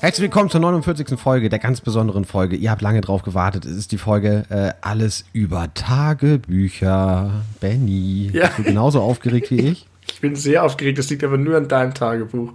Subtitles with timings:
[0.00, 1.18] Herzlich willkommen zur 49.
[1.18, 2.56] Folge, der ganz besonderen Folge.
[2.56, 3.64] Ihr habt lange drauf gewartet.
[3.64, 7.42] Es ist die Folge äh, Alles über Tagebücher.
[7.60, 8.48] Benny, Ja.
[8.48, 9.86] bist du genauso aufgeregt wie ich?
[10.12, 12.52] Ich bin sehr aufgeregt, das liegt aber nur an deinem Tagebuch.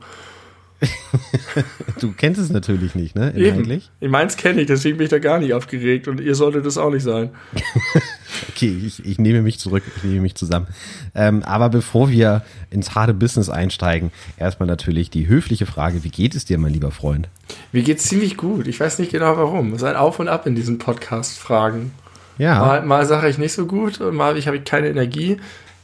[2.00, 3.34] Du kennst es natürlich nicht, ne?
[3.36, 3.46] Eben.
[3.46, 3.92] Inhaltlich.
[4.00, 6.78] Ich meins kenne ich, deswegen bin ich da gar nicht aufgeregt und ihr solltet es
[6.78, 7.32] auch nicht sein.
[8.50, 10.68] Okay, ich, ich nehme mich zurück, ich nehme mich zusammen.
[11.16, 16.36] Ähm, aber bevor wir ins harte Business einsteigen, erstmal natürlich die höfliche Frage, wie geht
[16.36, 17.28] es dir, mein lieber Freund?
[17.72, 18.68] Mir geht's ziemlich gut.
[18.68, 19.70] Ich weiß nicht genau warum.
[19.70, 21.92] Es ist ein Auf und Ab in diesen Podcast-Fragen.
[22.38, 25.38] Ja, Mal, mal sage ich nicht so gut und mal ich habe keine Energie.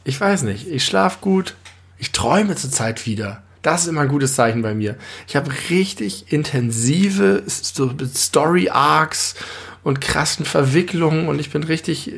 [0.03, 0.67] Ich weiß nicht.
[0.69, 1.55] Ich schlafe gut.
[1.97, 3.41] Ich träume zurzeit wieder.
[3.65, 4.95] Das ist immer ein gutes Zeichen bei mir.
[5.27, 9.33] Ich habe richtig intensive so Story-Arcs
[9.83, 12.13] und krassen Verwicklungen und ich bin richtig.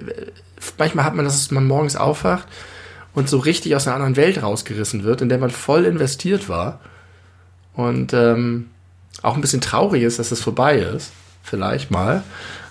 [0.77, 2.45] Manchmal hat man das, dass man morgens aufwacht
[3.13, 6.81] und so richtig aus einer anderen Welt rausgerissen wird, in der man voll investiert war.
[7.73, 8.69] Und ähm,
[9.21, 11.13] auch ein bisschen traurig ist, dass es vorbei ist.
[11.43, 12.23] Vielleicht mal.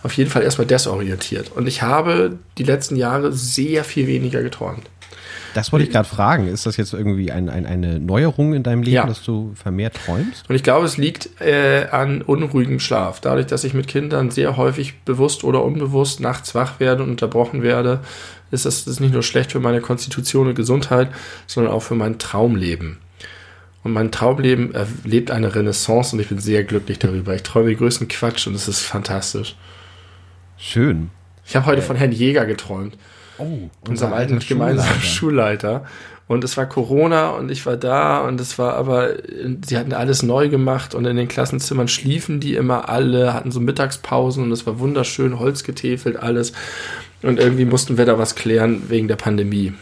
[0.03, 1.51] Auf jeden Fall erstmal desorientiert.
[1.51, 4.91] Und ich habe die letzten Jahre sehr viel weniger geträumt.
[5.57, 6.49] Das wollte ich gerade fragen.
[6.49, 9.07] Ist das jetzt irgendwie ein, ein, eine Neuerung in deinem Leben, Ja.
[9.07, 10.49] dass du vermehrt träumst?
[10.49, 13.21] Und ich glaube, es liegt äh, an unruhigem Schlaf.
[13.21, 17.63] Dadurch, dass ich mit Kindern sehr häufig bewusst oder unbewusst nachts wach werde und unterbrochen
[17.63, 18.01] werde,
[18.51, 21.09] ist das, das ist nicht nur schlecht für meine Konstitution und Gesundheit,
[21.47, 22.99] sondern auch für mein Traumleben.
[23.83, 27.35] Und mein Traumleben erlebt eine Renaissance und ich bin sehr glücklich darüber.
[27.35, 29.55] Ich träume den größten Quatsch und es ist fantastisch.
[30.59, 31.11] Schön.
[31.47, 32.97] Ich habe heute von Herrn Jäger geträumt.
[33.39, 35.85] Oh, unserem alten gemeinsamen Schulleiter.
[36.29, 39.11] Und es war Corona und ich war da und es war aber,
[39.65, 43.61] sie hatten alles neu gemacht und in den Klassenzimmern schliefen die immer alle, hatten so
[43.61, 46.53] Mittagspausen und es war wunderschön, Holz getäfelt, alles.
[47.23, 49.73] Und irgendwie mussten wir da was klären wegen der Pandemie.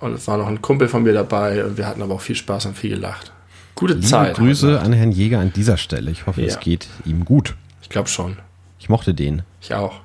[0.00, 2.36] Und es war noch ein Kumpel von mir dabei und wir hatten aber auch viel
[2.36, 3.32] Spaß und viel gelacht.
[3.74, 4.36] Gute Liebe Zeit.
[4.36, 6.10] Grüße an Herrn Jäger an dieser Stelle.
[6.10, 6.60] Ich hoffe, es Ja.
[6.60, 7.54] geht ihm gut.
[7.82, 8.36] Ich glaube schon.
[8.78, 9.42] Ich mochte den.
[9.62, 10.00] Ich auch.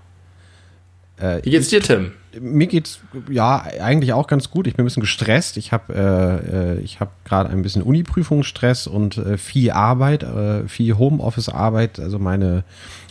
[1.22, 2.12] Äh, Wie geht's dir, Tim?
[2.40, 3.00] mir geht's
[3.30, 4.68] ja eigentlich auch ganz gut.
[4.68, 5.58] Ich bin ein bisschen gestresst.
[5.58, 10.68] Ich habe äh, äh, ich habe gerade ein bisschen Uni-Prüfungsstress und äh, viel Arbeit, äh,
[10.68, 12.00] viel Homeoffice-Arbeit.
[12.00, 12.64] Also meine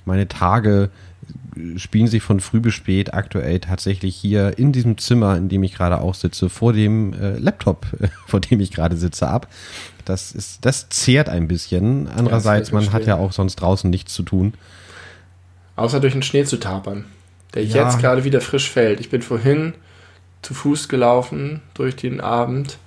[0.04, 0.90] meine Tage
[1.76, 5.74] spielen sich von früh bis spät aktuell tatsächlich hier in diesem Zimmer, in dem ich
[5.74, 7.86] gerade auch sitze, vor dem äh, Laptop,
[8.26, 9.48] vor dem ich gerade sitze, ab.
[10.04, 12.08] Das ist, das zehrt ein bisschen.
[12.08, 14.54] Andererseits, man hat ja auch sonst draußen nichts zu tun.
[15.76, 17.04] Außer durch den Schnee zu tapern,
[17.54, 17.84] der Ja.
[17.84, 19.00] jetzt gerade wieder frisch fällt.
[19.00, 19.74] Ich bin vorhin
[20.42, 22.78] zu Fuß gelaufen durch den Abend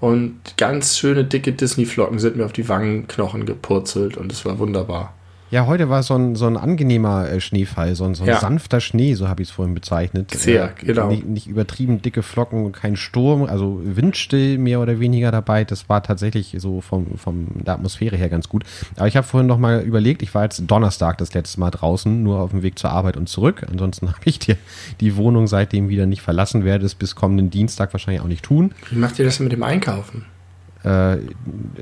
[0.00, 5.14] und ganz schöne dicke Disney-Flocken sind mir auf die Wangenknochen gepurzelt und es war wunderbar.
[5.50, 8.40] Ja, heute war so ein, so ein angenehmer äh, Schneefall, so ein, so ein Ja.
[8.40, 10.32] sanfter Schnee, so habe ich es vorhin bezeichnet.
[10.32, 11.08] Sehr, genau.
[11.08, 15.62] Nicht, nicht übertrieben dicke Flocken und kein Sturm, also windstill mehr oder weniger dabei.
[15.64, 18.64] Das war tatsächlich so vom, vom der Atmosphäre her ganz gut.
[18.96, 22.22] Aber ich habe vorhin noch mal überlegt, ich war jetzt Donnerstag das letzte Mal draußen,
[22.22, 23.64] nur auf dem Weg zur Arbeit und zurück.
[23.70, 24.56] Ansonsten habe ich die,
[25.00, 28.72] die Wohnung seitdem wieder nicht verlassen, werde es bis kommenden Dienstag wahrscheinlich auch nicht tun.
[28.90, 30.24] Wie macht ihr das denn mit dem Einkaufen?
[30.84, 31.16] Äh,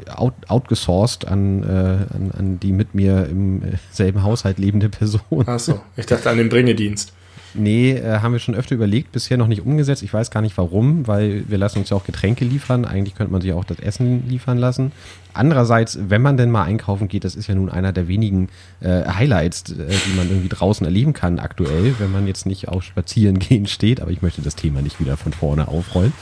[0.08, 1.66] out, outgesourced an, äh,
[2.14, 5.46] an, an die mit mir im selben Haushalt lebende Person.
[5.46, 7.12] Achso, ich dachte an den Bringedienst.
[7.54, 10.02] Nee, äh, haben wir schon öfter überlegt, bisher noch nicht umgesetzt.
[10.02, 12.84] Ich weiß gar nicht warum, weil wir lassen uns ja auch Getränke liefern.
[12.84, 14.92] Eigentlich könnte man sich auch das Essen liefern lassen.
[15.34, 18.48] Andererseits, wenn man denn mal einkaufen geht, das ist ja nun einer der wenigen
[18.80, 22.84] äh, Highlights, äh, die man irgendwie draußen erleben kann aktuell, wenn man jetzt nicht auf
[22.84, 24.00] Spazieren gehen steht.
[24.00, 26.12] Aber ich möchte das Thema nicht wieder von vorne aufrollen.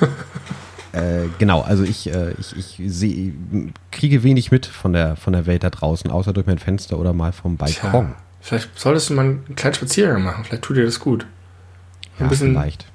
[0.92, 3.32] Äh, genau, also ich, äh, ich, ich seh,
[3.90, 7.12] kriege wenig mit von der, von der Welt da draußen, außer durch mein Fenster oder
[7.14, 7.90] mal vom Balkon.
[7.90, 10.44] Tja, vielleicht solltest du mal einen kleinen Spaziergang machen.
[10.44, 11.26] Vielleicht tut dir das gut.
[12.18, 12.86] ja, ein bisschen- vielleicht.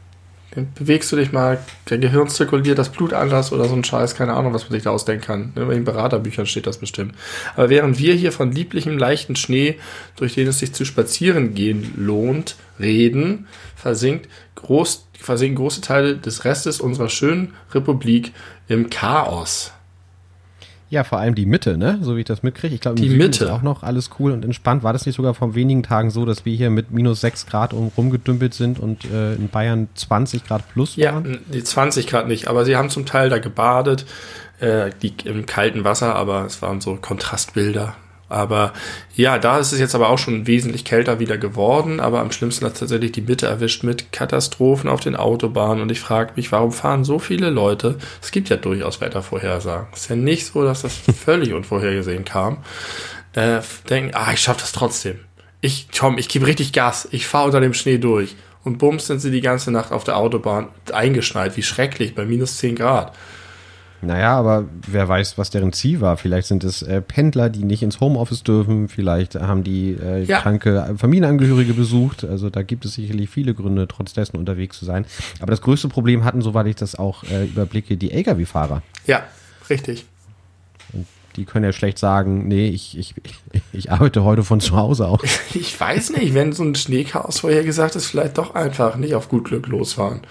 [0.76, 1.60] Bewegst du dich mal,
[1.90, 4.84] der Gehirn zirkuliert das Blut anders oder so ein Scheiß, keine Ahnung, was man sich
[4.84, 5.54] da ausdenken kann.
[5.56, 7.14] In den Beraterbüchern steht das bestimmt.
[7.56, 9.78] Aber während wir hier von lieblichem, leichten Schnee,
[10.16, 16.44] durch den es sich zu spazieren gehen lohnt, reden, versinkt groß, versinken große Teile des
[16.44, 18.34] Restes unserer schönen Republik
[18.68, 19.74] im Chaos.
[20.90, 22.00] Ja, vor allem die Mitte, ne?
[22.02, 22.74] So wie ich das mitkriege.
[22.74, 23.44] Ich glaube, Die Süden Mitte.
[23.46, 24.84] ist auch noch alles cool und entspannt.
[24.84, 27.74] War das nicht sogar vor wenigen Tagen so, dass wir hier mit minus 6 Grad
[27.74, 31.40] um, rumgedümpelt sind und äh, in Bayern 20 Grad plus Ja, waren?
[31.54, 34.06] die 20 Grad nicht, aber sie haben zum Teil da gebadet,
[34.60, 37.94] äh, die im kalten Wasser, aber es waren so Kontrastbilder
[38.30, 38.74] Aber
[39.16, 42.00] ja, da ist es jetzt aber auch schon wesentlich kälter wieder geworden.
[42.00, 45.82] Aber am schlimmsten hat tatsächlich die Mitte erwischt mit Katastrophen auf den Autobahnen.
[45.82, 47.98] Und ich frage mich, warum fahren so viele Leute?
[48.22, 49.88] Es gibt ja durchaus Wettervorhersagen.
[49.94, 52.58] Es ist ja nicht so, dass das völlig unvorhergesehen kam.
[53.34, 55.20] Äh, denken, ah, ich schaff das trotzdem.
[55.62, 57.08] Ich, komm, ich gebe richtig Gas.
[57.12, 58.36] Ich fahre unter dem Schnee durch.
[58.64, 61.56] Und bums sind sie die ganze Nacht auf der Autobahn eingeschneit.
[61.56, 63.16] Wie schrecklich, bei minus 10 Grad.
[64.02, 66.18] Naja, aber wer weiß, was deren Ziel war.
[66.18, 68.90] Vielleicht sind es äh, Pendler, die nicht ins Homeoffice dürfen.
[68.90, 70.40] Vielleicht haben die äh, ja.
[70.40, 72.24] kranke Familienangehörige besucht.
[72.24, 75.06] Also da gibt es sicherlich viele Gründe, trotz dessen unterwegs zu sein.
[75.40, 78.84] Aber das größte Problem hatten, soweit ich das auch äh, überblicke, die Lkw-Fahrer.
[79.08, 79.24] Ja,
[79.70, 80.06] richtig.
[80.94, 83.16] Und die können ja schlecht sagen, nee, ich, ich,
[83.74, 85.22] ich arbeite heute von zu Hause aus.
[85.56, 89.28] Ich weiß nicht, wenn so ein Schneechaos vorher gesagt ist, vielleicht doch einfach nicht auf
[89.28, 90.22] gut Glück losfahren.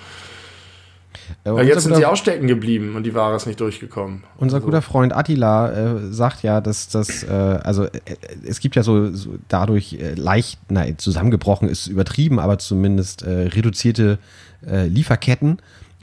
[1.44, 4.24] Äh, jetzt sind sie auch stecken geblieben und die Ware ist nicht durchgekommen.
[4.36, 4.66] Unser also.
[4.66, 7.90] guter Freund Attila äh, sagt ja, dass das, äh, also äh,
[8.46, 13.48] es gibt ja so, so dadurch äh, leicht, nein, zusammengebrochen ist übertrieben, aber zumindest äh,
[13.48, 14.18] reduzierte
[14.62, 15.58] Lieferketten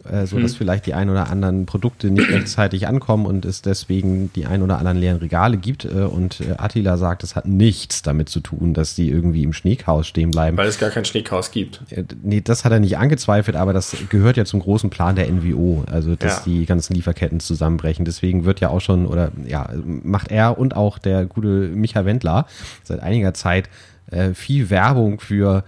[0.10, 0.58] äh, so dass hm.
[0.58, 4.78] vielleicht die ein oder anderen Produkte nicht rechtzeitig ankommen und es deswegen die ein oder
[4.78, 5.86] anderen leeren Regale gibt.
[5.86, 9.54] Äh, und äh, Attila sagt, es hat nichts damit zu tun, dass die irgendwie im
[9.54, 10.58] Schneechaos stehen bleiben.
[10.58, 11.82] Weil es gar kein Schneechaos gibt.
[11.90, 15.32] Äh, nee, das hat er nicht angezweifelt, aber das gehört ja zum großen Plan der
[15.32, 16.42] NWO, also dass ja.
[16.46, 18.06] die ganzen Lieferketten zusammenbrechen.
[18.06, 22.46] Deswegen wird ja auch schon, oder ja, macht er und auch der gute Micha Wendler
[22.84, 23.70] seit einiger Zeit
[24.12, 25.64] äh, viel Werbung für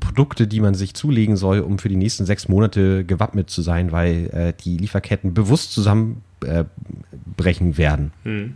[0.00, 3.92] Produkte, die man sich zulegen soll, um für die nächsten sechs Monate gewappnet zu sein,
[3.92, 8.12] weil äh, die Lieferketten bewusst zusammenbrechen äh, werden.
[8.24, 8.54] Hm.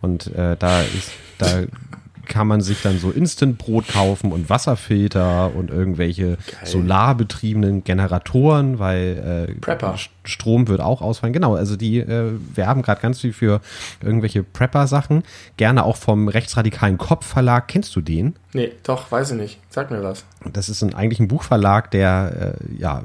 [0.00, 1.64] Und äh, da ist, da
[2.26, 6.38] kann man sich dann so Instant-Brot kaufen und Wasserfilter und irgendwelche Geil.
[6.64, 9.96] solarbetriebenen Generatoren, weil äh, Prepper.
[10.24, 11.32] Strom wird auch ausfallen.
[11.32, 13.60] Genau, also die äh, werben gerade ganz viel für
[14.02, 15.22] irgendwelche Prepper-Sachen.
[15.56, 17.68] Gerne auch vom rechtsradikalen Kopfverlag.
[17.68, 18.36] Kennst du den?
[18.52, 19.58] Nee, doch, weiß ich nicht.
[19.70, 20.24] Sag mir was.
[20.52, 23.02] Das ist ein, eigentlich ein Buchverlag, der äh, ja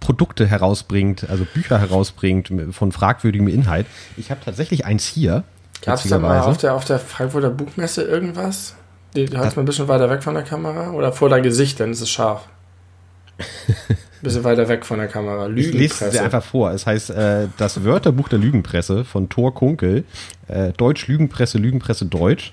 [0.00, 3.86] Produkte herausbringt, also Bücher herausbringt von fragwürdigem Inhalt.
[4.16, 5.44] Ich habe tatsächlich eins hier.
[5.82, 8.74] Gab es da mal auf der, auf der Frankfurter Buchmesse irgendwas?
[9.14, 10.90] Die hältst mal ein bisschen weiter weg von der Kamera?
[10.90, 12.48] Oder vor dein Gesicht, dann ist es scharf.
[13.38, 15.46] Ein bisschen weiter weg von der Kamera.
[15.46, 15.84] Lügenpresse.
[15.84, 16.72] Ich lese dir einfach vor.
[16.72, 20.04] Es heißt äh, das Wörterbuch der Lügenpresse von Thor Kunkel.
[20.48, 22.52] Äh, Deutsch Lügenpresse, Lügenpresse Deutsch.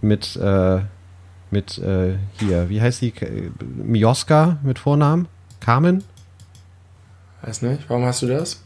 [0.00, 0.80] Mit, äh,
[1.50, 3.12] mit äh, hier, wie heißt die?
[3.60, 5.28] Mioska mit Vornamen?
[5.60, 6.02] Carmen?
[7.42, 7.88] Weiß nicht.
[7.88, 8.62] Warum hast du das?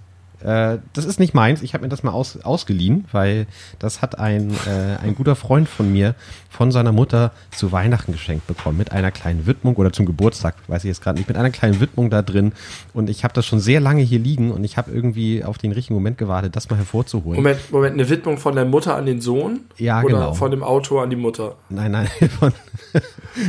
[0.46, 1.60] Äh, das ist nicht meins.
[1.62, 3.48] Ich habe mir das mal aus, ausgeliehen, weil
[3.80, 6.14] das hat ein, äh, ein guter Freund von mir
[6.48, 8.78] von seiner Mutter zu Weihnachten geschenkt bekommen.
[8.78, 11.80] Mit einer kleinen Widmung oder zum Geburtstag, weiß ich jetzt gerade nicht, mit einer kleinen
[11.80, 12.52] Widmung da drin.
[12.94, 15.72] Und ich habe das schon sehr lange hier liegen und ich habe irgendwie auf den
[15.72, 17.42] richtigen Moment gewartet, das mal hervorzuholen.
[17.42, 19.62] Moment, Moment, eine Widmung von der Mutter an den Sohn?
[19.78, 20.34] Ja, oder genau.
[20.34, 21.56] von dem Autor an die Mutter?
[21.70, 22.06] Nein, nein,
[22.38, 22.52] von,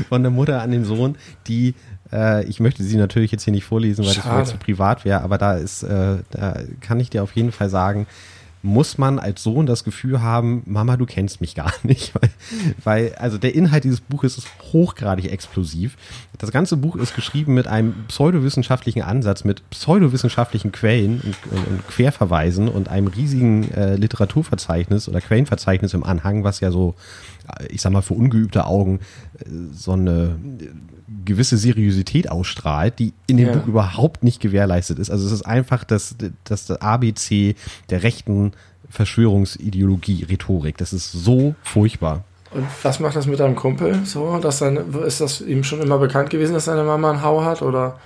[0.09, 1.15] von der Mutter an den Sohn,
[1.47, 1.75] die
[2.11, 4.39] äh, ich möchte sie natürlich jetzt hier nicht vorlesen, weil Schade.
[4.39, 7.69] das zu privat wäre, aber da ist, äh, da kann ich dir auf jeden Fall
[7.69, 8.07] sagen,
[8.63, 12.13] muss man als Sohn das Gefühl haben, Mama, du kennst mich gar nicht.
[12.15, 12.29] Weil,
[12.83, 15.95] weil, also der Inhalt dieses Buches ist hochgradig explosiv.
[16.37, 21.87] Das ganze Buch ist geschrieben mit einem pseudowissenschaftlichen Ansatz, mit pseudowissenschaftlichen Quellen und, und, und
[21.87, 26.95] Querverweisen und einem riesigen äh, Literaturverzeichnis oder Quellenverzeichnis im Anhang, was ja so,
[27.69, 28.99] ich sag mal, für ungeübte Augen
[29.39, 30.37] äh, so eine
[31.25, 33.53] gewisse Seriosität ausstrahlt, die in dem ja.
[33.53, 35.09] Buch überhaupt nicht gewährleistet ist.
[35.09, 37.55] Also es ist einfach das, das ABC
[37.89, 38.51] der rechten
[38.89, 40.77] Verschwörungsideologie, Rhetorik.
[40.77, 42.23] Das ist so furchtbar.
[42.51, 44.05] Und was macht das mit deinem Kumpel?
[44.05, 47.43] So, dass seine, ist das ihm schon immer bekannt gewesen, dass seine Mama einen Hau
[47.43, 47.99] hat oder?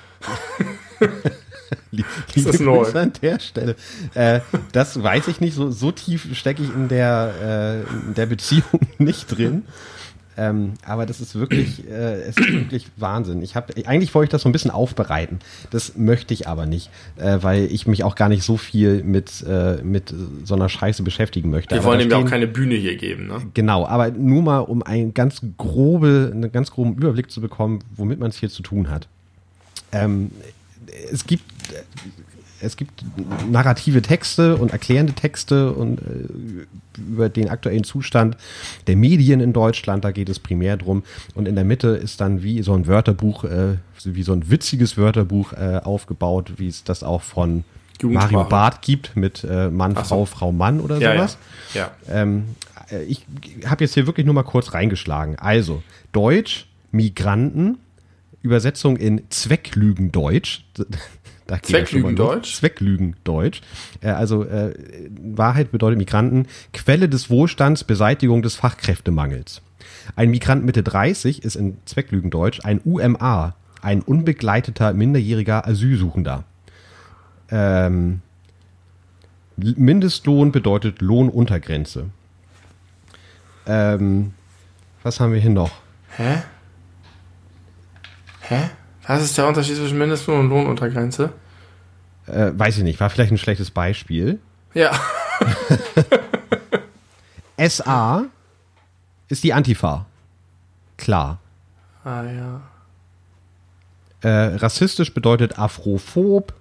[2.35, 2.85] ist das neu?
[2.93, 3.75] An der Stelle.
[4.13, 5.55] Äh, das weiß ich nicht.
[5.55, 9.63] So, so tief stecke ich in der, äh, in der Beziehung nicht drin.
[10.37, 13.41] Ähm, aber das ist wirklich, äh, es ist wirklich Wahnsinn.
[13.41, 15.39] Ich habe eigentlich wollte ich das so ein bisschen aufbereiten.
[15.71, 19.45] Das möchte ich aber nicht, äh, weil ich mich auch gar nicht so viel mit
[19.47, 20.13] äh, mit
[20.45, 21.75] so einer Scheiße beschäftigen möchte.
[21.75, 23.41] Wir aber wollen ihm ja auch keine Bühne hier geben, ne?
[23.53, 28.19] Genau, aber nur mal um einen ganz grobe, einen ganz groben Überblick zu bekommen, womit
[28.19, 29.07] man es hier zu tun hat.
[29.91, 30.31] Ähm,
[31.11, 31.43] es gibt
[32.63, 33.03] es gibt
[33.49, 38.37] narrative Texte und erklärende Texte und äh, über den aktuellen Zustand
[38.85, 41.01] der Medien in Deutschland, da geht es primär drum.
[41.33, 44.95] Und in der Mitte ist dann wie so ein Wörterbuch, äh, wie so ein witziges
[44.95, 47.63] Wörterbuch äh, aufgebaut, wie es das auch von
[48.03, 50.03] Mario Barth gibt mit Mann, so.
[50.03, 51.37] Frau, Frau, Mann oder ja, sowas.
[51.73, 51.91] Ja.
[52.07, 52.21] ja.
[52.21, 52.45] Ähm,
[52.91, 53.25] äh, ich
[53.65, 55.37] habe jetzt hier wirklich nur mal kurz reingeschlagen.
[55.39, 57.77] Also, Deutsch, Migranten,
[58.41, 60.63] Übersetzung in Zwecklügendeutsch.
[61.61, 62.55] Zwecklügendeutsch?
[62.55, 63.61] Zwecklügendeutsch.
[64.01, 64.73] Äh, also äh,
[65.21, 69.61] Wahrheit bedeutet Migranten Quelle des Wohlstands, Beseitigung des Fachkräftemangels.
[70.15, 76.43] Ein Migrant Mitte 30 ist in Zwecklügendeutsch ein UMA, ein unbegleiteter minderjähriger Asylsuchender.
[77.49, 78.21] Ähm,
[79.57, 82.09] Mindestlohn bedeutet Lohnuntergrenze.
[83.67, 84.33] Ähm,
[85.03, 85.71] was haben wir hier noch?
[86.15, 86.41] Hä?
[88.51, 88.69] Hä?
[89.07, 91.31] Was ist der Unterschied zwischen Mindestlohn und Lohnuntergrenze?
[92.27, 94.39] Äh, weiß ich nicht, war vielleicht ein schlechtes Beispiel.
[94.73, 94.91] Ja.
[97.57, 98.25] SA
[99.29, 100.05] ist die Antifa.
[100.97, 101.39] Klar.
[102.03, 102.61] Ah ja.
[104.21, 106.53] Äh, rassistisch bedeutet Afrophob.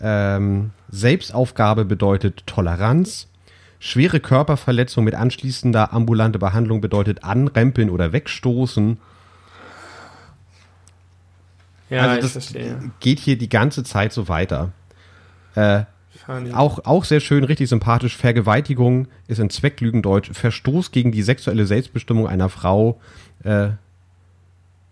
[0.00, 3.28] Ähm, Selbstaufgabe bedeutet Toleranz.
[3.78, 8.98] Schwere Körperverletzung mit anschließender ambulante Behandlung bedeutet anrempeln oder wegstoßen.
[11.90, 12.90] Ja, also ich das verstehe.
[13.00, 14.72] geht hier die ganze Zeit so weiter.
[15.54, 15.82] Äh,
[16.52, 18.16] auch, auch sehr schön, richtig sympathisch.
[18.16, 23.00] Vergewaltigung ist in Zwecklügendeutsch Verstoß gegen die sexuelle Selbstbestimmung einer Frau
[23.42, 23.70] äh,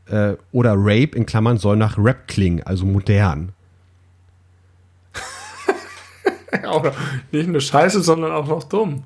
[0.06, 3.52] äh, oder Rape in Klammern soll nach Rap klingen, also modern.
[6.66, 6.96] Auch noch,
[7.30, 9.02] nicht nur scheiße, sondern auch noch dumm.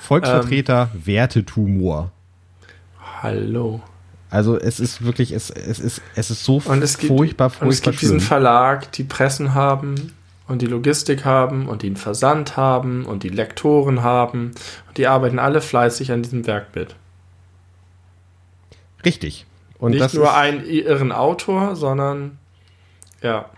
[0.00, 2.12] Volksvertreter Wertetumor.
[3.20, 3.82] Hallo.
[4.34, 7.68] Also es ist wirklich, es, es, ist, es ist so Und es gibt, furchtbar, und
[7.68, 8.26] es furchtbar gibt diesen schlimm.
[8.26, 10.12] Verlag, die Pressen haben
[10.48, 14.50] und die Logistik haben und die den Versand haben und die Lektoren haben.
[14.88, 16.96] Und die arbeiten alle fleißig an diesem Werk mit.
[19.04, 19.46] Richtig.
[19.78, 22.38] Und Nicht das nur einen irren Autor, sondern
[23.22, 23.50] ja.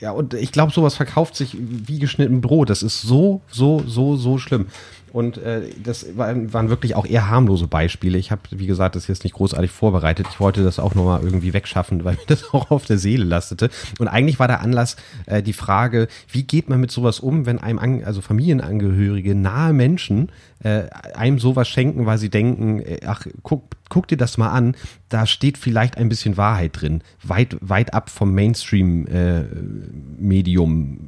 [0.00, 2.68] Ja, und ich glaube, sowas verkauft sich wie geschnitten Brot.
[2.68, 4.66] Das ist so, so, so, so schlimm.
[5.14, 8.18] Und äh, das waren, waren wirklich auch eher harmlose Beispiele.
[8.18, 10.26] Ich habe, wie gesagt, das jetzt nicht großartig vorbereitet.
[10.28, 13.70] Ich wollte das auch nochmal irgendwie wegschaffen, weil mir das auch auf der Seele lastete.
[14.00, 17.60] Und eigentlich war der Anlass äh, die Frage, wie geht man mit sowas um, wenn
[17.60, 20.32] einem, an, also Familienangehörige, nahe Menschen,
[20.64, 24.74] äh, einem sowas schenken, weil sie denken, äh, ach, guck, guck dir das mal an,
[25.10, 27.02] da steht vielleicht ein bisschen Wahrheit drin.
[27.22, 31.06] Weit, weit ab vom Mainstream-Medium.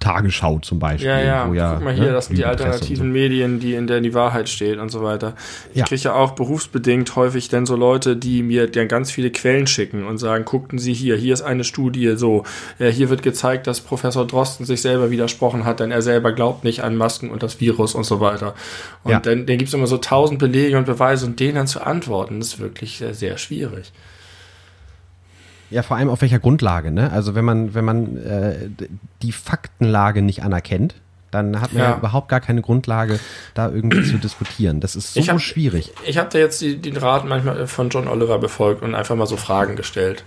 [0.00, 1.08] Tagesschau zum Beispiel.
[1.08, 1.48] Ja, ja.
[1.48, 4.14] wo ja Guck mal hier, ne, das sind die alternativen Medien, die in der die
[4.14, 5.34] Wahrheit steht und so weiter.
[5.72, 5.84] Ich Ja.
[5.84, 10.06] kriege ja auch berufsbedingt häufig dann so Leute, die mir dann ganz viele Quellen schicken
[10.06, 12.44] und sagen, guckten Sie hier, hier ist eine Studie, so,
[12.78, 16.64] äh, hier wird gezeigt, dass Professor Drosten sich selber widersprochen hat, denn er selber glaubt
[16.64, 18.54] nicht an Masken und das Virus und so weiter.
[19.04, 19.20] Und Ja.
[19.20, 22.40] dann, dann gibt es immer so tausend Belege und Beweise und denen dann zu antworten,
[22.40, 23.92] ist wirklich sehr, sehr schwierig.
[25.70, 27.10] Ja, vor allem auf welcher Grundlage, ne?
[27.12, 28.54] Also wenn man, wenn man äh,
[29.22, 30.94] die Faktenlage nicht anerkennt,
[31.30, 31.90] dann hat man ja.
[31.90, 31.96] Ja.
[31.98, 33.20] überhaupt gar keine Grundlage,
[33.52, 34.80] da irgendwie zu diskutieren.
[34.80, 35.92] Das ist so Ich hab- schwierig.
[36.06, 39.26] Ich habe da jetzt die, den Rat manchmal von John Oliver befolgt und einfach mal
[39.26, 40.24] so Fragen gestellt.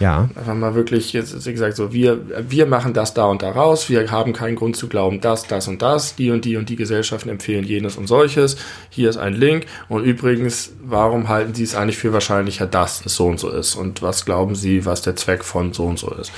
[0.00, 2.20] Ja, Einfach mal wirklich, jetzt wie gesagt, so, wir,
[2.50, 5.68] wir machen das da und da raus, wir haben keinen Grund zu glauben, das, das
[5.68, 8.56] und das, die und die und die Gesellschaften empfehlen jenes und solches,
[8.90, 13.14] hier ist ein Link und übrigens, warum halten Sie es eigentlich für wahrscheinlicher, dass es
[13.14, 16.10] so und so ist und was glauben Sie, was der Zweck von so und so
[16.10, 16.32] ist.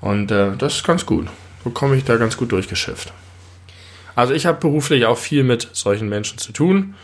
[0.00, 1.28] Und äh, das ist ganz gut.
[1.62, 3.12] So komme ich da ganz gut durchgeschifft.
[4.14, 6.94] Also ich habe beruflich auch viel mit solchen Menschen zu tun.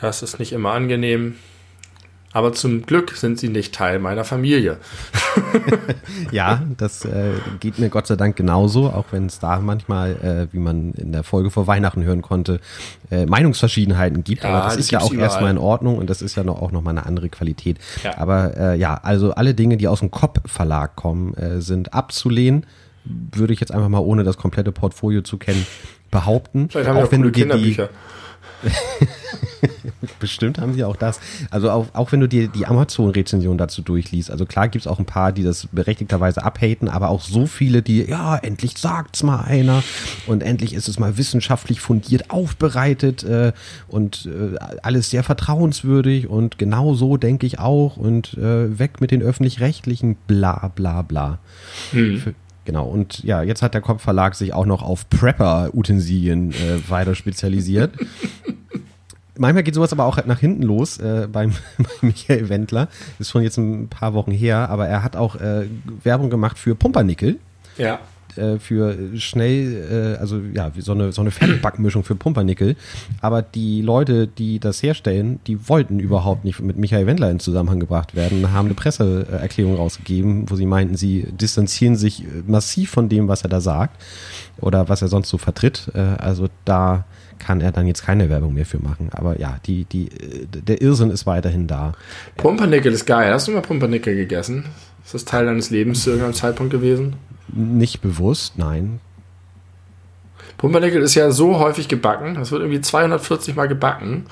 [0.00, 1.36] Das ist nicht immer angenehm.
[2.34, 4.78] Aber zum Glück sind sie nicht Teil meiner Familie.
[6.32, 10.52] ja, das äh, geht mir Gott sei Dank genauso, auch wenn es da manchmal, äh,
[10.52, 12.58] wie man in der Folge vor Weihnachten hören konnte,
[13.12, 14.42] äh, Meinungsverschiedenheiten gibt.
[14.42, 15.50] Ja, aber das das ist ja auch erstmal überall.
[15.52, 17.78] in Ordnung und das ist ja noch, auch nochmal eine andere Qualität.
[18.02, 18.18] Ja.
[18.18, 22.66] Aber äh, ja, also alle Dinge, die aus dem Kopp-Verlag kommen, äh, sind abzulehnen.
[23.04, 25.64] Würde ich jetzt einfach mal, ohne das komplette Portfolio zu kennen,
[26.10, 26.68] behaupten.
[26.68, 27.90] Vielleicht haben wir auch wenn coole Kinderbücher.
[30.20, 31.20] Bestimmt haben sie auch das.
[31.50, 35.06] Also auch, auch wenn du dir die Amazon-Rezension dazu durchliest, also klar gibt's auch ein
[35.06, 39.82] paar, die das berechtigterweise abhaten, aber auch so viele, die, ja, endlich sagt's mal einer
[40.26, 43.52] und endlich ist es mal wissenschaftlich fundiert aufbereitet äh,
[43.88, 49.10] und äh, alles sehr vertrauenswürdig und genau so denke ich auch und äh, weg mit
[49.10, 51.38] den öffentlich-rechtlichen, bla bla bla.
[51.90, 57.14] Für, Genau, und ja, jetzt hat der Kopfverlag sich auch noch auf Prepper-Utensilien äh, weiter
[57.14, 57.92] spezialisiert.
[59.36, 62.88] Manchmal geht sowas aber auch nach hinten los äh, beim, bei Michael Wendler.
[63.18, 65.66] Ist schon jetzt ein paar Wochen her, aber er hat auch äh,
[66.04, 67.38] Werbung gemacht für Pumpernickel,
[67.76, 67.98] Ja.
[68.36, 72.76] äh, für schnell, äh, also ja, so eine, so eine Fertigbackmischung für Pumpernickel.
[73.20, 77.80] Aber die Leute, die das herstellen, die wollten überhaupt nicht mit Michael Wendler in Zusammenhang
[77.80, 83.08] gebracht werden, haben eine Presseerklärung rausgegeben, wo sie meinten, sie distanzieren sich äh, massiv von
[83.08, 84.00] dem, was er da sagt
[84.60, 85.90] oder was er sonst so vertritt.
[85.94, 87.04] Äh, also da
[87.38, 89.10] kann er dann jetzt keine Werbung mehr für machen.
[89.12, 90.08] Aber ja, die, die,
[90.46, 91.92] der Irrsinn ist weiterhin da.
[92.36, 93.32] Pumpernickel ist geil.
[93.32, 94.64] Hast du mal Pumpernickel gegessen?
[95.04, 97.16] Ist das Teil deines Lebens zu irgendeinem Zeitpunkt gewesen?
[97.48, 99.00] Nicht bewusst, nein.
[100.56, 104.26] Pumpernickel ist ja so häufig gebacken, das wird irgendwie 240 Mal gebacken,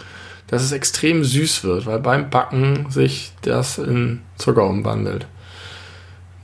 [0.47, 5.27] dass es extrem süß wird, weil beim Backen sich das in Zucker umwandelt.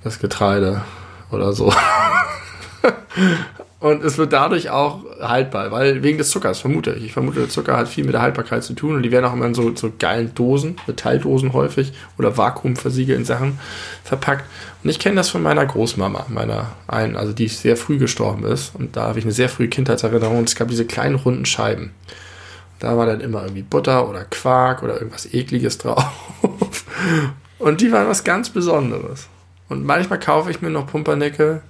[0.03, 0.83] Das Getreide
[1.31, 1.73] oder so.
[3.81, 7.05] Und es wird dadurch auch haltbar, weil wegen des Zuckers, vermute ich.
[7.05, 9.33] Ich vermute, der Zucker hat viel mit der Haltbarkeit zu tun und die werden auch
[9.33, 13.61] immer in so, so geilen Dosen, Metalldosen häufig oder vakuumversiegelten Sachen
[14.03, 14.45] verpackt.
[14.83, 18.75] Und ich kenne das von meiner Großmama, meiner einen, also die sehr früh gestorben ist.
[18.75, 20.39] Und da habe ich eine sehr frühe Kindheitserinnerung.
[20.39, 21.93] Und es gab diese kleinen runden Scheiben.
[22.81, 26.05] Da war dann immer irgendwie Butter oder Quark oder irgendwas ekliges drauf.
[27.61, 29.29] Und die waren was ganz Besonderes.
[29.69, 31.63] Und manchmal kaufe ich mir noch Pumpernickel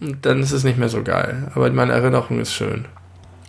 [0.00, 1.50] dann ist es nicht mehr so geil.
[1.54, 2.86] Aber meine Erinnerung ist schön.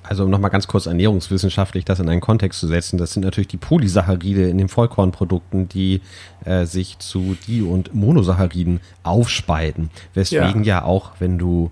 [0.04, 3.50] Also um nochmal ganz kurz ernährungswissenschaftlich das in einen Kontext zu setzen, das sind natürlich
[3.50, 6.02] die Polysaccharide in den Vollkornprodukten, die
[6.46, 9.90] äh, sich zu Di- und Monosacchariden aufspalten.
[10.14, 10.80] Weswegen ja.
[10.80, 11.72] ja auch, wenn du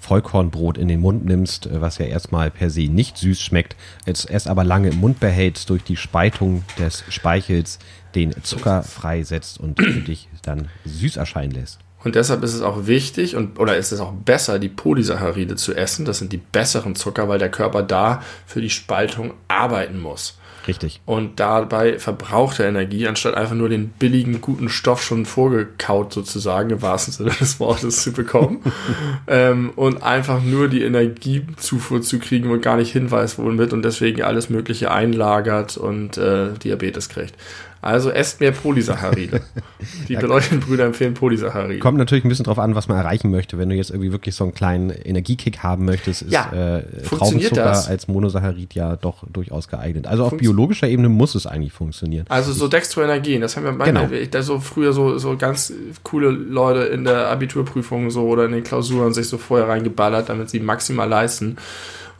[0.00, 4.24] Vollkornbrot in den Mund nimmst, äh, was ja erstmal per se nicht süß schmeckt, es,
[4.24, 7.78] es aber lange im Mund behältst, durch die Spaltung des Speichels
[8.16, 11.78] den Zucker freisetzt und für dich dann süß erscheinen lässt.
[12.02, 15.74] Und deshalb ist es auch wichtig und oder ist es auch besser, die Polysaccharide zu
[15.74, 16.04] essen.
[16.04, 20.38] Das sind die besseren Zucker, weil der Körper da für die Spaltung arbeiten muss.
[20.68, 21.00] Richtig.
[21.06, 26.70] Und dabei verbraucht er Energie, anstatt einfach nur den billigen, guten Stoff schon vorgekaut sozusagen,
[26.70, 28.60] im wahrsten Sinne des Wortes zu bekommen.
[29.26, 34.22] ähm, und einfach nur die Energiezufuhr zu kriegen und gar nicht hinweist womit und deswegen
[34.22, 37.34] alles Mögliche einlagert und äh, Diabetes kriegt.
[37.82, 39.40] Also esst mehr Polysaccharide.
[40.08, 41.78] Die ja, beleuchteten Brüder empfehlen Polysaccharide.
[41.78, 43.56] Kommt natürlich ein bisschen drauf an, was man erreichen möchte.
[43.56, 47.54] Wenn du jetzt irgendwie wirklich so einen kleinen Energiekick haben möchtest, ist ja, äh, Traubenzucker
[47.64, 47.88] das?
[47.88, 50.06] als Monosaccharid ja doch durchaus geeignet.
[50.06, 52.26] Also auf biologischer Ebene muss es eigentlich funktionieren.
[52.28, 54.26] Also so Dextroenergien, das haben wir manchmal, genau.
[54.30, 55.72] da so früher so, so ganz
[56.02, 60.50] coole Leute in der Abiturprüfung so oder in den Klausuren sich so vorher reingeballert, damit
[60.50, 61.56] sie maximal leisten.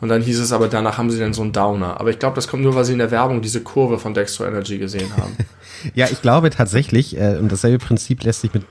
[0.01, 2.01] Und dann hieß es aber, danach haben sie dann so einen Downer.
[2.01, 4.45] Aber ich glaube, das kommt nur, weil sie in der Werbung diese Kurve von Dextro
[4.47, 5.37] Energy gesehen haben.
[5.95, 8.65] ja, ich glaube tatsächlich, äh, und dasselbe Prinzip lässt sich mit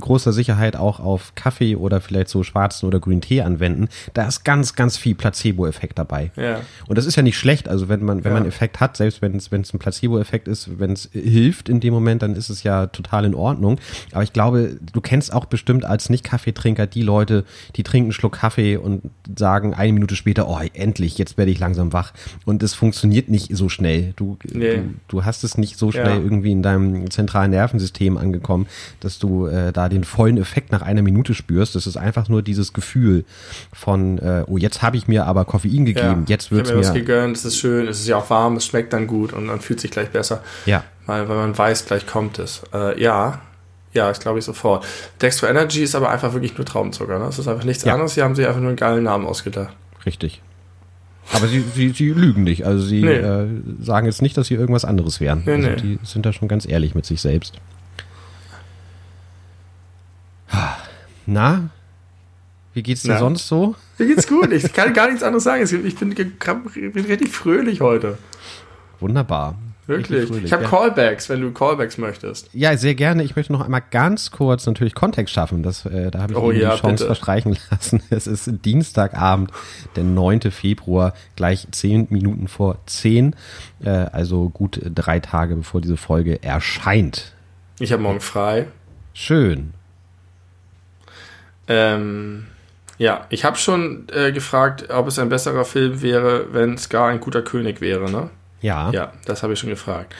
[0.00, 3.88] großer Sicherheit auch auf Kaffee oder vielleicht so schwarzen oder grünen Tee anwenden.
[4.14, 6.30] Da ist ganz, ganz viel Placebo-Effekt dabei.
[6.36, 6.60] Ja.
[6.88, 7.68] Und das ist ja nicht schlecht.
[7.68, 8.38] Also wenn man, wenn ja.
[8.38, 11.80] man Effekt hat, selbst wenn es, wenn es ein Placebo-Effekt ist, wenn es hilft in
[11.80, 13.78] dem Moment, dann ist es ja total in Ordnung.
[14.12, 17.44] Aber ich glaube, du kennst auch bestimmt als Nicht-Kaffeetrinker die Leute,
[17.76, 19.02] die trinken einen Schluck Kaffee und
[19.36, 22.12] sagen eine Minute später, oh, endlich, jetzt werde ich langsam wach.
[22.44, 24.12] Und es funktioniert nicht so schnell.
[24.16, 24.76] Du, nee.
[24.76, 26.22] du, du, hast es nicht so schnell ja.
[26.22, 28.66] irgendwie in deinem zentralen Nervensystem angekommen,
[29.00, 31.74] dass du äh, da den vollen Effekt nach einer Minute spürst.
[31.74, 33.24] Das ist einfach nur dieses Gefühl
[33.72, 36.34] von, äh, oh, jetzt habe ich mir aber Koffein gegeben, ja.
[36.34, 36.78] jetzt wird es mir...
[36.80, 39.46] was gegönnt, es ist schön, es ist ja auch warm, es schmeckt dann gut und
[39.46, 40.42] man fühlt sich gleich besser.
[40.66, 40.84] Ja.
[41.06, 42.62] Weil, weil man weiß, gleich kommt es.
[42.72, 43.40] Äh, ja,
[43.92, 44.86] ja, das glaube ich sofort.
[45.20, 47.18] Dextro Energy ist aber einfach wirklich nur Traubenzucker.
[47.18, 47.24] Ne?
[47.24, 47.94] Das ist einfach nichts ja.
[47.94, 48.14] anderes.
[48.14, 49.74] Sie haben sich einfach nur einen geilen Namen ausgedacht.
[50.06, 50.40] Richtig.
[51.32, 52.66] Aber sie, sie, sie lügen nicht.
[52.66, 53.16] Also sie nee.
[53.16, 53.46] äh,
[53.80, 55.42] sagen jetzt nicht, dass sie irgendwas anderes wären.
[55.46, 55.76] Nee, also nee.
[55.76, 57.54] Die sind da schon ganz ehrlich mit sich selbst.
[61.26, 61.70] Na?
[62.74, 63.18] Wie geht's dir Na?
[63.18, 63.74] sonst so?
[63.98, 64.52] Mir geht's gut.
[64.52, 65.62] Ich kann gar nichts anderes sagen.
[65.62, 68.18] Ich bin, ich bin richtig fröhlich heute.
[68.98, 69.56] Wunderbar.
[69.86, 70.30] Wirklich?
[70.44, 70.68] Ich habe ja.
[70.68, 72.48] Callbacks, wenn du Callbacks möchtest.
[72.52, 73.24] Ja, sehr gerne.
[73.24, 75.62] Ich möchte noch einmal ganz kurz natürlich Kontext schaffen.
[75.62, 77.06] Das, äh, da habe ich oh, ja, die Chance bitte.
[77.06, 78.02] verstreichen lassen.
[78.10, 79.50] Es ist Dienstagabend,
[79.96, 80.42] der 9.
[80.52, 83.34] Februar, gleich 10 Minuten vor 10.
[83.84, 87.32] Äh, also gut drei Tage, bevor diese Folge erscheint.
[87.78, 88.66] Ich habe morgen frei.
[89.12, 89.72] Schön.
[91.66, 92.46] Ähm,
[92.98, 97.20] ja, ich habe schon äh, gefragt, ob es ein besserer Film wäre, wenn Scar ein
[97.20, 98.28] guter König wäre, ne?
[98.60, 98.90] Ja.
[98.90, 100.14] Ja, das habe ich schon gefragt.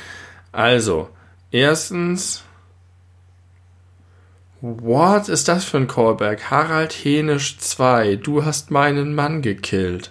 [0.52, 1.10] Also,
[1.50, 2.42] erstens,
[4.60, 6.50] what ist das für ein Callback?
[6.50, 10.10] Harald Henisch 2, du hast meinen Mann gekillt.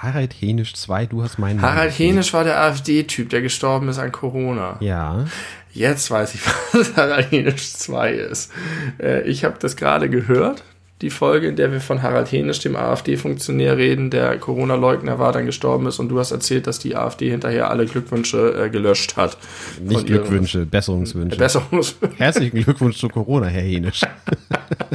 [0.00, 1.98] Harald Henisch 2, du hast meinen Mann Harald.
[1.98, 4.76] Henisch war der AfD-Typ, der gestorben ist an Corona.
[4.80, 5.24] Ja.
[5.72, 6.40] Jetzt weiß ich,
[6.72, 8.52] was Harald Henisch 2 ist.
[9.00, 10.62] Äh, ich habe das gerade gehört,
[11.04, 15.44] die Folge, in der wir von Harald Henisch, dem AfD-Funktionär, reden, der Corona-Leugner war, dann
[15.44, 19.36] gestorben ist und du hast erzählt, dass die AfD hinterher alle Glückwünsche äh, gelöscht hat.
[19.82, 21.36] Nicht Glückwünsche, Besserungswünsche.
[21.36, 22.16] Besserungswünsche.
[22.16, 24.00] Herzlichen Glückwunsch zu Corona, Herr Henisch.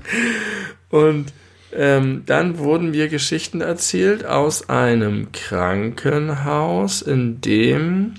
[0.90, 1.32] und
[1.74, 8.16] ähm, dann wurden mir Geschichten erzählt aus einem Krankenhaus, in dem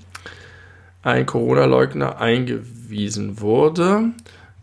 [1.03, 4.11] ein Corona-Leugner eingewiesen wurde,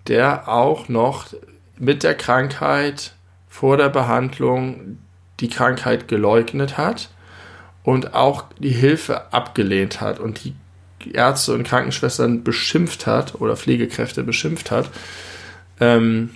[0.07, 1.33] der auch noch
[1.77, 3.16] mit der Krankheit
[3.59, 4.99] vor der Behandlung
[5.39, 7.09] die Krankheit geleugnet hat
[7.81, 10.19] und auch die Hilfe abgelehnt hat.
[10.19, 10.53] Und die
[11.11, 14.91] Ärzte und Krankenschwestern beschimpft hat oder Pflegekräfte beschimpft hat,
[15.79, 16.35] ähm,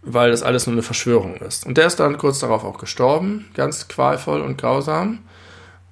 [0.00, 1.66] weil das alles nur eine Verschwörung ist.
[1.66, 5.18] Und der ist dann kurz darauf auch gestorben, ganz qualvoll und grausam.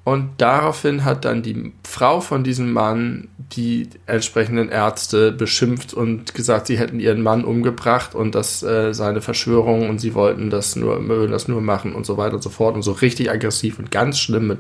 [0.05, 6.67] Und daraufhin hat dann die Frau von diesem Mann die entsprechenden Ärzte beschimpft und gesagt,
[6.67, 10.75] sie hätten ihren Mann umgebracht und das äh, sei eine Verschwörung und sie wollten das
[10.75, 13.79] nur, würden das nur machen und so weiter und so fort und so richtig aggressiv
[13.79, 14.59] und ganz schlimm mit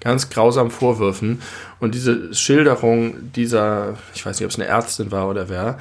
[0.00, 1.40] ganz grausamen Vorwürfen.
[1.80, 5.78] Und diese Schilderung dieser, ich weiß nicht, ob es eine Ärztin war oder wer,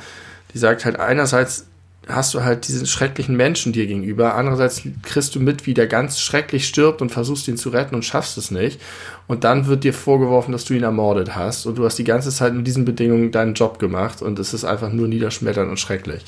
[0.54, 1.68] die sagt halt einerseits,
[2.08, 4.36] hast du halt diesen schrecklichen Menschen dir gegenüber.
[4.36, 8.04] Andererseits kriegst du mit, wie der ganz schrecklich stirbt und versuchst ihn zu retten und
[8.04, 8.82] schaffst es nicht.
[9.28, 11.66] Und dann wird dir vorgeworfen, dass du ihn ermordet hast.
[11.66, 14.22] Und du hast die ganze Zeit mit diesen Bedingungen deinen Job gemacht.
[14.22, 16.24] Und es ist einfach nur niederschmetternd und schrecklich.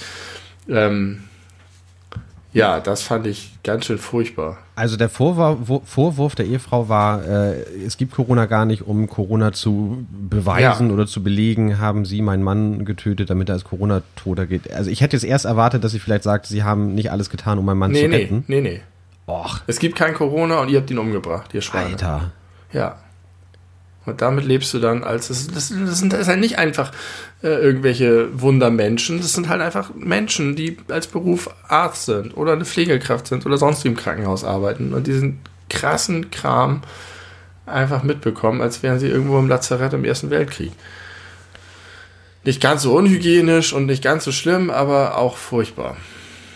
[0.69, 1.23] Ähm,
[2.53, 4.57] ja, das fand ich ganz schön furchtbar.
[4.75, 9.51] Also der Vorwurf, Vorwurf der Ehefrau war, äh, es gibt Corona gar nicht, um Corona
[9.51, 10.93] zu beweisen ja.
[10.93, 14.71] oder zu belegen, haben sie meinen Mann getötet, damit er als Corona-Toter geht.
[14.71, 17.57] Also ich hätte jetzt erst erwartet, dass sie vielleicht sagt, sie haben nicht alles getan,
[17.57, 18.43] um meinen Mann nee, zu retten.
[18.47, 18.81] Nee, nee, nee.
[19.27, 19.61] Och.
[19.67, 21.91] Es gibt kein Corona und ihr habt ihn umgebracht, ihr Schweine.
[21.91, 22.31] Alter.
[22.71, 22.97] Ja.
[24.05, 26.91] Und damit lebst du dann als, das, das, das sind das halt nicht einfach
[27.41, 32.65] äh, irgendwelche Wundermenschen, das sind halt einfach Menschen, die als Beruf Arzt sind oder eine
[32.65, 35.39] Pflegekraft sind oder sonst wie im Krankenhaus arbeiten und diesen
[35.69, 36.81] krassen Kram
[37.65, 40.71] einfach mitbekommen, als wären sie irgendwo im Lazarett im Ersten Weltkrieg.
[42.43, 45.95] Nicht ganz so unhygienisch und nicht ganz so schlimm, aber auch furchtbar.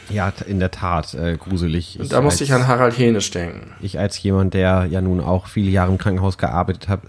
[0.09, 1.99] Ja, in der Tat, äh, gruselig.
[1.99, 3.73] Und da musste ich an Harald Henisch denken.
[3.81, 7.01] Ich als jemand, der ja nun auch viele Jahre im Krankenhaus gearbeitet hat,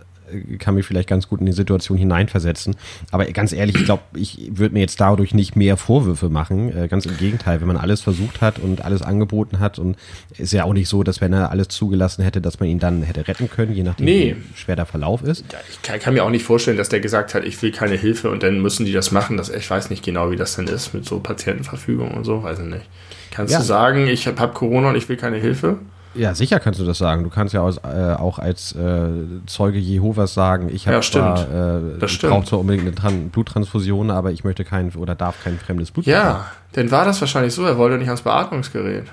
[0.58, 2.76] kann mich vielleicht ganz gut in die Situation hineinversetzen.
[3.10, 6.76] Aber ganz ehrlich, ich glaube, ich würde mir jetzt dadurch nicht mehr Vorwürfe machen.
[6.76, 9.96] Äh, ganz im Gegenteil, wenn man alles versucht hat und alles angeboten hat und
[10.36, 13.02] ist ja auch nicht so, dass wenn er alles zugelassen hätte, dass man ihn dann
[13.02, 14.36] hätte retten können, je nachdem, nee.
[14.36, 15.44] wie schwer der Verlauf ist.
[15.70, 18.30] ich kann, kann, mir auch nicht vorstellen, dass der gesagt hat, ich will keine Hilfe
[18.30, 19.36] und dann müssen die das machen.
[19.36, 22.60] Das, ich weiß nicht genau, wie das denn ist mit so Patientenverfügung und so, weiß
[22.60, 22.88] ich nicht.
[23.30, 23.58] Kannst ja.
[23.58, 25.78] du sagen, ich habe hab Corona und ich will keine Hilfe?
[26.14, 27.24] Ja, sicher kannst du das sagen.
[27.24, 29.08] Du kannst ja aus, äh, auch als äh,
[29.46, 34.32] Zeuge Jehovas sagen, ich habe ja, zwar, äh, brauche zwar unbedingt eine Tran Bluttransfusion, aber
[34.32, 36.06] ich möchte kein oder darf kein fremdes Blut.
[36.06, 36.44] Ja, machen.
[36.76, 39.06] denn war das wahrscheinlich so, er wollte nicht ans Beatmungsgerät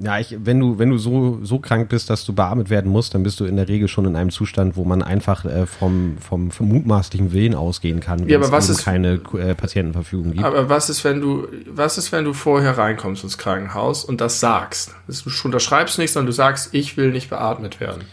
[0.00, 3.14] ja, ich, wenn du, wenn du so, so krank bist, dass du beatmet werden musst,
[3.14, 6.18] dann bist du in der Regel schon in einem Zustand, wo man einfach äh, vom,
[6.18, 10.44] vom, vom mutmaßlichen Willen ausgehen kann, wenn ja, aber was ist, keine äh, Patientenverfügung gibt.
[10.44, 14.40] Aber was ist, wenn du, was ist, wenn du vorher reinkommst ins Krankenhaus und das
[14.40, 14.94] sagst?
[15.06, 18.04] Du unterschreibst nichts, sondern du sagst, ich will nicht beatmet werden.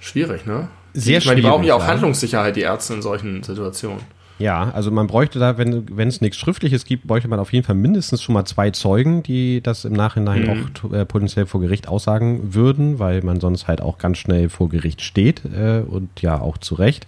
[0.00, 0.68] Schwierig, ne?
[0.92, 4.00] Sehr ich meine, die brauchen ja auch Handlungssicherheit, die Ärzte in solchen Situationen.
[4.38, 7.64] Ja, also man bräuchte da, wenn wenn es nichts Schriftliches gibt, bräuchte man auf jeden
[7.64, 10.68] Fall mindestens schon mal zwei Zeugen, die das im Nachhinein mhm.
[10.84, 14.68] auch äh, potenziell vor Gericht aussagen würden, weil man sonst halt auch ganz schnell vor
[14.68, 17.06] Gericht steht äh, und ja auch zu Recht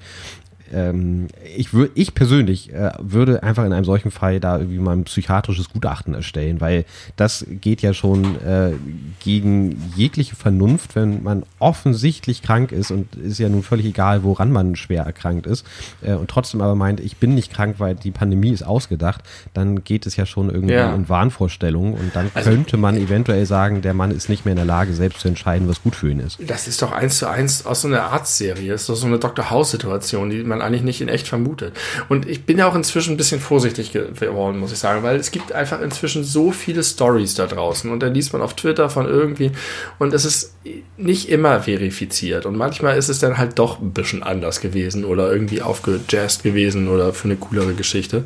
[0.73, 4.93] ähm, ich, würde, ich persönlich äh, würde einfach in einem solchen Fall da irgendwie mal
[4.93, 6.85] ein psychiatrisches Gutachten erstellen, weil
[7.17, 8.73] das geht ja schon äh,
[9.21, 14.53] gegen jegliche Vernunft, wenn man offensichtlich krank ist und ist ja nun völlig egal, woran
[14.53, 15.67] man schwer erkrankt ist
[16.03, 19.23] äh, und trotzdem aber meint, ich bin nicht krank, weil die Pandemie ist ausgedacht,
[19.55, 20.95] dann geht es ja schon irgendwie ja.
[20.95, 24.57] in Wahnvorstellungen und dann also, könnte man eventuell sagen, der Mann ist nicht mehr in
[24.57, 26.39] der Lage, selbst zu entscheiden, was gut für ihn ist.
[26.47, 29.19] Das ist doch eins zu eins aus so einer Arztserie, das ist doch so eine
[29.19, 29.51] Dr.
[29.51, 31.75] House-Situation, die man man eigentlich nicht in echt vermutet.
[32.09, 35.31] Und ich bin ja auch inzwischen ein bisschen vorsichtig geworden, muss ich sagen, weil es
[35.31, 39.07] gibt einfach inzwischen so viele Stories da draußen und dann liest man auf Twitter von
[39.07, 39.53] irgendwie
[39.99, 40.55] und es ist
[40.97, 45.33] nicht immer verifiziert und manchmal ist es dann halt doch ein bisschen anders gewesen oder
[45.33, 48.25] irgendwie aufgejazzt gewesen oder für eine coolere Geschichte.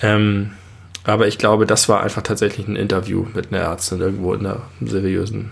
[0.00, 0.52] Ähm,
[1.04, 4.62] aber ich glaube, das war einfach tatsächlich ein Interview mit einer Ärztin irgendwo in einer
[4.80, 5.50] seriösen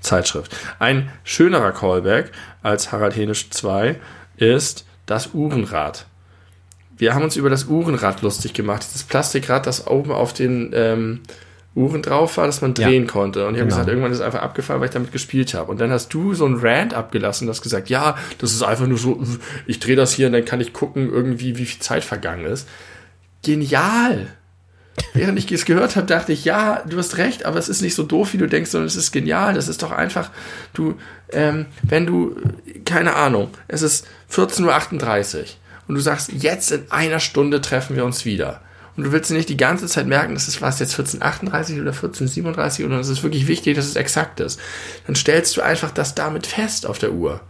[0.00, 0.56] Zeitschrift.
[0.78, 3.96] Ein schönerer Callback als Harald Henisch 2
[4.36, 6.06] ist, das Uhrenrad.
[6.96, 8.84] Wir haben uns über das Uhrenrad lustig gemacht.
[8.86, 11.20] Dieses Plastikrad, das oben auf den ähm,
[11.74, 13.46] Uhren drauf war, dass man drehen ja, konnte.
[13.46, 13.76] Und ich habe genau.
[13.76, 15.70] gesagt, irgendwann ist es einfach abgefallen, weil ich damit gespielt habe.
[15.70, 18.86] Und dann hast du so ein Rant abgelassen und hast gesagt, ja, das ist einfach
[18.86, 19.22] nur so,
[19.66, 22.68] ich drehe das hier und dann kann ich gucken, irgendwie, wie viel Zeit vergangen ist.
[23.42, 24.26] Genial!
[25.14, 27.94] Während ich es gehört habe, dachte ich, ja, du hast recht, aber es ist nicht
[27.94, 29.54] so doof, wie du denkst, sondern es ist genial.
[29.54, 30.30] Das ist doch einfach,
[30.74, 30.94] du,
[31.32, 32.36] ähm, wenn du,
[32.84, 35.44] keine Ahnung, es ist 14.38 Uhr
[35.88, 38.60] und du sagst, jetzt in einer Stunde treffen wir uns wieder.
[38.96, 42.84] Und du willst nicht die ganze Zeit merken, dass es was jetzt 1438 oder 1437
[42.84, 44.58] oder es ist wirklich wichtig, dass es exakt ist.
[45.06, 47.40] Dann stellst du einfach das damit fest auf der Uhr.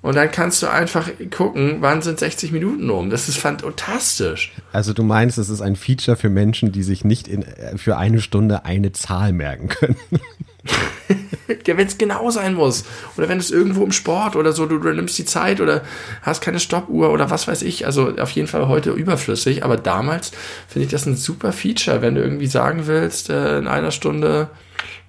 [0.00, 3.10] Und dann kannst du einfach gucken, wann sind 60 Minuten um.
[3.10, 4.52] Das ist fantastisch.
[4.72, 7.44] Also du meinst, es ist ein Feature für Menschen, die sich nicht in,
[7.76, 9.96] für eine Stunde eine Zahl merken können.
[11.76, 12.84] wenn es genau sein muss.
[13.16, 15.82] Oder wenn es irgendwo im Sport oder so, du, du nimmst die Zeit oder
[16.22, 17.86] hast keine Stoppuhr oder was weiß ich.
[17.86, 19.64] Also auf jeden Fall heute überflüssig.
[19.64, 20.32] Aber damals
[20.68, 24.48] finde ich das ein super Feature, wenn du irgendwie sagen willst, äh, in einer Stunde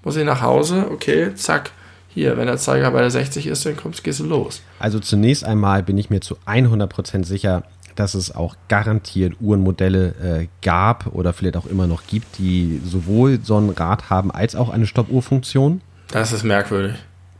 [0.03, 1.71] muss ich nach Hause, okay, zack.
[2.11, 4.61] Hier, wenn der Zeiger bei der 60 ist, dann kommst, gehst du los.
[4.79, 7.63] Also zunächst einmal bin ich mir zu 100% sicher,
[7.95, 10.07] dass es auch garantiert Uhrenmodelle
[10.41, 14.55] äh, gab oder vielleicht auch immer noch gibt, die sowohl so ein Rad haben als
[14.55, 15.81] auch eine Stoppuhrfunktion.
[16.07, 16.95] Das ist merkwürdig.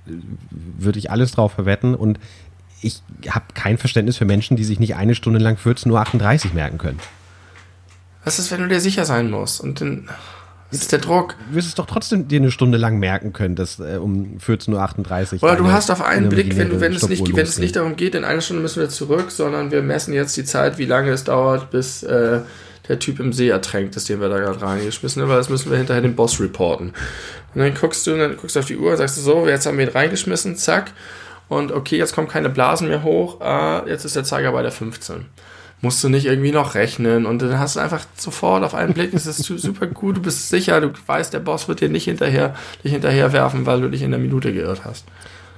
[0.05, 2.19] Würde ich alles drauf verwetten und
[2.81, 6.77] ich habe kein Verständnis für Menschen, die sich nicht eine Stunde lang 14.38 Uhr merken
[6.77, 6.99] können.
[8.23, 10.09] Was ist, wenn du dir sicher sein musst und dann
[10.71, 11.35] ist der Druck.
[11.49, 15.35] Du wirst es doch trotzdem dir eine Stunde lang merken können, dass äh, um 14.38
[15.35, 15.43] Uhr.
[15.43, 17.95] Oder du hast auf einen Blick, wenn, du, wenn, es nicht, wenn es nicht darum
[17.95, 21.09] geht, in einer Stunde müssen wir zurück, sondern wir messen jetzt die Zeit, wie lange
[21.09, 22.41] es dauert, bis äh,
[22.87, 25.71] der Typ im See ertränkt ist, den wir da gerade reingeschmissen haben, weil das müssen
[25.71, 26.93] wir hinterher dem Boss reporten.
[27.55, 29.77] Und dann guckst du, dann guckst du auf die Uhr, sagst du so, jetzt haben
[29.77, 30.91] wir ihn reingeschmissen, zack.
[31.47, 34.71] Und okay, jetzt kommen keine Blasen mehr hoch, ah, jetzt ist der Zeiger bei der
[34.71, 35.25] 15
[35.81, 39.13] musst du nicht irgendwie noch rechnen und dann hast du einfach sofort auf einen Blick,
[39.13, 42.55] es ist super gut, du bist sicher, du weißt, der Boss wird dir nicht hinterher,
[42.83, 45.05] dich hinterher werfen, weil du dich in der Minute geirrt hast.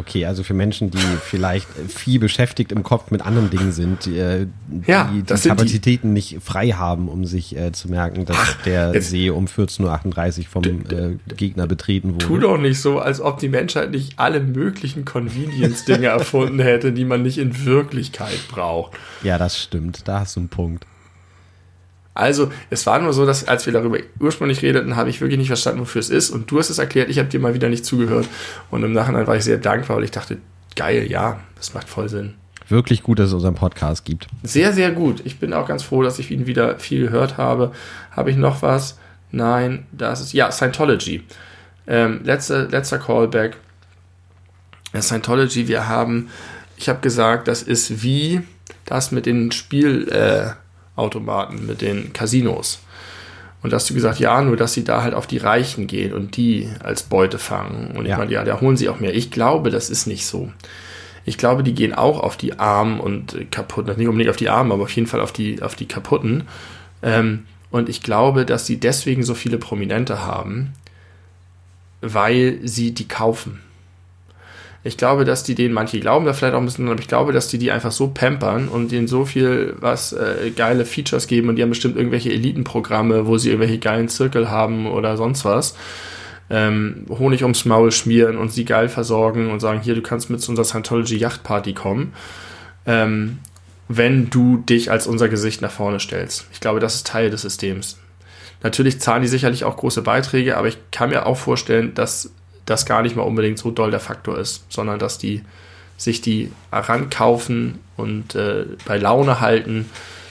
[0.01, 4.17] Okay, also für Menschen, die vielleicht viel beschäftigt im Kopf mit anderen Dingen sind, die,
[4.17, 4.47] äh,
[4.87, 6.13] ja, die, die Kapazitäten die.
[6.13, 10.45] nicht frei haben, um sich äh, zu merken, dass Ach, der See um 14.38 Uhr
[10.49, 12.25] vom äh, Gegner betreten wurde.
[12.25, 17.05] Tu doch nicht so, als ob die Menschheit nicht alle möglichen Convenience-Dinge erfunden hätte, die
[17.05, 18.93] man nicht in Wirklichkeit braucht.
[19.21, 20.07] Ja, das stimmt.
[20.07, 20.87] Da hast du einen Punkt.
[22.13, 25.47] Also, es war nur so, dass als wir darüber ursprünglich redeten, habe ich wirklich nicht
[25.47, 26.30] verstanden, wofür es ist.
[26.30, 28.28] Und du hast es erklärt, ich habe dir mal wieder nicht zugehört.
[28.69, 30.38] Und im Nachhinein war ich sehr dankbar, weil ich dachte,
[30.76, 32.34] geil, ja, das macht voll Sinn.
[32.67, 34.28] Wirklich gut, dass es unseren Podcast gibt.
[34.43, 35.21] Sehr, sehr gut.
[35.26, 37.71] Ich bin auch ganz froh, dass ich ihn wieder viel gehört habe.
[38.12, 38.97] Habe ich noch was?
[39.32, 41.24] Nein, das ist, ja, Scientology.
[41.88, 43.58] Ähm, letzter, letzter Callback.
[45.00, 46.30] Scientology, wir haben,
[46.76, 48.41] ich habe gesagt, das ist wie
[48.86, 50.52] das mit den Spiel, äh,
[50.95, 52.80] Automaten, mit den Casinos.
[53.63, 56.13] Und da hast du gesagt, ja, nur dass sie da halt auf die Reichen gehen
[56.13, 57.95] und die als Beute fangen.
[57.95, 58.13] Und ja.
[58.13, 59.13] ich meine, ja, da holen sie auch mehr.
[59.13, 60.51] Ich glaube, das ist nicht so.
[61.25, 64.71] Ich glaube, die gehen auch auf die Armen und kaputten, nicht unbedingt auf die Armen,
[64.71, 66.47] aber auf jeden Fall auf die, auf die kaputten.
[67.04, 70.73] Ähm, und ich glaube, dass sie deswegen so viele Prominente haben,
[72.01, 73.62] weil sie die kaufen.
[74.84, 77.34] Ich glaube, dass die denen, manche glauben da vielleicht auch ein bisschen, aber ich glaube,
[77.34, 81.50] dass die die einfach so pampern und denen so viel was äh, geile Features geben
[81.50, 85.76] und die haben bestimmt irgendwelche Elitenprogramme, wo sie irgendwelche geilen Zirkel haben oder sonst was.
[86.50, 90.41] Ähm, Honig ums Maul schmieren und sie geil versorgen und sagen, hier, du kannst mit
[90.41, 92.13] zu unserer Scientology Yachtparty kommen.
[92.88, 93.38] Ähm,
[93.88, 96.48] wenn du dich als unser Gesicht nach vorne stellst.
[96.54, 98.00] Ich glaube, das ist Teil des Systems.
[98.63, 102.32] Natürlich zahlen die sicherlich auch große Beiträge, aber ich kann mir auch vorstellen, dass
[102.71, 105.43] das gar nicht mal unbedingt so doll der Faktor ist, sondern dass die
[105.97, 109.89] sich die rankaufen und äh, bei Laune halten,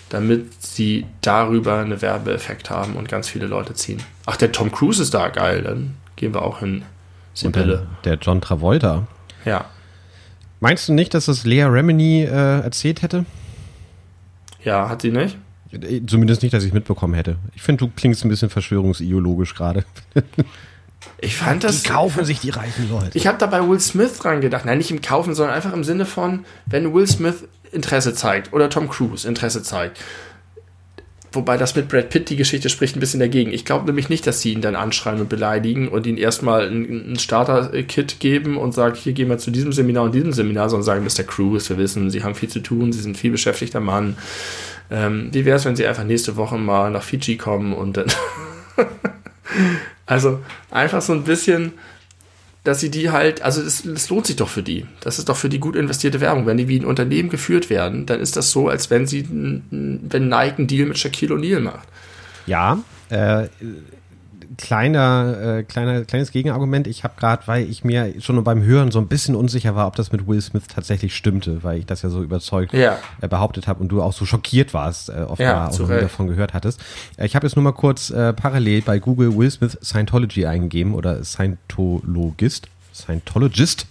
[0.09, 4.03] damit sie darüber einen Werbeeffekt haben und ganz viele Leute ziehen.
[4.26, 6.83] Ach, der Tom Cruise ist da geil, dann gehen wir auch hin.
[7.35, 7.87] Sibylle.
[8.05, 9.07] Der, der John Travolta.
[9.44, 9.66] Ja.
[10.59, 13.24] Meinst du nicht, dass das Lea Remini äh, erzählt hätte?
[14.64, 15.38] Ja, hat sie nicht?
[15.70, 17.37] Äh, zumindest nicht, dass ich mitbekommen hätte.
[17.55, 19.85] Ich finde, du klingst ein bisschen verschwörungsideologisch gerade.
[21.21, 21.83] Ich fand das.
[21.83, 23.17] Die kaufen sich die reichen Leute.
[23.17, 24.65] Ich habe da bei Will Smith dran gedacht.
[24.65, 28.69] Nein, nicht im Kaufen, sondern einfach im Sinne von, wenn Will Smith Interesse zeigt oder
[28.69, 30.01] Tom Cruise Interesse zeigt.
[31.33, 33.53] Wobei das mit Brad Pitt, die Geschichte spricht ein bisschen dagegen.
[33.53, 37.13] Ich glaube nämlich nicht, dass sie ihn dann anschreien und beleidigen und ihn erstmal ein,
[37.13, 40.85] ein Starter-Kit geben und sagen, hier gehen wir zu diesem Seminar und diesem Seminar, sondern
[40.85, 41.23] sagen, Mr.
[41.23, 44.17] Cruise, wir wissen, Sie haben viel zu tun, Sie sind viel beschäftigter Mann.
[44.91, 48.07] Ähm, wie wäre es, wenn Sie einfach nächste Woche mal nach Fiji kommen und dann
[50.07, 51.73] Also einfach so ein bisschen,
[52.65, 54.87] dass sie die halt, also es, es lohnt sich doch für die.
[55.01, 56.47] Das ist doch für die gut investierte Werbung.
[56.47, 60.29] Wenn die wie ein Unternehmen geführt werden, dann ist das so, als wenn sie, wenn
[60.29, 61.89] Nike einen Deal mit Shaquille O'Neal macht.
[62.47, 63.49] Ja, äh,
[64.61, 66.87] kleiner, äh, kleiner, kleines Gegenargument.
[66.87, 69.96] Ich habe gerade, weil ich mir schon beim Hören so ein bisschen unsicher war, ob
[69.96, 72.99] das mit Will Smith tatsächlich stimmte, weil ich das ja so überzeugt ja.
[73.20, 76.27] äh, behauptet habe und du auch so schockiert warst, äh, offenbar ja, noch nie davon
[76.27, 76.81] gehört hattest.
[77.16, 80.94] Äh, ich habe jetzt nur mal kurz äh, parallel bei Google Will Smith Scientology eingegeben
[80.94, 83.87] oder Scientologist, Scientologist.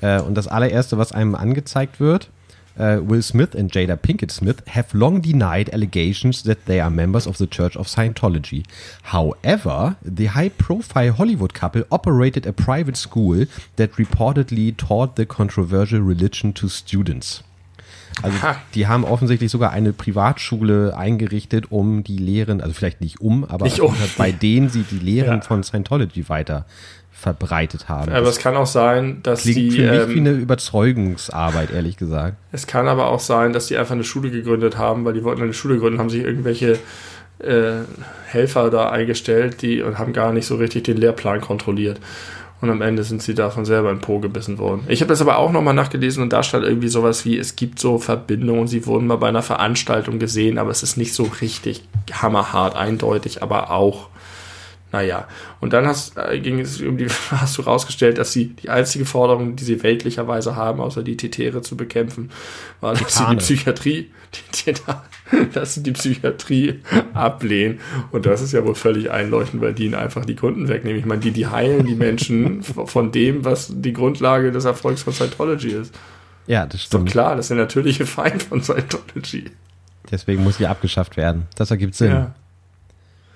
[0.00, 2.30] Äh, und das allererste, was einem angezeigt wird,
[2.78, 7.26] uh, Will Smith and Jada Pinkett Smith have long denied allegations that they are members
[7.26, 8.64] of the Church of Scientology.
[9.04, 16.00] However, the high profile Hollywood couple operated a private school that reportedly taught the controversial
[16.00, 17.42] religion to students.
[18.22, 18.36] Also
[18.74, 23.64] die haben offensichtlich sogar eine Privatschule eingerichtet, um die Lehren, also vielleicht nicht um, aber
[23.66, 23.94] Nicht um.
[24.18, 25.40] bei denen sie die Lehren Ja.
[25.40, 26.66] von Scientology weiter
[27.20, 28.10] verbreitet haben.
[28.12, 29.70] Aber es kann auch sein, dass klingt die.
[29.72, 32.36] für mich wie Ähm, eine Überzeugungsarbeit, ehrlich gesagt.
[32.50, 35.42] es kann aber auch sein, dass die einfach eine Schule gegründet haben, weil die wollten
[35.42, 36.78] eine Schule gründen, haben sich irgendwelche
[37.40, 37.72] äh,
[38.26, 42.00] Helfer da eingestellt, die und haben gar nicht so richtig den Lehrplan kontrolliert.
[42.62, 44.84] Und am Ende sind sie davon selber in Po gebissen worden.
[44.88, 47.78] Ich habe das aber auch nochmal nachgelesen und da stand irgendwie sowas wie, es gibt
[47.78, 51.82] so Verbindungen, sie wurden mal bei einer Veranstaltung gesehen, aber es ist nicht so richtig
[52.12, 54.08] hammerhart eindeutig, aber auch
[54.92, 55.28] naja,
[55.60, 59.04] und dann hast, äh, ging es um die, hast du rausgestellt, dass sie die einzige
[59.04, 62.30] Forderung, die sie weltlicherweise haben, außer die Tetere zu bekämpfen,
[62.80, 63.36] war, dass sie die.
[63.36, 64.10] Psychiatrie,
[64.66, 66.80] die, die, dass sie die Psychiatrie
[67.14, 67.80] ablehnen.
[68.10, 70.98] Und das ist ja wohl völlig einleuchtend, weil die ihnen einfach die Kunden wegnehmen.
[70.98, 75.12] Ich meine, die, die heilen die Menschen von dem, was die Grundlage des Erfolgs von
[75.12, 75.94] Scientology ist.
[76.46, 77.10] Ja, das Ist doch stimmt.
[77.12, 79.44] klar, das ist der natürliche Feind von Scientology.
[80.10, 81.46] Deswegen muss sie abgeschafft werden.
[81.54, 82.10] Das ergibt Sinn.
[82.10, 82.34] Ja.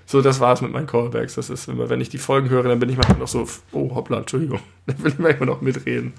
[0.06, 1.34] So, das war's mit meinen Callbacks.
[1.34, 3.94] Das ist immer, wenn ich die Folgen höre, dann bin ich manchmal noch so, oh
[3.94, 4.60] hoppla, Entschuldigung.
[4.86, 6.12] Dann will ich manchmal noch mitreden.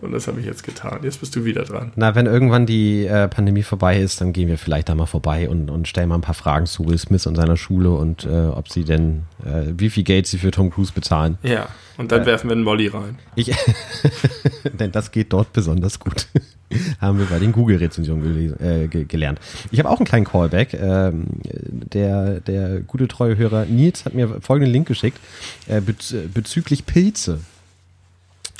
[0.00, 1.00] Und das habe ich jetzt getan.
[1.02, 1.92] Jetzt bist du wieder dran.
[1.96, 5.50] Na, wenn irgendwann die äh, Pandemie vorbei ist, dann gehen wir vielleicht da mal vorbei
[5.50, 8.46] und, und stellen mal ein paar Fragen zu Will Smith und seiner Schule und äh,
[8.46, 11.36] ob sie denn, äh, wie viel Geld sie für Tom Cruise bezahlen.
[11.42, 11.68] Ja.
[11.98, 13.18] Und dann werfen wir einen Molly rein.
[13.36, 13.50] Ich,
[14.78, 16.26] denn das geht dort besonders gut.
[17.00, 19.38] Haben wir bei den Google-Rezensionen äh, ge gelernt.
[19.70, 20.74] Ich habe auch einen kleinen Callback.
[20.74, 25.18] Ähm, der, der gute treue Hörer Nils hat mir folgenden Link geschickt
[25.68, 27.38] äh, bez bezüglich Pilze.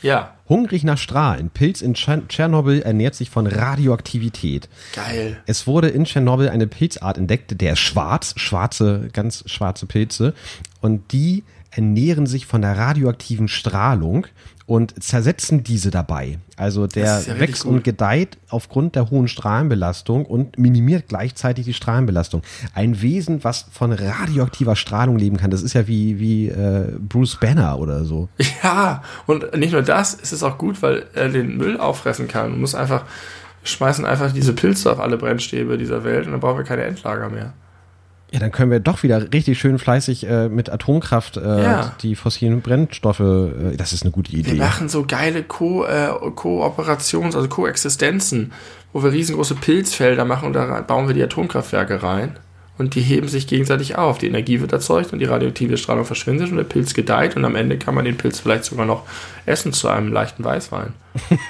[0.03, 0.35] Ja.
[0.49, 1.51] Hungrig nach Strahlen.
[1.51, 4.69] Pilz in Tschern- Tschernobyl ernährt sich von Radioaktivität.
[4.95, 5.39] Geil.
[5.47, 10.35] Es wurde in Tschernobyl eine Pilzart entdeckt, der schwarz, schwarze, ganz schwarze Pilze.
[10.81, 14.27] Und die ernähren sich von der radioaktiven Strahlung
[14.67, 16.39] und zersetzen diese dabei.
[16.57, 22.43] Also der ja wächst und gedeiht aufgrund der hohen Strahlenbelastung und minimiert gleichzeitig die Strahlenbelastung.
[22.75, 25.51] Ein Wesen, was von radioaktiver Strahlung leben kann.
[25.53, 28.29] Das ist ja wie, wie äh, Bruce Banner oder so.
[28.63, 29.03] Ja.
[29.27, 32.51] Und nicht nur das, es ist auch gut, weil er den Müll auffressen kann.
[32.53, 33.05] Du musst einfach,
[33.63, 37.29] schmeißen einfach diese Pilze auf alle Brennstäbe dieser Welt und dann brauchen wir keine Endlager
[37.29, 37.53] mehr.
[38.33, 41.93] Ja, dann können wir doch wieder richtig schön fleißig äh, mit Atomkraft äh, Ja.
[42.03, 44.55] die fossilen Brennstoffe, äh, das ist eine gute Wir Idee.
[44.55, 48.53] machen so geile Ko äh, Kooperations-, also Koexistenzen,
[48.93, 52.37] wo wir riesengroße Pilzfelder machen und da bauen wir die Atomkraftwerke rein.
[52.79, 54.19] Und die heben sich gegenseitig auf.
[54.19, 57.57] Die Energie wird erzeugt und die radioaktive Strahlung verschwindet und der Pilz gedeiht und am
[57.57, 59.05] Ende kann man den Pilz vielleicht sogar noch
[59.47, 60.93] essen zu einem leichten Weißwein.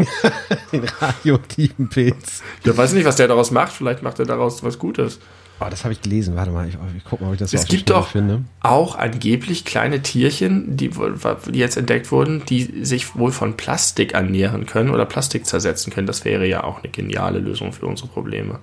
[0.72, 2.42] Den radioaktiven Pilz.
[2.62, 3.72] Ich weiß nicht, was der daraus macht.
[3.72, 5.18] Vielleicht macht er daraus was Gutes.
[5.58, 6.36] Oh, das habe ich gelesen.
[6.36, 8.44] Warte mal, ich, ich guck mal, ob ich das Es gibt doch finde.
[8.60, 14.66] auch angeblich kleine Tierchen, die, die jetzt entdeckt wurden, die sich wohl von Plastik ernähren
[14.66, 16.06] können oder Plastik zersetzen können.
[16.06, 18.58] Das wäre ja auch eine geniale Lösung für unsere Probleme.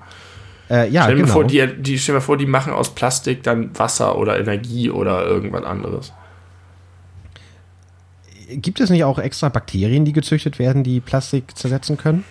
[0.70, 1.28] Äh, ja, Stell genau.
[1.34, 4.92] vor, die, die, stell dir mal vor, die machen aus Plastik dann Wasser oder Energie
[4.92, 6.14] oder irgendwas anderes.
[8.50, 12.24] Gibt es nicht auch extra Bakterien, die gezüchtet werden, die Plastik zersetzen können?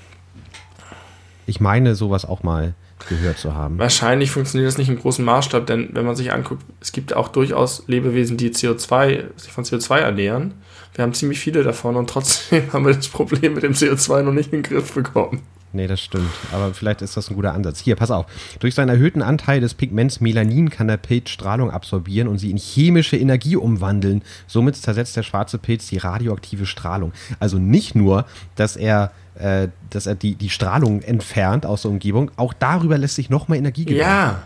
[1.47, 2.75] Ich meine, sowas auch mal
[3.09, 3.79] gehört zu haben.
[3.79, 7.29] Wahrscheinlich funktioniert das nicht im großen Maßstab, denn wenn man sich anguckt, es gibt auch
[7.29, 10.55] durchaus Lebewesen, die CO2, sich von CO2 ernähren.
[10.95, 14.33] Wir haben ziemlich viele davon und trotzdem haben wir das Problem mit dem CO2 noch
[14.33, 15.43] nicht in den Griff bekommen.
[15.75, 16.31] Nee, das stimmt.
[16.53, 17.81] Aber vielleicht ist das ein guter Ansatz.
[17.81, 18.27] Hier, pass auf.
[18.61, 22.59] Durch seinen erhöhten Anteil des Pigments Melanin kann der Pilz Strahlung absorbieren und sie in
[22.59, 24.23] chemische Energie umwandeln.
[24.47, 27.13] Somit zersetzt der schwarze Pilz die radioaktive Strahlung.
[27.41, 32.31] Also nicht nur, dass er, äh, dass er die, die Strahlung entfernt aus der Umgebung,
[32.37, 34.01] auch darüber lässt sich nochmal Energie gewinnen.
[34.01, 34.43] Ja,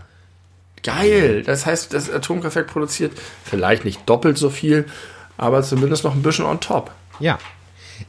[0.83, 1.43] geil.
[1.43, 3.13] Das heißt, das Atomkraftwerk produziert
[3.45, 4.87] vielleicht nicht doppelt so viel,
[5.37, 6.93] aber zumindest noch ein bisschen on top.
[7.19, 7.39] Ja.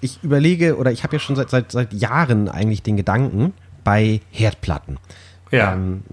[0.02, 4.20] Ich überlege, oder ich habe ja schon seit, seit, seit Jahren eigentlich den Gedanken bei
[4.32, 5.00] Herdplatten.
[5.52, 5.74] Ja.
[5.74, 6.04] Ähm,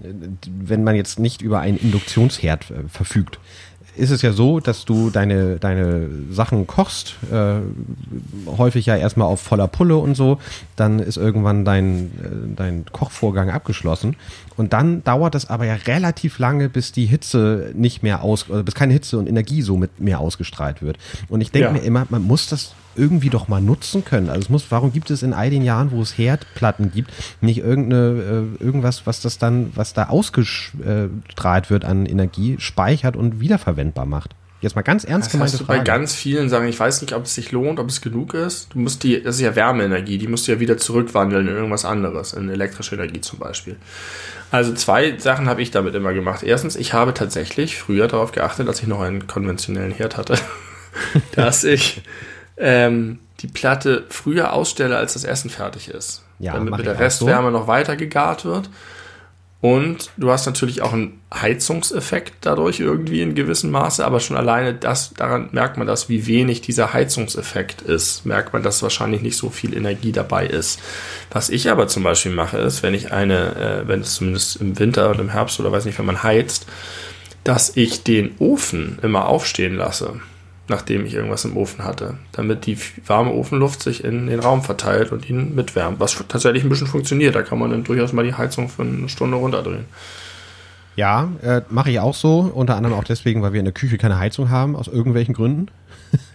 [0.45, 3.37] wenn man jetzt nicht über einen Induktionsherd äh, verfügt,
[3.97, 7.55] ist es ja so, dass du deine, deine Sachen kochst, äh,
[8.57, 10.39] häufig ja erstmal auf voller Pulle und so,
[10.75, 14.15] dann ist irgendwann dein, äh, dein Kochvorgang abgeschlossen
[14.57, 18.63] und dann dauert es aber ja relativ lange, bis die Hitze nicht mehr aus, oder
[18.63, 20.97] bis keine Hitze und Energie so mit mehr ausgestrahlt wird.
[21.29, 21.73] Und ich denke Ja.
[21.73, 24.29] mir immer, man muss das irgendwie doch mal nutzen können.
[24.29, 27.59] Also es muss, warum gibt es in all den Jahren, wo es Herdplatten gibt, nicht
[27.59, 34.05] irgendeine, äh, irgendwas, was das dann, was da ausgestrahlt wird an Energie, speichert und wiederverwendbar
[34.05, 34.35] macht?
[34.61, 35.83] Jetzt mal ganz ernst Das gemeinte du bei Frage.
[35.83, 36.67] ganz vielen Sachen.
[36.67, 38.73] Ich weiß nicht, ob es sich lohnt, ob es genug ist.
[38.73, 41.85] Du musst die, das ist ja Wärmeenergie, die musst du ja wieder zurückwandeln in irgendwas
[41.85, 43.75] anderes, in elektrische Energie zum Beispiel.
[44.49, 46.41] Also zwei Sachen habe ich damit immer gemacht.
[46.41, 50.35] Erstens, ich habe tatsächlich früher darauf geachtet, als ich noch einen konventionellen Herd hatte,
[51.35, 52.01] dass ich
[52.57, 56.23] ähm, die Platte früher ausstelle, als das Essen fertig ist.
[56.39, 58.69] Ja, damit mit der Restwärme noch weiter gegart wird.
[59.61, 64.75] Und du hast natürlich auch einen Heizungseffekt dadurch irgendwie in gewissem Maße, aber schon alleine
[64.75, 69.37] das, daran merkt man das, wie wenig dieser Heizungseffekt ist, merkt man, dass wahrscheinlich nicht
[69.37, 70.79] so viel Energie dabei ist.
[71.31, 74.77] Was ich aber zum Beispiel mache, ist, wenn ich eine, äh, wenn es zumindest im
[74.77, 76.67] Winter oder im Herbst oder weiß nicht, wenn man heizt,
[77.43, 80.19] dass ich den Ofen immer aufstehen lasse
[80.67, 85.11] nachdem ich irgendwas im Ofen hatte, damit die warme Ofenluft sich in den Raum verteilt
[85.11, 87.35] und ihn mitwärmt, was tatsächlich ein bisschen funktioniert.
[87.35, 89.85] Da kann man dann durchaus mal die Heizung für eine Stunde runterdrehen.
[90.95, 92.39] Ja, äh, mache ich auch so.
[92.53, 95.67] Unter anderem auch deswegen, weil wir in der Küche keine Heizung haben, aus irgendwelchen Gründen.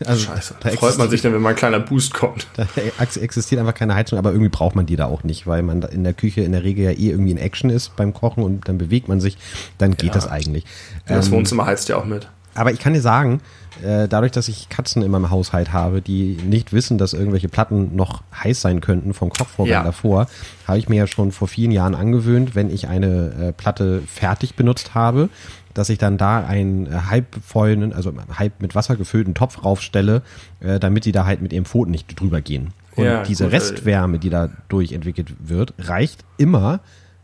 [0.04, 0.56] Also, Scheiße.
[0.60, 2.46] Da freut man sich dann, wenn mal ein kleiner Boost kommt.
[2.56, 2.66] Da
[2.98, 6.04] existiert einfach keine Heizung, aber irgendwie braucht man die da auch nicht, weil man in
[6.04, 8.76] der Küche in der Regel ja eh irgendwie in Action ist beim Kochen und dann
[8.76, 9.38] bewegt man sich,
[9.78, 10.14] dann geht ja.
[10.14, 10.64] das eigentlich.
[11.06, 12.28] das ähm, Wohnzimmer heizt ja auch mit.
[12.60, 13.40] Aber ich kann dir sagen,
[13.82, 17.96] äh, dadurch, dass ich Katzen in meinem Haushalt habe, die nicht wissen, dass irgendwelche Platten
[17.96, 19.82] noch heiß sein könnten vom Kochvorgang ja.
[19.82, 20.26] davor,
[20.68, 24.56] habe ich mir ja schon vor vielen Jahren angewöhnt, wenn ich eine äh, Platte fertig
[24.56, 25.30] benutzt habe,
[25.72, 30.20] dass ich dann da einen äh, halbvollen, also halb mit Wasser gefüllten Topf raufstelle,
[30.60, 32.74] damit die da halt mit ihrem Pfoten nicht drüber gehen.
[32.94, 36.80] Und ja, diese gut, Restwärme, die dadurch entwickelt wird, reicht immer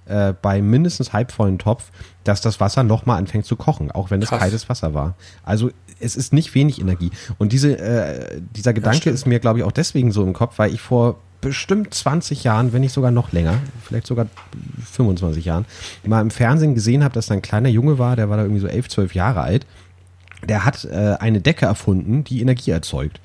[0.06, 1.90] äh, bei mindestens halbvollen Topf,
[2.24, 5.14] dass das Wasser nochmal anfängt zu kochen, auch wenn es kaltes Wasser war.
[5.42, 7.10] Also es ist nicht wenig Energie.
[7.38, 10.58] Und diese, äh, dieser Gedanke ja, ist mir, glaube ich, auch deswegen so im Kopf,
[10.58, 14.26] weil ich vor bestimmt 20 Jahren, wenn nicht sogar noch länger, vielleicht sogar
[14.92, 15.64] 25 Jahren,
[16.04, 18.60] mal im Fernsehen gesehen habe, dass da ein kleiner Junge war, der war da irgendwie
[18.60, 19.66] so 11, 12 Jahre alt.
[20.48, 23.20] Der hat äh, eine Decke erfunden, die Energie erzeugt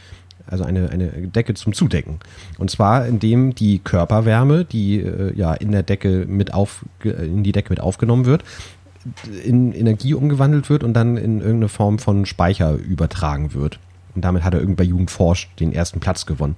[0.48, 2.20] also eine, eine Decke zum Zudecken.
[2.58, 7.52] Und zwar, indem die Körperwärme, die äh, ja in der Decke mit auf, in die
[7.52, 8.44] Decke mit aufgenommen wird,
[9.44, 13.80] in Energie umgewandelt wird und dann in irgendeine Form von Speicher übertragen wird.
[14.16, 16.56] Und damit hat er irgend bei Jugend forscht den ersten Platz gewonnen.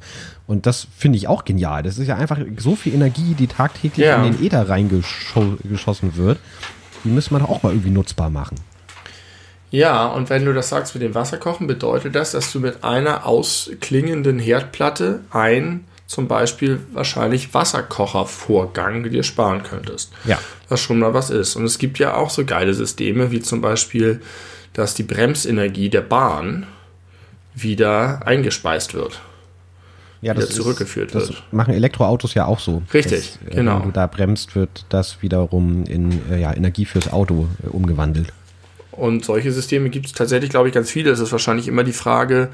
[0.47, 1.83] Und das finde ich auch genial.
[1.83, 4.23] Das ist ja einfach so viel Energie, die tagtäglich ja.
[4.23, 6.39] in den Äther reingeschossen wird.
[7.03, 8.55] Die müsste man auch mal irgendwie nutzbar machen.
[9.73, 13.25] Ja, und wenn du das sagst mit dem Wasserkochen, bedeutet das, dass du mit einer
[13.25, 20.11] ausklingenden Herdplatte ein zum Beispiel wahrscheinlich Wasserkochervorgang dir sparen könntest.
[20.25, 20.37] Ja.
[20.69, 21.55] Was schon mal was ist.
[21.55, 24.21] Und es gibt ja auch so geile Systeme, wie zum Beispiel,
[24.73, 26.67] dass die Bremsenergie der Bahn
[27.55, 29.21] wieder eingespeist wird.
[30.21, 31.29] Ja, das zurückgeführt ist, wird.
[31.29, 32.83] Das machen Elektroautos ja auch so.
[32.93, 33.79] Richtig, dass, genau.
[33.79, 38.31] Wenn du da bremst, wird das wiederum in äh, ja, Energie fürs Auto äh, umgewandelt.
[38.95, 41.11] Und solche Systeme gibt es tatsächlich, glaube ich, ganz viele.
[41.11, 42.49] Es ist wahrscheinlich immer die Frage,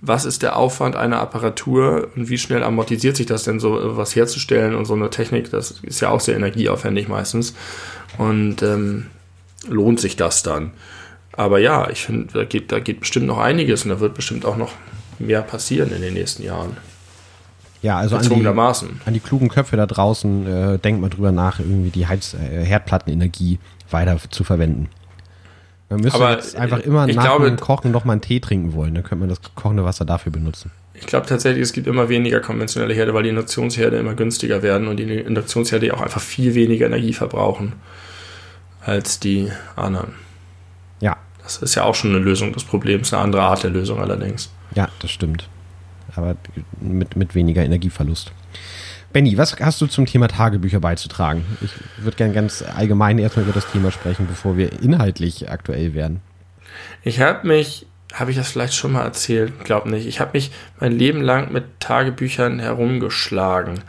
[0.00, 4.14] was ist der Aufwand einer Apparatur und wie schnell amortisiert sich das denn, so was
[4.14, 7.54] herzustellen und so eine Technik, das ist ja auch sehr energieaufwendig meistens.
[8.16, 9.06] Und ähm,
[9.68, 10.70] lohnt sich das dann?
[11.32, 14.44] Aber ja, ich finde, da geht, da geht bestimmt noch einiges und da wird bestimmt
[14.44, 14.72] auch noch
[15.18, 16.76] mehr passieren in den nächsten Jahren.
[17.80, 21.60] Ja, also an die, an die klugen Köpfe da draußen, äh, denkt mal drüber nach,
[21.60, 23.60] irgendwie die Heiz äh, Herdplattenenergie
[23.90, 24.88] weiter zu verwenden.
[25.90, 28.74] Man müsste Aber jetzt einfach immer nach glaube, dem Kochen noch mal einen Tee trinken
[28.74, 28.94] wollen.
[28.94, 30.70] Dann könnte man das kochende Wasser dafür benutzen.
[30.94, 34.88] Ich glaube tatsächlich, es gibt immer weniger konventionelle Herde, weil die Induktionsherde immer günstiger werden
[34.88, 37.74] und die Induktionsherde auch einfach viel weniger Energie verbrauchen
[38.84, 40.14] als die anderen.
[41.00, 41.16] Ja.
[41.42, 44.50] Das ist ja auch schon eine Lösung des Problems, eine andere Art der Lösung allerdings.
[44.74, 45.48] Ja, das stimmt.
[46.16, 46.36] Aber
[46.80, 48.32] mit, mit weniger Energieverlust.
[49.12, 51.44] Benny, was hast du zum Thema Tagebücher beizutragen?
[51.62, 56.20] Ich würde gerne ganz allgemein erstmal über das Thema sprechen, bevor wir inhaltlich aktuell werden.
[57.02, 59.64] Ich habe mich, habe ich das vielleicht schon mal erzählt?
[59.64, 60.06] Glaub nicht.
[60.06, 63.80] Ich habe mich mein Leben lang mit Tagebüchern herumgeschlagen.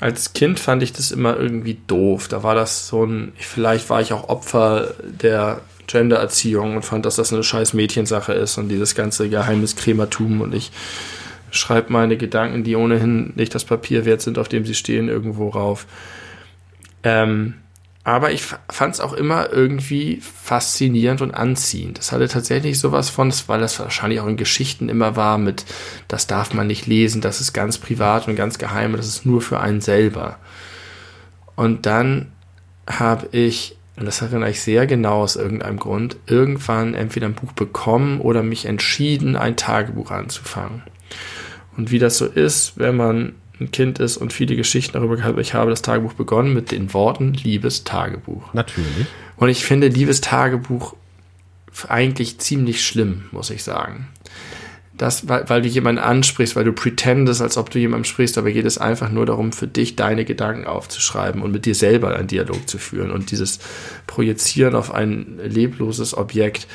[0.00, 2.26] Als Kind fand ich das immer irgendwie doof.
[2.28, 7.16] Da war das so ein, vielleicht war ich auch Opfer der Gendererziehung und fand, dass
[7.16, 10.70] das eine scheiß Mädchensache ist und dieses ganze Geheimniskrämertum und ich
[11.50, 15.48] schreibe meine Gedanken, die ohnehin nicht das Papier wert sind, auf dem sie stehen, irgendwo
[15.48, 15.86] rauf.
[17.02, 17.54] Ähm,
[18.02, 21.98] aber ich fand es auch immer irgendwie faszinierend und anziehend.
[21.98, 25.66] Das hatte tatsächlich sowas von, weil das wahrscheinlich auch in Geschichten immer war mit,
[26.08, 29.42] das darf man nicht lesen, das ist ganz privat und ganz geheim, das ist nur
[29.42, 30.38] für einen selber.
[31.56, 32.32] Und dann
[32.88, 37.52] habe ich, und das erinnere ich sehr genau aus irgendeinem Grund, irgendwann entweder ein Buch
[37.52, 40.82] bekommen oder mich entschieden, ein Tagebuch anzufangen.
[41.76, 45.38] Und wie das so ist, wenn man ein Kind ist und viele Geschichten darüber gehabt,
[45.38, 48.54] ich habe das Tagebuch begonnen mit den Worten Liebes Tagebuch.
[48.54, 49.06] Natürlich.
[49.36, 50.94] Und ich finde Liebes Tagebuch
[51.88, 54.08] eigentlich ziemlich schlimm, muss ich sagen
[55.00, 58.50] das, weil, weil du jemanden ansprichst, weil du pretendest, als ob du jemandem sprichst, aber
[58.50, 62.28] geht es einfach nur darum, für dich deine Gedanken aufzuschreiben und mit dir selber einen
[62.28, 63.10] Dialog zu führen.
[63.10, 63.60] Und dieses
[64.06, 66.68] Projizieren auf ein lebloses Objekt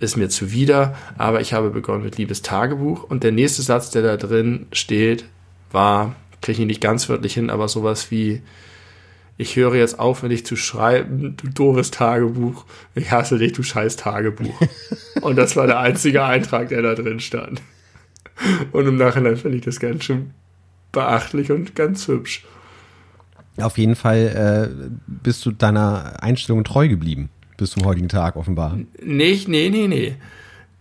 [0.00, 4.02] ist mir zuwider, aber ich habe begonnen mit Liebes Tagebuch und der nächste Satz, der
[4.02, 5.26] da drin steht,
[5.70, 8.42] war, kriege ich nicht ganz wörtlich hin, aber sowas wie,
[9.40, 13.62] ich höre jetzt auf, mit dich zu schreiben, du doofes Tagebuch, ich hasse dich, du
[13.62, 14.54] scheiß Tagebuch.
[15.22, 17.62] und das war der einzige Eintrag, der da drin stand.
[18.72, 20.32] Und im Nachhinein finde ich das ganz schön
[20.92, 22.44] beachtlich und ganz hübsch.
[23.56, 28.78] Auf jeden Fall äh, bist du deiner Einstellung treu geblieben bis zum heutigen Tag offenbar.
[29.02, 30.16] Nee, nee, nee, nee.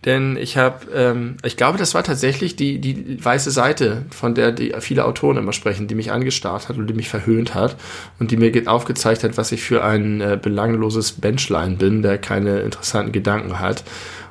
[0.06, 4.54] Denn ich habe, ähm, ich glaube, das war tatsächlich die, die weiße Seite, von der
[4.54, 7.76] die viele Autoren immer sprechen, die mich angestarrt hat und die mich verhöhnt hat
[8.18, 12.62] und die mir aufgezeigt hat, was ich für ein äh, belangloses Benchline bin, der keine
[12.62, 13.84] interessanten Gedanken hat.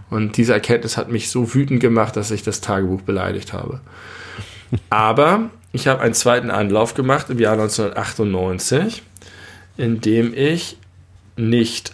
[0.08, 3.80] Und diese Erkenntnis hat mich so wütend gemacht, dass ich das Tagebuch beleidigt habe.
[4.88, 9.02] Aber ich habe einen zweiten Anlauf gemacht im Jahr 1998,
[9.76, 10.78] in dem ich
[11.36, 11.92] nicht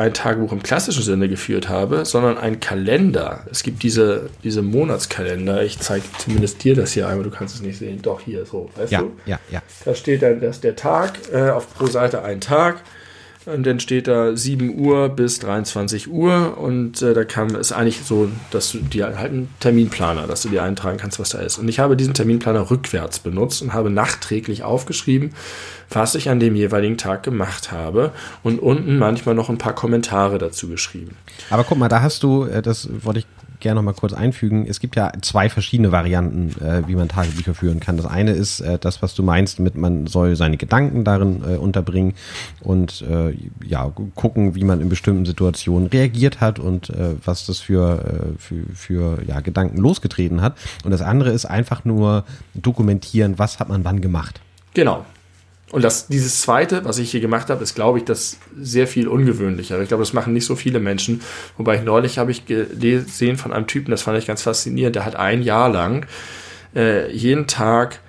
[0.00, 3.44] ein Tagebuch im klassischen Sinne geführt habe, sondern ein Kalender.
[3.50, 5.62] Es gibt diese, diese Monatskalender.
[5.62, 8.00] Ich zeige zumindest dir das hier einmal, du kannst es nicht sehen.
[8.00, 9.12] Doch, hier so, weißt ja, du?
[9.26, 9.62] Ja, ja.
[9.84, 12.82] Da steht dann, dass der Tag, äh, auf pro Seite ein Tag.
[13.54, 18.02] Und dann steht da 7 Uhr bis 23 Uhr und äh, da kann ist eigentlich
[18.04, 21.58] so, dass du dir halt einen Terminplaner, dass du dir eintragen kannst, was da ist.
[21.58, 25.30] Und ich habe diesen Terminplaner rückwärts benutzt und habe nachträglich aufgeschrieben,
[25.90, 30.38] was ich an dem jeweiligen Tag gemacht habe und unten manchmal noch ein paar Kommentare
[30.38, 31.16] dazu geschrieben.
[31.50, 33.26] Aber guck mal, da hast du, äh, das wollte ich
[33.60, 34.66] gerne noch mal kurz einfügen.
[34.68, 37.96] Es gibt ja zwei verschiedene Varianten, äh, wie man Tagebücher führen kann.
[37.96, 41.56] Das eine ist äh, das, was du meinst, mit man soll seine Gedanken darin äh,
[41.56, 42.14] unterbringen
[42.60, 43.34] und äh,
[43.64, 48.38] ja gucken, wie man in bestimmten Situationen reagiert hat und äh, was das für, äh,
[48.38, 50.56] für, für ja, Gedanken losgetreten hat.
[50.84, 54.40] Und das andere ist einfach nur dokumentieren, was hat man wann gemacht.
[54.74, 55.04] Genau.
[55.72, 59.06] Und das, dieses zweite, was ich hier gemacht habe, ist, glaube ich, das sehr viel
[59.06, 59.80] ungewöhnlicher.
[59.80, 61.20] Ich glaube, das machen nicht so viele Menschen.
[61.56, 65.04] Wobei ich neulich habe ich gesehen von einem Typen, das fand ich ganz faszinierend, der
[65.04, 66.06] hat ein Jahr lang
[66.74, 68.00] äh, jeden Tag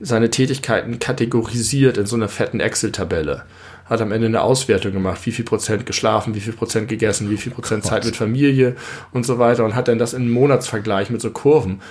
[0.00, 3.44] seine Tätigkeiten kategorisiert in so einer fetten Excel-Tabelle.
[3.84, 7.36] Hat am Ende eine Auswertung gemacht, wie viel Prozent geschlafen, wie viel Prozent gegessen, wie
[7.36, 8.76] viel Prozent Zeit mit Familie
[9.12, 11.82] und so weiter und hat dann das in Monatsvergleich mit so Kurven,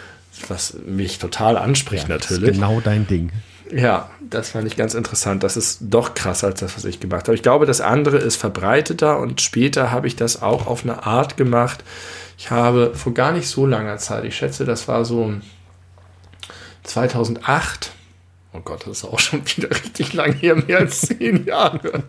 [0.47, 2.53] was mich total anspricht ja, natürlich.
[2.53, 3.31] genau dein Ding.
[3.75, 5.43] Ja, das fand ich ganz interessant.
[5.43, 7.35] Das ist doch krasser als das, was ich gemacht habe.
[7.35, 11.37] Ich glaube, das andere ist verbreiteter und später habe ich das auch auf eine Art
[11.37, 11.83] gemacht.
[12.37, 15.33] Ich habe vor gar nicht so langer Zeit, ich schätze, das war so
[16.83, 17.91] 2008.
[18.53, 22.03] Oh Gott, das ist auch schon wieder richtig lang her, mehr als zehn Jahre.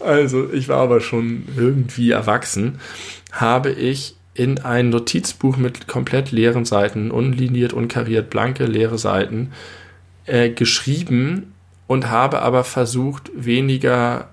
[0.00, 2.80] Also, ich war aber schon irgendwie erwachsen.
[3.32, 9.52] Habe ich in ein Notizbuch mit komplett leeren Seiten, unliniert, unkariert, blanke, leere Seiten,
[10.28, 11.54] äh, geschrieben
[11.86, 14.28] und habe aber versucht, weniger,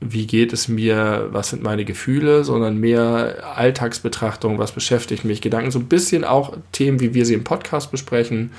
[0.00, 5.70] wie geht es mir, was sind meine Gefühle, sondern mehr Alltagsbetrachtung, was beschäftigt mich, Gedanken,
[5.70, 8.50] so ein bisschen auch Themen, wie wir sie im Podcast besprechen,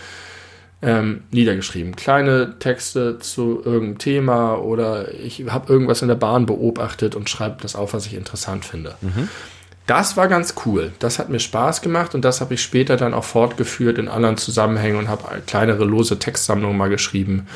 [0.82, 1.96] ähm, niedergeschrieben.
[1.96, 7.58] Kleine Texte zu irgendeinem Thema oder ich habe irgendwas in der Bahn beobachtet und schreibe
[7.62, 8.96] das auf, was ich interessant finde.
[9.02, 9.30] Mhm.
[9.88, 10.94] Das war ganz cool.
[11.00, 14.38] Das hat mir Spaß gemacht und das habe ich später dann auch fortgeführt in anderen
[14.38, 17.48] Zusammenhängen und habe kleinere lose Textsammlungen mal geschrieben.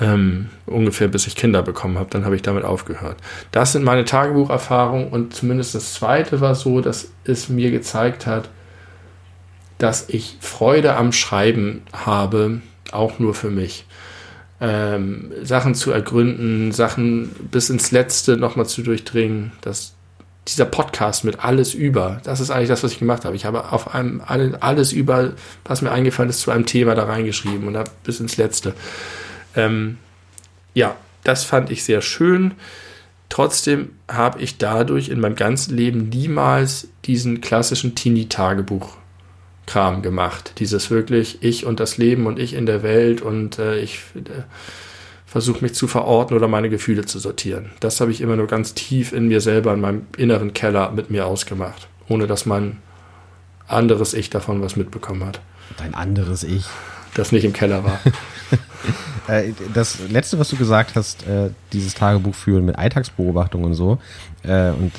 [0.00, 3.16] Ähm, ungefähr bis ich Kinder bekommen habe, dann habe ich damit aufgehört.
[3.50, 8.48] Das sind meine Tagebucherfahrungen und zumindest das zweite war so, dass es mir gezeigt hat,
[9.78, 12.60] dass ich Freude am Schreiben habe,
[12.92, 13.86] auch nur für mich.
[14.60, 19.94] Ähm, Sachen zu ergründen, Sachen bis ins Letzte nochmal zu durchdringen, das
[20.48, 23.36] dieser Podcast mit alles über, das ist eigentlich das, was ich gemacht habe.
[23.36, 25.32] Ich habe auf einem alles über,
[25.64, 28.74] was mir eingefallen ist, zu einem Thema da reingeschrieben und habe bis ins Letzte.
[29.54, 29.98] Ähm,
[30.74, 32.54] ja, das fand ich sehr schön.
[33.28, 40.54] Trotzdem habe ich dadurch in meinem ganzen Leben niemals diesen klassischen Teenie-Tagebuch-Kram gemacht.
[40.58, 44.00] Dieses wirklich ich und das Leben und ich in der Welt und äh, ich.
[44.14, 44.44] Äh,
[45.28, 47.70] versuche mich zu verorten oder meine Gefühle zu sortieren.
[47.80, 51.10] Das habe ich immer nur ganz tief in mir selber, in meinem inneren Keller mit
[51.10, 52.78] mir ausgemacht, ohne dass mein
[53.66, 55.40] anderes Ich davon was mitbekommen hat.
[55.76, 56.64] Dein anderes Ich.
[57.14, 58.00] Das nicht im Keller war.
[59.28, 63.98] Äh, das letzte, was du gesagt hast, äh, dieses Tagebuch führen mit Alltagsbeobachtung und so,
[64.44, 64.92] äh, und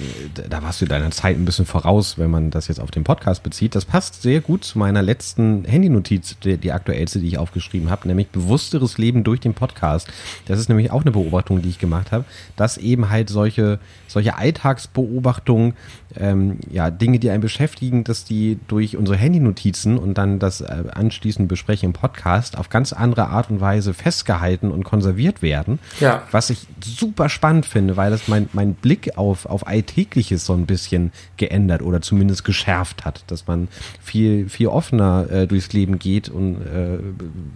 [0.50, 3.44] da warst du deiner Zeit ein bisschen voraus, wenn man das jetzt auf den Podcast
[3.44, 3.76] bezieht.
[3.76, 8.08] Das passt sehr gut zu meiner letzten Handynotiz, die, die aktuellste, die ich aufgeschrieben habe,
[8.08, 10.08] nämlich bewussteres Leben durch den Podcast.
[10.46, 12.26] Das ist nämlich auch eine Beobachtung, die ich gemacht habe,
[12.56, 15.74] dass eben halt solche, solche Alltagsbeobachtungen,
[16.18, 21.48] ähm, ja, Dinge, die einen beschäftigen, dass die durch unsere Handynotizen und dann das anschließend
[21.48, 25.80] Besprechen im Podcast auf ganz andere Art und Weise Weise festgehalten und konserviert werden.
[26.00, 26.24] Ja.
[26.32, 30.66] Was ich super spannend finde, weil das mein, mein Blick auf, auf Alltägliches so ein
[30.66, 33.24] bisschen geändert oder zumindest geschärft hat.
[33.28, 33.68] Dass man
[34.02, 37.00] viel, viel offener äh, durchs Leben geht und äh,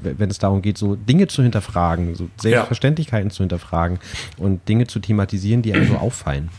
[0.01, 3.34] wenn es darum geht, so Dinge zu hinterfragen, so Selbstverständlichkeiten ja.
[3.34, 3.99] zu hinterfragen
[4.38, 6.49] und Dinge zu thematisieren, die einem so auffallen.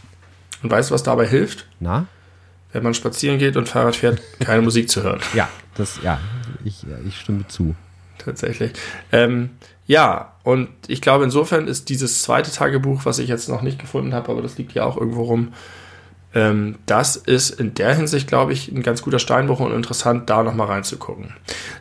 [0.65, 1.67] Und weißt du, was dabei hilft?
[1.79, 2.07] Na?
[2.73, 5.21] Wenn man spazieren geht und Fahrrad fährt, keine Musik zu hören.
[5.35, 6.19] Ja, das, ja,
[6.65, 7.77] ich, ich stimme zu.
[8.17, 8.73] Tatsächlich.
[9.13, 9.51] Ähm,
[9.87, 14.15] ja, und ich glaube, insofern ist dieses zweite Tagebuch, was ich jetzt noch nicht gefunden
[14.15, 15.53] habe, aber das liegt ja auch irgendwo rum,
[16.35, 20.43] ähm, das ist in der Hinsicht, glaube ich, ein ganz guter Steinbruch und interessant, da
[20.43, 21.35] nochmal reinzugucken.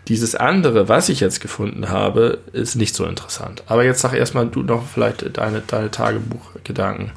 [0.10, 3.64] Dieses andere, was ich jetzt gefunden habe, ist nicht so interessant.
[3.68, 7.14] Aber jetzt sag erstmal du noch vielleicht deine, deine Tagebuchgedanken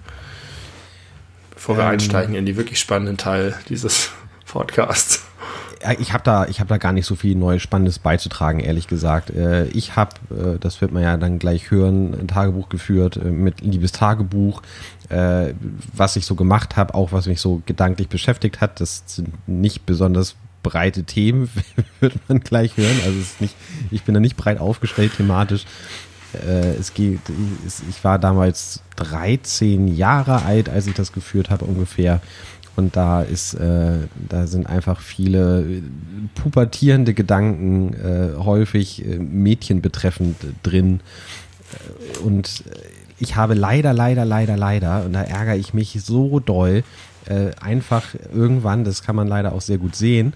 [1.67, 4.11] bevor wir ähm, einsteigen in die wirklich spannenden Teil dieses
[4.47, 5.25] Podcasts.
[5.99, 9.31] Ich habe da, ich da gar nicht so viel Neues Spannendes beizutragen, ehrlich gesagt.
[9.31, 13.31] Äh, ich habe, äh, das wird man ja dann gleich hören, ein Tagebuch geführt äh,
[13.31, 14.63] mit Liebes Tagebuch,
[15.09, 18.81] was ich so gemacht habe, auch was mich so gedanklich beschäftigt hat.
[18.81, 21.49] Das sind nicht besonders breite Themen,
[22.01, 22.99] wird man gleich hören.
[23.05, 23.55] Also nicht,
[23.93, 25.65] ich bin da nicht breit aufgestellt thematisch.
[26.35, 27.21] Äh, es geht,
[27.89, 32.21] ich war damals 13 Jahre alt, als ich das geführt habe ungefähr.
[32.77, 35.83] Und da ist, äh, da sind einfach viele
[36.35, 41.01] pubertierende Gedanken, äh, häufig äh, Mädchen betreffend drin.
[42.23, 42.65] Und
[43.19, 46.85] ich habe leider, leider, leider, leider, und da ärgere ich mich so doll,
[47.27, 50.33] äh, einfach irgendwann, das kann man leider auch sehr gut sehen,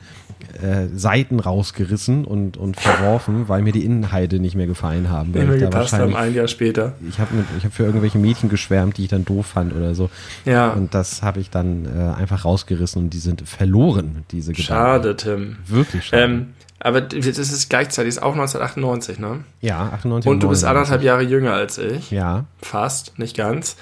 [0.60, 5.32] äh, Seiten rausgerissen und, und verworfen, weil mir die Inhalte nicht mehr gefallen haben.
[5.32, 6.94] Nicht mehr gepasst haben, ein Jahr später.
[7.08, 7.30] Ich habe
[7.62, 10.10] hab für irgendwelche Mädchen geschwärmt, die ich dann doof fand oder so.
[10.44, 10.70] Ja.
[10.72, 14.66] Und das habe ich dann äh, einfach rausgerissen und die sind verloren, diese Gedanken.
[14.66, 15.56] Schade, Tim.
[15.66, 16.22] Wirklich schade.
[16.22, 16.46] Ähm,
[16.80, 19.44] aber das ist gleichzeitig ist auch 1998, ne?
[19.60, 20.30] Ja, 98.
[20.30, 22.10] Und du bist anderthalb Jahre jünger als ich.
[22.10, 22.46] Ja.
[22.62, 23.76] Fast, nicht ganz.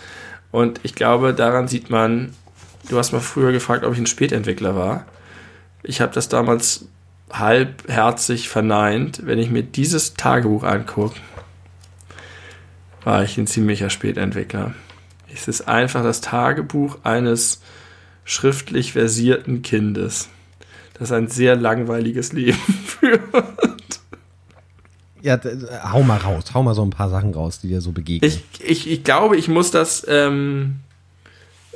[0.50, 2.30] Und ich glaube, daran sieht man,
[2.88, 5.06] du hast mal früher gefragt, ob ich ein Spätentwickler war.
[5.82, 6.86] Ich habe das damals
[7.30, 9.26] halbherzig verneint.
[9.26, 11.16] Wenn ich mir dieses Tagebuch angucke,
[13.04, 14.74] war ich ein ziemlicher Spätentwickler.
[15.32, 17.60] Es ist einfach das Tagebuch eines
[18.24, 20.28] schriftlich versierten Kindes,
[20.98, 23.22] das ein sehr langweiliges Leben führt.
[25.20, 25.38] Ja,
[25.92, 28.30] hau mal raus, hau mal so ein paar Sachen raus, die dir so begegnen.
[28.30, 30.80] Ich, ich, ich glaube, ich muss das ähm,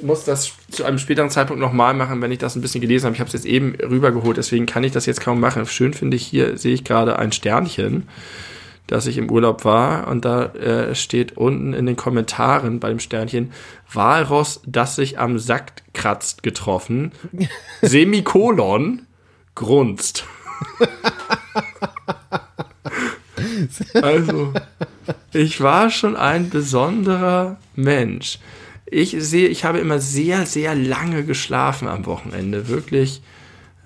[0.03, 3.15] muss das zu einem späteren Zeitpunkt nochmal machen, wenn ich das ein bisschen gelesen habe.
[3.15, 5.67] Ich habe es jetzt eben rübergeholt, deswegen kann ich das jetzt kaum machen.
[5.67, 8.09] Schön finde ich, hier sehe ich gerade ein Sternchen,
[8.87, 13.01] dass ich im Urlaub war und da äh, steht unten in den Kommentaren bei dem
[13.01, 13.53] Sternchen
[13.93, 17.13] Walross, das sich am Sack kratzt, getroffen.
[17.83, 19.03] Semikolon,
[19.55, 20.25] grunzt.
[23.95, 24.53] also,
[25.33, 28.39] ich war schon ein besonderer Mensch.
[28.95, 32.69] Ich sehe, ich habe immer sehr, sehr lange geschlafen am Wochenende.
[32.69, 33.23] Wirklich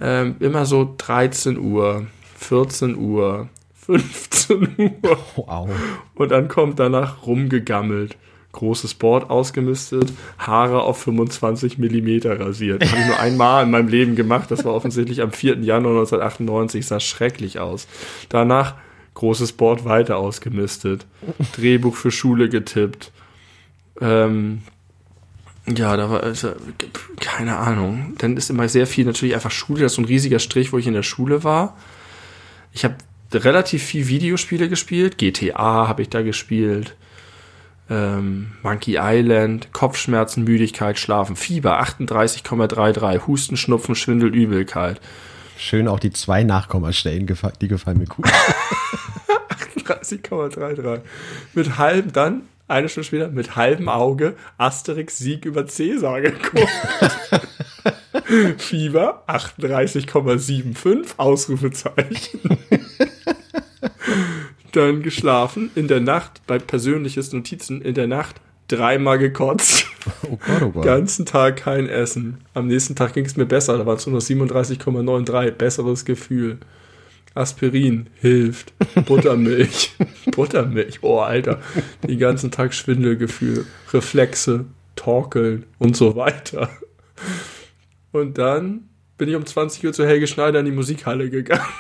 [0.01, 3.49] ähm, immer so 13 Uhr, 14 Uhr,
[3.87, 5.19] 15 Uhr.
[5.37, 5.71] Wow.
[6.17, 8.17] Und dann kommt danach rumgegammelt.
[8.51, 12.85] Großes Board ausgemistet, Haare auf 25 Millimeter rasiert.
[12.85, 14.51] Habe ich nur einmal in meinem Leben gemacht.
[14.51, 15.59] Das war offensichtlich am 4.
[15.59, 16.85] Januar 1998.
[16.85, 17.87] Sah schrecklich aus.
[18.29, 18.75] Danach
[19.15, 21.07] großes Board weiter ausgemistet.
[21.55, 23.13] Drehbuch für Schule getippt.
[24.01, 24.63] Ähm,
[25.69, 26.53] ja, da war also,
[27.21, 28.15] keine Ahnung.
[28.19, 29.83] Dann ist immer sehr viel natürlich einfach Schule.
[29.83, 31.77] Das ist so ein riesiger Strich, wo ich in der Schule war.
[32.73, 32.97] Ich habe
[33.33, 35.19] relativ viel Videospiele gespielt.
[35.19, 36.95] GTA habe ich da gespielt.
[37.89, 45.01] Ähm, Monkey Island, Kopfschmerzen, Müdigkeit, Schlafen, Fieber 38,33, Husten, Schnupfen, Schwindel, Übelkeit.
[45.57, 47.27] Schön auch die zwei Nachkommastellen,
[47.61, 48.27] die gefallen mir gut.
[49.87, 51.01] 38,33.
[51.55, 56.69] Mit halb dann eine Stunde später mit halbem Auge Asterix Sieg über Cäsar geguckt.
[58.59, 62.41] Fieber 38,75 Ausrufezeichen.
[64.73, 69.87] Dann geschlafen, in der Nacht, bei persönliches Notizen, in der Nacht dreimal gekotzt.
[70.23, 70.85] Oh Gott, oh Gott.
[70.85, 72.39] Ganzen Tag kein Essen.
[72.53, 75.51] Am nächsten Tag ging es mir besser, da war es nur noch 37,93.
[75.53, 76.59] Besseres Gefühl.
[77.37, 78.73] Aspirin hilft.
[79.07, 79.95] Buttermilch.
[80.33, 80.99] Buttermilch.
[81.03, 81.61] Oh, Alter.
[82.03, 84.65] Den ganzen Tag Schwindelgefühl, Reflexe,
[84.97, 86.69] Torkeln und so weiter.
[88.13, 91.65] Und dann bin ich um 20 Uhr zu Helge Schneider in die Musikhalle gegangen.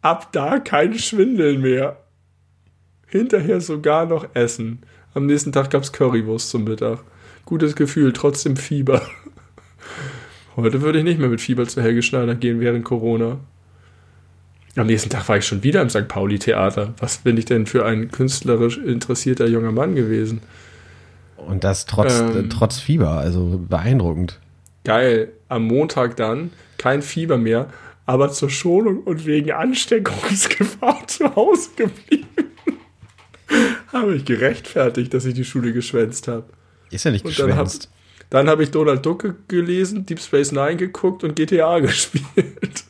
[0.00, 1.98] Ab da kein Schwindeln mehr.
[3.06, 4.82] Hinterher sogar noch Essen.
[5.14, 7.04] Am nächsten Tag gab es Currywurst zum Mittag.
[7.44, 9.02] Gutes Gefühl, trotzdem Fieber.
[10.56, 13.40] Heute würde ich nicht mehr mit Fieber zu Helge Schneider gehen während Corona.
[14.76, 16.08] Am nächsten Tag war ich schon wieder im St.
[16.08, 16.94] Pauli-Theater.
[16.98, 20.40] Was bin ich denn für ein künstlerisch interessierter junger Mann gewesen?
[21.36, 22.36] Und das trotz, Ähm.
[22.46, 24.40] äh, trotz Fieber, also beeindruckend.
[24.84, 25.32] Geil.
[25.48, 27.68] Am Montag dann kein Fieber mehr,
[28.06, 32.26] aber zur Schonung und wegen Ansteckungsgefahr zu Hause geblieben.
[33.92, 36.44] habe ich gerechtfertigt, dass ich die Schule geschwänzt habe.
[36.90, 37.90] Ist ja nicht Und geschwänzt.
[38.32, 42.84] Dann habe ich Donald Duck ge- gelesen, Deep Space Nine geguckt und GTA gespielt.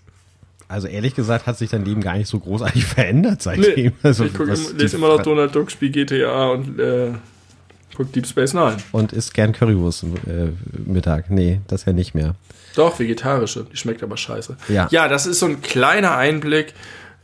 [0.68, 3.92] Also ehrlich gesagt hat sich dein Leben gar nicht so großartig verändert seitdem.
[4.04, 7.08] also, ich guck, im- lese immer noch Donald Duck, spiele GTA und äh,
[7.96, 8.76] guck Deep Space Nine.
[8.92, 10.50] Und isst gern Currywurst äh,
[10.86, 11.28] Mittag.
[11.28, 12.36] Nee, das ja nicht mehr.
[12.76, 13.66] Doch, vegetarische.
[13.70, 14.56] Die schmeckt aber scheiße.
[14.68, 14.86] Ja.
[14.92, 16.72] ja, das ist so ein kleiner Einblick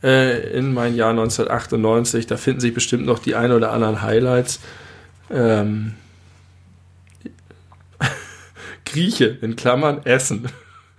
[0.03, 2.27] äh, in mein Jahr 1998.
[2.27, 4.59] Da finden sich bestimmt noch die ein oder anderen Highlights.
[5.31, 5.93] Ähm,
[8.91, 10.49] Grieche, in Klammern, Essen.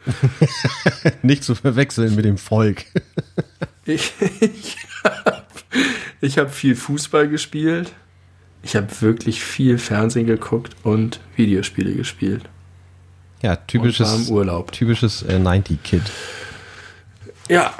[1.23, 2.85] Nicht zu verwechseln mit dem Volk.
[3.87, 5.47] Ich, ich habe
[6.21, 7.93] ich hab viel Fußball gespielt.
[8.63, 12.45] Ich habe wirklich viel Fernsehen geguckt und Videospiele gespielt.
[13.43, 14.71] Ja, typisches, Urlaub.
[14.71, 16.03] typisches äh, 90-Kid.
[17.49, 17.75] Ja,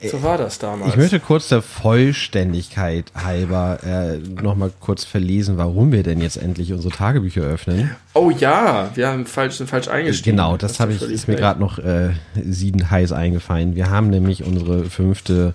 [0.00, 0.90] so war das damals.
[0.90, 6.72] Ich möchte kurz der Vollständigkeit halber äh, nochmal kurz verlesen, warum wir denn jetzt endlich
[6.72, 7.90] unsere Tagebücher öffnen.
[8.14, 10.36] Oh ja, wir haben falsch, sind falsch eingestiegen.
[10.36, 13.74] Genau, das Hast habe ich, ist mir gerade noch äh, sieden heiß eingefallen.
[13.74, 15.54] Wir haben nämlich unsere fünfte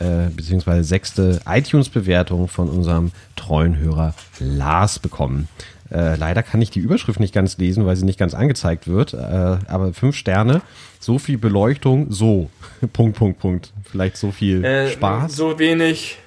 [0.00, 5.48] äh, beziehungsweise sechste iTunes-Bewertung von unserem treuen Hörer Lars bekommen.
[5.94, 9.14] Äh, leider kann ich die Überschrift nicht ganz lesen, weil sie nicht ganz angezeigt wird.
[9.14, 10.60] Äh, aber fünf Sterne,
[10.98, 12.50] so viel Beleuchtung, so.
[12.92, 13.72] Punkt, Punkt, Punkt.
[13.84, 15.36] Vielleicht so viel Äh, Spaß.
[15.36, 16.18] So wenig,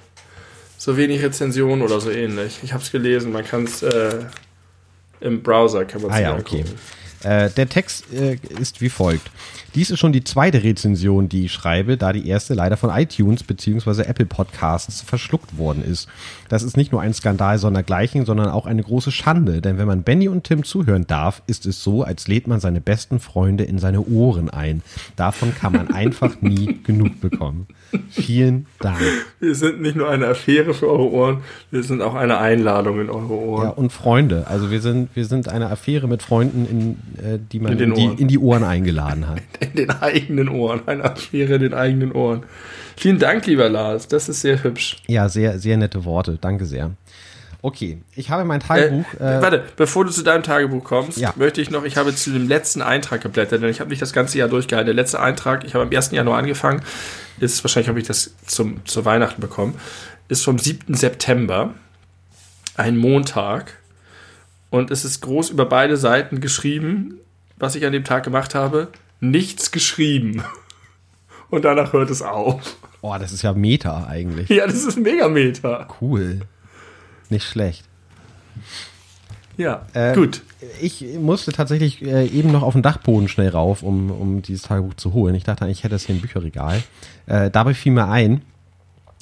[0.78, 2.60] so wenig Rezension oder so ähnlich.
[2.62, 4.24] Ich habe es gelesen, man kann es äh,
[5.20, 6.64] im Browser kann man Ah ja, okay.
[7.22, 9.30] Äh, der Text äh, ist wie folgt.
[9.74, 13.42] Dies ist schon die zweite Rezension, die ich schreibe, da die erste leider von iTunes
[13.42, 14.02] bzw.
[14.02, 16.08] Apple Podcasts verschluckt worden ist.
[16.48, 20.02] Das ist nicht nur ein Skandal sondergleichen, sondern auch eine große Schande, denn wenn man
[20.02, 23.78] Benny und Tim zuhören darf, ist es so, als lädt man seine besten Freunde in
[23.78, 24.82] seine Ohren ein.
[25.16, 27.66] Davon kann man einfach nie genug bekommen.
[28.10, 28.98] Vielen Dank.
[29.40, 31.38] Wir sind nicht nur eine Affäre für eure Ohren,
[31.70, 33.70] wir sind auch eine Einladung in eure Ja, Ohren.
[33.72, 34.46] und Freunde.
[34.46, 36.90] Also wir sind, wir sind eine Affäre mit Freunden, in,
[37.22, 39.38] äh, die man In in, die, in die Ohren eingeladen hat.
[39.60, 40.82] In den eigenen Ohren.
[40.86, 42.44] Eine Affäre in den eigenen Ohren.
[42.96, 44.08] Vielen Dank, lieber Lars.
[44.08, 44.96] Das ist sehr hübsch.
[45.06, 46.38] Ja, sehr, sehr nette Worte.
[46.40, 46.90] Danke sehr.
[47.60, 49.04] Okay, ich habe mein Tagebuch.
[49.20, 51.32] Äh, Äh, warte, bevor du zu deinem Tagebuch kommst, Ja.
[51.36, 54.12] möchte ich noch, ich habe zu dem letzten Eintrag geblättert, denn ich habe nicht das
[54.12, 54.86] ganze Jahr durchgehalten.
[54.86, 56.12] Der letzte Eintrag, ich habe am 1.
[56.12, 56.82] Januar angefangen,
[57.40, 59.74] ist, wahrscheinlich habe ich das zum, zu Weihnachten bekommen,
[60.28, 60.94] ist vom 7.
[60.94, 61.74] September,
[62.76, 63.74] ein Montag.
[64.70, 67.14] Und es ist groß über beide Seiten geschrieben,
[67.56, 68.88] was ich an dem Tag gemacht habe.
[69.20, 70.42] Nichts geschrieben.
[71.50, 72.76] Und danach hört es auf.
[73.00, 74.48] oh, das ist ja Meta eigentlich.
[74.48, 75.88] Ja, das ist ein Megameter.
[76.00, 76.40] Cool.
[77.30, 77.84] Nicht schlecht.
[79.56, 80.42] Ja, Äh, gut.
[80.80, 84.94] Ich musste tatsächlich äh, eben noch auf den Dachboden schnell rauf, um, um dieses Tagebuch
[84.94, 85.34] zu holen.
[85.34, 86.82] Ich dachte eigentlich, ich hätte das hier im Bücherregal.
[87.26, 88.42] Äh, dabei fiel mir ein,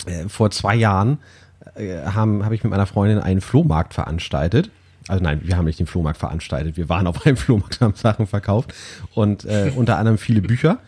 [0.07, 1.19] äh, vor zwei Jahren
[1.75, 4.71] äh, habe ich mit meiner Freundin einen Flohmarkt veranstaltet.
[5.09, 6.77] Also nein, wir haben nicht den Flohmarkt veranstaltet.
[6.77, 8.75] Wir waren auf einem Flohmarkt, haben Sachen verkauft
[9.15, 10.79] und äh, unter anderem viele Bücher.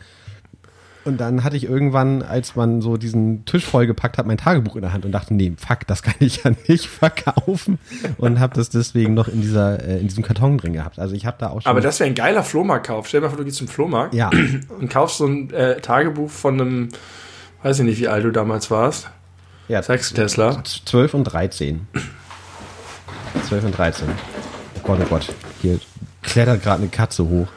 [1.04, 4.82] Und dann hatte ich irgendwann, als man so diesen Tisch vollgepackt hat, mein Tagebuch in
[4.82, 7.78] der Hand und dachte, nee, fuck, das kann ich ja nicht verkaufen.
[8.18, 10.98] Und habe das deswegen noch in dieser äh, in diesem Karton drin gehabt.
[10.98, 11.70] Also ich habe da auch schon.
[11.70, 13.08] Aber das wäre ein geiler Flohmarktkauf.
[13.08, 14.30] Stell dir mal vor, du gehst zum Flohmarkt ja,
[14.80, 16.88] und kaufst so ein äh, Tagebuch von einem,
[17.62, 19.08] weiß ich nicht, wie alt du damals warst.
[19.68, 20.62] ja, Sechs Tesla.
[20.62, 21.86] 12 und 13.
[23.48, 24.08] 12 und 13.
[24.08, 25.26] Oh Gott, oh Gott.
[25.62, 25.78] Hier
[26.22, 27.48] klettert gerade eine Katze hoch.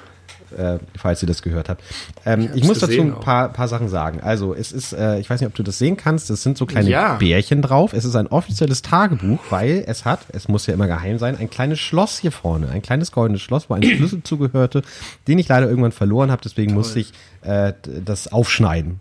[0.58, 1.82] Äh, falls ihr das gehört habt.
[2.26, 4.20] Ähm, ich, hab's muss dazu ein paar, paar Sachen sagen.
[4.20, 6.66] Also, es ist, äh, ich weiß nicht, ob du das sehen kannst, es sind so
[6.66, 7.14] kleine Ja.
[7.16, 7.94] Bärchen drauf.
[7.94, 11.50] Es ist ein offizielles Tagebuch, weil es hat, es muss ja immer geheim sein, ein
[11.50, 12.68] kleines Schloss hier vorne.
[12.68, 14.82] Ein kleines goldenes Schloss, wo ein Schlüssel zugehörte,
[15.26, 16.42] den ich leider irgendwann verloren habe.
[16.44, 17.14] Deswegen musste ich
[17.44, 17.72] äh,
[18.04, 19.00] das aufschneiden.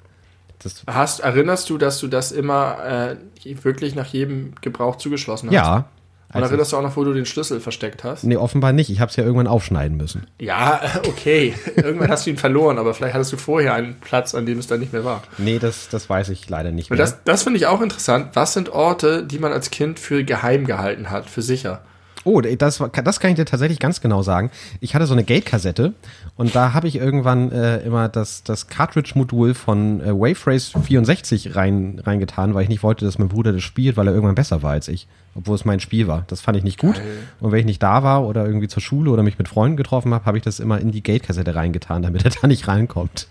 [0.61, 5.55] Das, Hast, erinnerst du, dass du das immer äh, wirklich nach jedem Gebrauch zugeschlossen hast?
[5.55, 5.87] ja.
[6.33, 8.23] Und Also, erinnerst du auch noch, wo du den Schlüssel versteckt hast?
[8.25, 8.89] nee, offenbar nicht.
[8.89, 10.27] Ich habe es ja irgendwann aufschneiden müssen.
[10.41, 11.55] Ja, okay.
[11.77, 14.69] Irgendwann hast du ihn verloren, aber vielleicht hattest du vorher einen Platz, an dem es
[14.69, 15.23] dann nicht mehr war.
[15.39, 17.05] Nee, das, das weiß ich leider nicht Und mehr.
[17.05, 18.31] das, das finde ich auch interessant.
[18.35, 21.83] Was sind Orte, die man als Kind für geheim gehalten hat, für sicher?
[22.25, 24.51] Oh, das, das kann ich dir tatsächlich ganz genau sagen.
[24.81, 25.95] Ich hatte so eine Gate-Kassette
[26.37, 32.01] und da habe ich irgendwann äh, immer das, das Cartridge-Modul von äh, Waverace 64 rein,
[32.05, 34.73] reingetan, weil ich nicht wollte, dass mein Bruder das spielt, weil er irgendwann besser war
[34.73, 35.09] als ich.
[35.35, 36.25] Obwohl es mein Spiel war.
[36.27, 36.97] Das fand ich nicht gut.
[36.97, 37.19] Geil.
[37.41, 40.13] Und wenn ich nicht da war oder irgendwie zur Schule oder mich mit Freunden getroffen
[40.13, 43.29] habe, habe ich das immer in die Gate-Kassette reingetan, damit er da nicht reinkommt.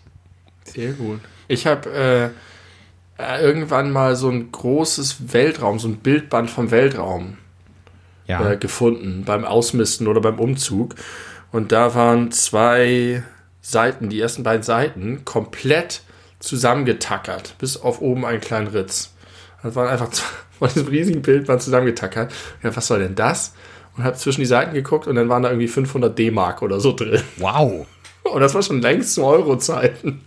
[0.64, 1.20] Sehr gut.
[1.48, 2.26] Ich habe äh,
[3.22, 7.38] äh, irgendwann mal so ein großes Weltraum, so ein Bildband vom Weltraum
[8.30, 8.52] Ja.
[8.52, 10.96] äh, gefunden beim Ausmisten oder beim Umzug.
[11.52, 13.24] Und da waren zwei
[13.62, 16.02] Seiten, die ersten beiden Seiten, komplett
[16.40, 19.14] zusammengetackert, bis auf oben einen kleinen Ritz.
[19.64, 20.26] Das waren einfach zwei-
[20.60, 22.34] von diesem riesigen Bildband zusammengetackert.
[22.64, 23.54] Ja, was soll denn das?
[23.98, 26.94] Und habe zwischen die Seiten geguckt und dann waren da irgendwie 500 D-Mark oder so
[26.94, 27.22] drin.
[27.38, 27.86] wow.
[28.24, 30.22] Und das war schon längst zu Euro-Zeiten.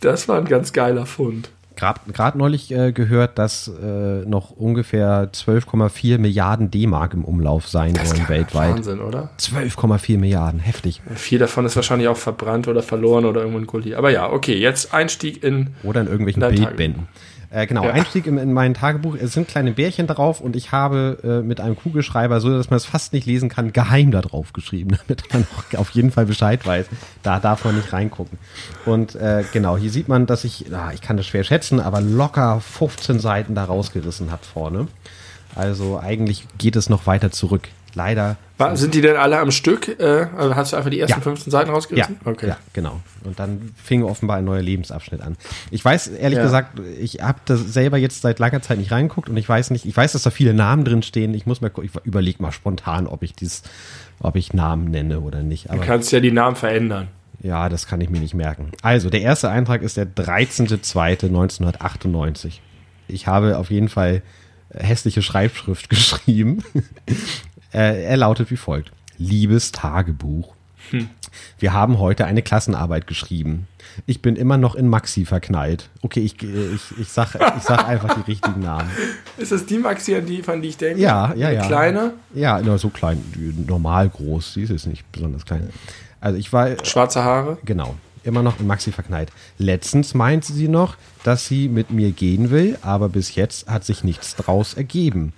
[0.00, 1.50] Das war ein ganz geiler Fund.
[1.78, 8.28] Gerade neulich äh, gehört, dass äh, noch ungefähr 12,4 Milliarden D-Mark im Umlauf sein sollen
[8.28, 8.74] weltweit.
[8.74, 9.30] Wahnsinn, oder?
[9.38, 11.00] 12,4 Milliarden, heftig.
[11.14, 13.94] Viel davon ist wahrscheinlich auch verbrannt oder verloren oder irgendwo in Gully.
[13.94, 15.70] Aber ja, okay, jetzt Einstieg in.
[15.84, 17.08] Oder in irgendwelchen Bildbänden.
[17.50, 17.92] Äh, genau, Ja.
[17.92, 19.16] Einstieg in, in mein Tagebuch.
[19.16, 22.76] Es sind kleine Bärchen drauf und ich habe äh, mit einem Kugelschreiber, so dass man
[22.76, 26.26] es fast nicht lesen kann, geheim da drauf geschrieben, damit man auch auf jeden Fall
[26.26, 26.86] Bescheid weiß.
[27.22, 28.38] Da darf man nicht reingucken.
[28.84, 32.00] Und äh, genau, hier sieht man, dass ich, ah, ich kann das schwer schätzen, aber
[32.00, 34.88] locker 15 Seiten da rausgerissen habe vorne.
[35.54, 37.68] Also eigentlich geht es noch weiter zurück.
[37.94, 38.36] Leider.
[38.58, 39.98] War, sind die denn alle am Stück?
[40.00, 41.22] Äh, also hast du einfach die ersten Ja.
[41.22, 42.18] 15 Seiten Ja, rausgerissen?
[42.24, 42.48] Okay.
[42.48, 43.00] ja, genau.
[43.24, 45.36] Und dann fing offenbar ein neuer Lebensabschnitt an.
[45.70, 46.42] Ich weiß, ehrlich Ja.
[46.44, 49.84] gesagt, ich habe da selber jetzt seit langer Zeit nicht reingeguckt und ich weiß nicht,
[49.86, 51.34] ich weiß, dass da viele Namen drin stehen.
[51.34, 53.62] Ich muss mal, ich überlege mal spontan, ob ich dies,
[54.20, 55.66] ob ich Namen nenne oder nicht.
[55.66, 57.08] Du Aber kannst ja die Namen verändern.
[57.40, 58.72] ja, das kann ich mir nicht merken.
[58.82, 62.54] Also, der erste Eintrag ist der 13.02.1998.
[63.06, 64.22] Ich habe auf jeden Fall
[64.70, 66.62] hässliche Schreibschrift geschrieben.
[67.72, 68.92] Äh, er lautet wie folgt.
[69.18, 70.54] Liebes Tagebuch.
[71.58, 73.66] Wir haben heute eine Klassenarbeit geschrieben.
[74.06, 75.90] Ich bin immer noch in Maxi verknallt.
[76.02, 78.88] Okay, ich, äh, ich, ich, sag, ich sag einfach die richtigen Namen.
[79.36, 81.00] Ist das die Maxi, an die, an die ich denke?
[81.00, 81.66] Ja, ja, ja.
[81.66, 83.22] Kleine, Ja, nur so klein,
[83.66, 84.54] normal groß.
[84.54, 85.70] Sie ist jetzt nicht besonders klein.
[86.20, 87.58] Also ich war schwarze Haare.
[87.64, 87.96] Genau.
[88.24, 89.30] Immer noch in Maxi verknallt.
[89.58, 94.04] Letztens meinte sie noch, dass sie mit mir gehen will, aber bis jetzt hat sich
[94.04, 95.32] nichts draus ergeben.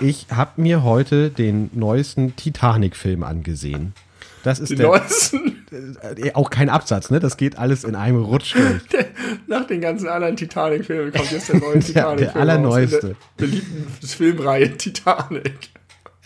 [0.00, 3.94] Ich habe mir heute den neuesten Titanic-Film angesehen.
[4.42, 7.18] Das ist Die der, äh, auch kein Absatz, ne?
[7.18, 8.82] Das geht alles in einem Rutsch durch.
[9.46, 12.32] Nach den ganzen anderen Titanic-Filmen kommt jetzt der neue Der- Titanic-Film.
[12.32, 12.96] der allerneueste.
[12.96, 15.70] raus, in der Beliebten Filmreihe Titanic.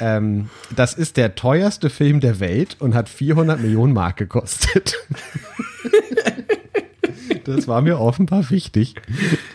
[0.00, 4.96] Ähm, das ist der teuerste Film der Welt und hat 400 Millionen Mark gekostet.
[7.44, 8.94] das war mir offenbar wichtig,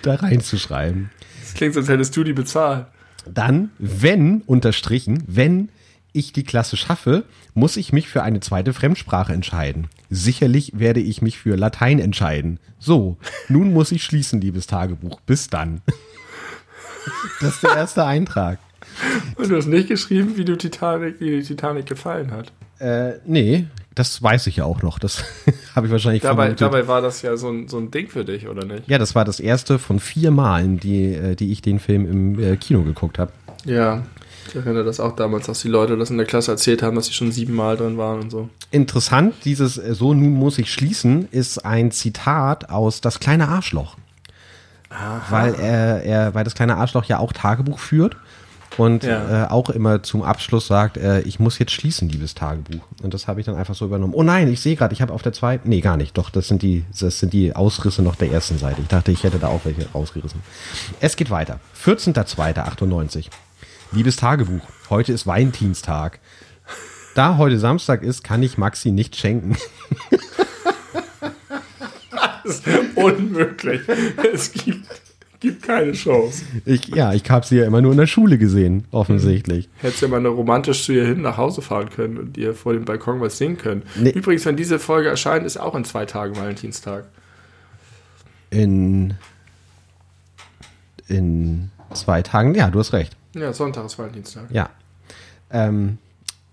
[0.01, 1.09] da reinzuschreiben.
[1.41, 2.87] Das klingt, so, als hättest du die bezahlt.
[3.25, 5.69] Dann, wenn, unterstrichen, wenn
[6.13, 9.87] ich die Klasse schaffe, muss ich mich für eine zweite Fremdsprache entscheiden.
[10.09, 12.59] Sicherlich werde ich mich für Latein entscheiden.
[12.79, 13.17] So,
[13.49, 15.19] nun muss ich schließen, liebes Tagebuch.
[15.21, 15.81] Bis dann.
[17.41, 18.59] Das ist der erste Eintrag.
[19.35, 22.51] Und du hast nicht geschrieben, wie du Titanic, wie dir Titanic gefallen hat.
[22.79, 23.65] Äh, nee,
[23.95, 24.99] das weiß ich ja auch noch.
[24.99, 25.23] Das
[25.75, 26.61] habe ich wahrscheinlich Dabei, vermutet.
[26.61, 28.87] dabei war das ja so ein, so ein Ding für dich, oder nicht?
[28.87, 32.39] Ja, das war das erste von vier Malen, die, äh, die ich den Film im
[32.39, 33.31] äh, Kino geguckt habe.
[33.65, 34.03] Ja.
[34.47, 37.05] Ich erinnere das auch damals, dass die Leute das in der Klasse erzählt haben, dass
[37.05, 38.49] sie schon siebenmal drin waren und so.
[38.71, 43.97] Interessant, dieses äh, So, nun muss ich schließen, ist ein Zitat aus Das kleine Arschloch.
[45.29, 48.15] Weil er, er, weil das kleine Arschloch ja auch Tagebuch führt
[48.77, 49.45] und Ja.
[49.45, 52.81] äh, auch immer zum Abschluss sagt, äh, ich muss jetzt schließen, liebes Tagebuch.
[53.01, 54.13] Und das habe ich dann einfach so übernommen.
[54.15, 56.47] Oh nein, ich sehe gerade, ich habe auf der zweiten, nee, gar nicht, doch, das
[56.47, 58.81] sind die, das sind die Ausrisse noch der ersten Seite.
[58.81, 60.41] Ich dachte, ich hätte da auch welche rausgerissen.
[60.99, 61.59] Es geht weiter.
[61.85, 63.27] 14.02.98.
[63.91, 66.19] Liebes Tagebuch, heute ist Valentinstag.
[67.15, 69.55] Da heute Samstag ist, kann ich Maxi nicht schenken.
[72.95, 73.81] Unmöglich.
[74.33, 74.87] es gibt,
[75.43, 76.45] gibt keine Chance.
[76.65, 79.69] Ich, ja, ich habe sie ja immer nur in der Schule gesehen, offensichtlich.
[79.75, 82.71] Hättest ja mal eine romantisch zu ihr hin nach Hause fahren können und ihr vor
[82.73, 83.83] dem Balkon was singen können.
[83.95, 84.11] Nee.
[84.11, 87.05] Übrigens, wenn diese Folge erscheint, ist auch in zwei Tagen Valentinstag.
[88.51, 89.15] In,
[91.09, 93.17] in zwei Tagen, ja, du hast recht.
[93.35, 94.45] Ja, Sonntag ist Valentinstag.
[94.49, 94.69] Ja.
[95.51, 95.97] Ähm,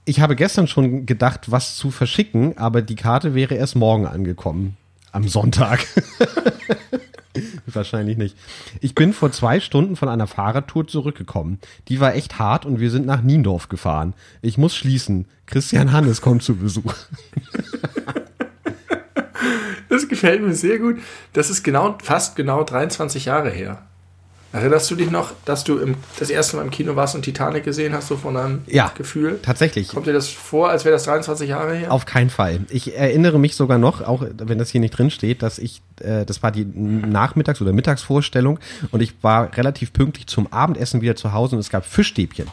[0.05, 4.77] ich habe gestern schon gedacht, was zu verschicken, aber die Karte wäre erst morgen angekommen.
[5.13, 5.87] Am Sonntag.
[7.67, 8.37] Wahrscheinlich nicht.
[8.81, 11.59] Ich bin vor zwei Stunden von einer Fahrradtour zurückgekommen.
[11.89, 14.15] Die war echt hart und wir sind nach Niendorf gefahren.
[14.43, 15.27] Ich muss schließen.
[15.47, 16.95] Christian Hannes kommt zu Besuch.
[19.89, 20.99] Das gefällt mir sehr gut.
[21.33, 23.90] Das ist genau, fast genau 23 Jahre her.
[24.53, 27.63] Erinnerst du dich noch, dass du im, das erste Mal im Kino warst und Titanic
[27.63, 28.91] gesehen hast, so von einem Ja.
[28.97, 29.39] Gefühl?
[29.43, 29.89] Tatsächlich.
[29.89, 31.93] Kommt dir das vor, als wäre das 23 Jahre her?
[31.93, 32.61] Auf keinen Fall.
[32.69, 36.25] Ich erinnere mich sogar noch, auch wenn das hier nicht drin steht, dass ich, äh,
[36.27, 38.59] das war die Nachmittags- oder Mittagsvorstellung
[38.91, 42.47] und ich war relativ pünktlich zum Abendessen wieder zu Hause und es gab Fischstäbchen.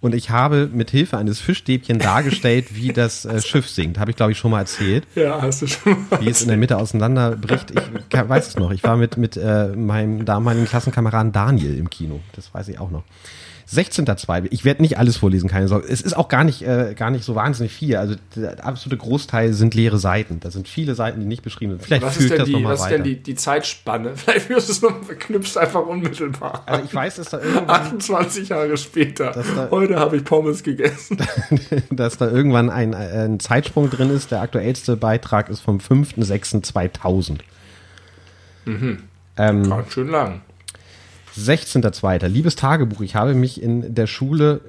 [0.00, 3.98] Und ich habe mit Hilfe eines Fischstäbchen dargestellt, wie das äh, Schiff sinkt.
[3.98, 5.04] Habe ich, glaube ich, schon mal erzählt.
[5.14, 6.20] Ja, hast du schon mal.
[6.20, 7.70] Wie es in der Mitte auseinanderbricht.
[7.72, 8.70] Ich ka- weiß es noch.
[8.72, 12.20] Ich war mit, mit äh, meinem damaligen Klassenkameraden Daniel im Kino.
[12.34, 13.04] Das weiß ich auch noch.
[13.68, 14.46] 16.2.
[14.50, 15.88] Ich werde nicht alles vorlesen, keine Sorge.
[15.88, 17.96] Es ist auch gar nicht, äh, gar nicht so wahnsinnig viel.
[17.96, 20.38] Also der absolute Großteil sind leere Seiten.
[20.38, 21.82] Da sind viele Seiten, die nicht beschrieben sind.
[21.82, 24.12] Vielleicht Was ist denn, das die, nochmal was ist denn die, die Zeitspanne?
[24.14, 26.62] Vielleicht wirst du es noch verknüpft einfach unmittelbar.
[26.64, 29.32] also ich weiß, dass da irgendwann 28 Jahre später.
[29.32, 31.16] da- Heute habe ich Pommes gegessen.
[31.90, 34.30] dass da irgendwann ein, ein Zeitsprung drin ist.
[34.30, 37.38] Der aktuellste Beitrag ist vom 5.6.2000.
[38.66, 40.40] Ähm, Ganz schön lang.
[41.36, 42.26] 16.02.
[42.28, 44.60] Liebes Tagebuch, ich habe mich in der Schule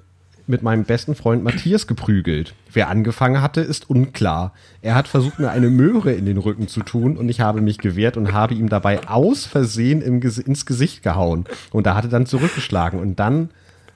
[0.47, 2.53] mit meinem besten Freund Matthias geprügelt.
[2.71, 4.53] Wer angefangen hatte, ist unklar.
[4.81, 7.77] Er hat versucht, mir eine Möhre in den Rücken zu tun und ich habe mich
[7.77, 11.45] gewehrt und habe ihm dabei aus Versehen im, ins Gesicht gehauen.
[11.71, 13.49] Und er hatte dann zurückgeschlagen und dann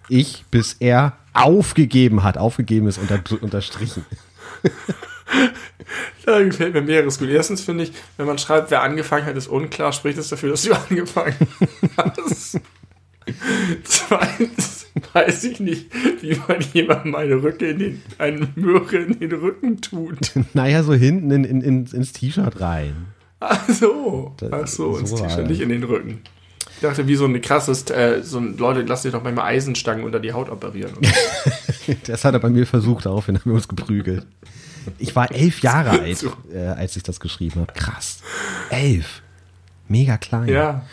[0.09, 2.37] ich, bis er aufgegeben hat.
[2.37, 4.05] Aufgegeben ist unter, unterstrichen.
[6.25, 7.29] Da gefällt mir mehreres gut.
[7.29, 10.63] Erstens finde ich, wenn man schreibt, wer angefangen hat, ist unklar, spricht es dafür, dass
[10.63, 11.35] du angefangen
[11.97, 12.59] hast.
[13.83, 15.87] Zweitens weiß ich nicht,
[16.21, 20.31] wie man jemandem eine Rücke in den, eine Möhre in den Rücken tut.
[20.53, 23.07] Naja, so hinten in, in, ins, ins T-Shirt rein.
[23.39, 24.35] Ach so.
[24.51, 25.49] Ach so, ins so war T-Shirt, das.
[25.49, 26.21] nicht in den Rücken.
[26.75, 30.03] Ich dachte, wie so ein krasses, äh, so ein, Leute, lasst sich doch manchmal Eisenstangen
[30.03, 30.93] unter die Haut operieren.
[32.05, 34.25] Das hat er bei mir versucht, daraufhin haben wir uns geprügelt.
[34.99, 37.73] Ich war elf Jahre alt, äh, als ich das geschrieben habe.
[37.73, 38.19] Krass.
[38.69, 39.21] Elf.
[39.87, 40.47] Mega klein.
[40.47, 40.83] ja.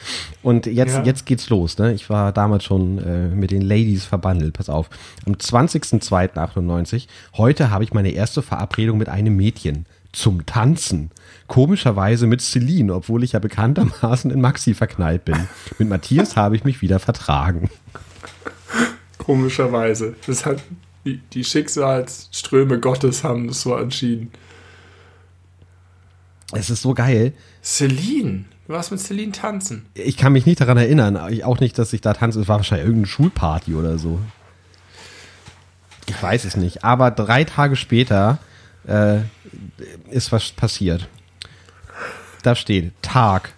[0.42, 1.04] Und jetzt, Ja.
[1.04, 1.78] jetzt geht's los.
[1.78, 1.92] Ne?
[1.92, 4.54] Ich war damals schon äh, mit den Ladies verbandelt.
[4.54, 4.90] Pass auf.
[5.24, 7.06] Am 20.02.98.
[7.36, 9.86] Heute habe ich meine erste Verabredung mit einem Mädchen.
[10.12, 11.10] Zum Tanzen.
[11.46, 15.36] Komischerweise mit Celine, obwohl ich ja bekanntermaßen in Maxi verknallt bin.
[15.78, 17.70] Mit Matthias habe ich mich wieder vertragen.
[19.18, 20.16] Komischerweise.
[20.26, 20.62] Das hat,
[21.08, 24.30] die, die Schicksalsströme Gottes haben das so entschieden.
[26.52, 27.32] Es ist so geil.
[27.62, 28.44] Celine.
[28.66, 29.86] Du warst mit Celine tanzen.
[29.94, 31.32] Ich kann mich nicht daran erinnern.
[31.32, 32.40] Ich auch nicht, dass ich da tanze.
[32.40, 34.18] Es war wahrscheinlich irgendeine Schulparty oder so.
[36.06, 36.84] Ich weiß es nicht.
[36.84, 38.38] Aber drei Tage später
[38.86, 39.20] äh,
[40.10, 41.08] ist was passiert.
[42.42, 43.54] Da steht Tag.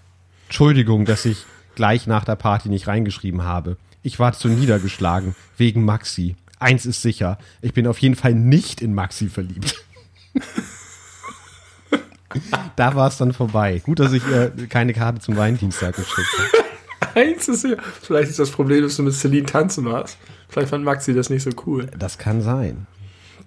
[0.47, 1.45] Entschuldigung, dass ich
[1.75, 3.77] gleich nach der Party nicht reingeschrieben habe.
[4.03, 6.37] Ich war zu niedergeschlagen wegen Maxi.
[6.61, 9.83] Eins ist sicher, ich bin auf jeden Fall nicht in Maxi verliebt.
[12.77, 13.81] da war es dann vorbei.
[13.85, 16.65] Gut, dass ich äh, keine Karte zum Weindienstag geschickt habe.
[17.15, 17.77] Eins ist ja.
[18.03, 20.19] Vielleicht ist das Problem, dass du mit Celine tanzen warst.
[20.49, 21.87] Vielleicht fand Maxi das nicht so cool.
[21.99, 22.87] Das kann sein.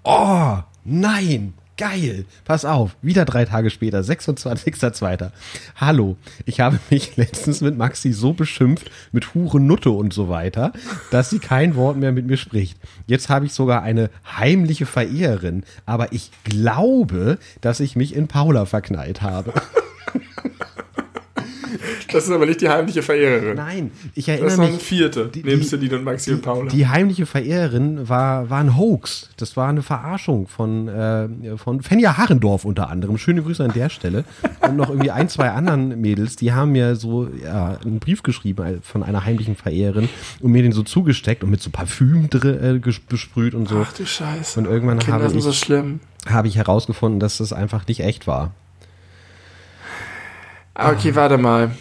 [0.03, 1.53] Oh, nein.
[1.75, 2.25] Geil.
[2.45, 2.95] Pass auf.
[3.01, 5.31] Wieder drei Tage später, 26.02.
[5.75, 6.17] Hallo.
[6.45, 10.71] Ich habe mich letztens mit Maxi so beschimpft mit Hure Nutte und so weiter,
[11.09, 12.77] dass sie kein Wort mehr mit mir spricht.
[13.07, 18.65] Jetzt habe ich sogar eine heimliche Verehrerin, aber ich glaube, dass ich mich in Paula
[18.65, 19.53] verknallt habe.
[22.11, 23.55] Das ist aber nicht die heimliche Verehrerin.
[23.55, 24.83] Nein, ich das ist erinnere noch eine mich.
[24.83, 25.25] vierte.
[25.33, 26.69] die- neben die- Celine und Maxi und Paula.
[26.69, 29.29] Die heimliche Verehrerin war, war ein Hoax.
[29.37, 33.17] Das war eine Verarschung von, äh, von Fenja Harrendorf unter anderem.
[33.17, 34.23] Schöne Grüße an der Stelle.
[34.61, 38.79] Und noch irgendwie ein, zwei anderen Mädels, die haben mir so ja, einen Brief geschrieben
[38.81, 40.09] von einer heimlichen Verehrerin
[40.41, 43.83] und mir den so zugesteckt und mit so Parfüm äh, besprüht und so.
[43.83, 44.59] Ach du Scheiße.
[44.59, 45.99] Und irgendwann Kinder habe ich- so schlimm.
[46.29, 48.51] Habe ich herausgefunden, dass das einfach nicht echt war.
[50.75, 51.71] Ah, Okay, warte mal.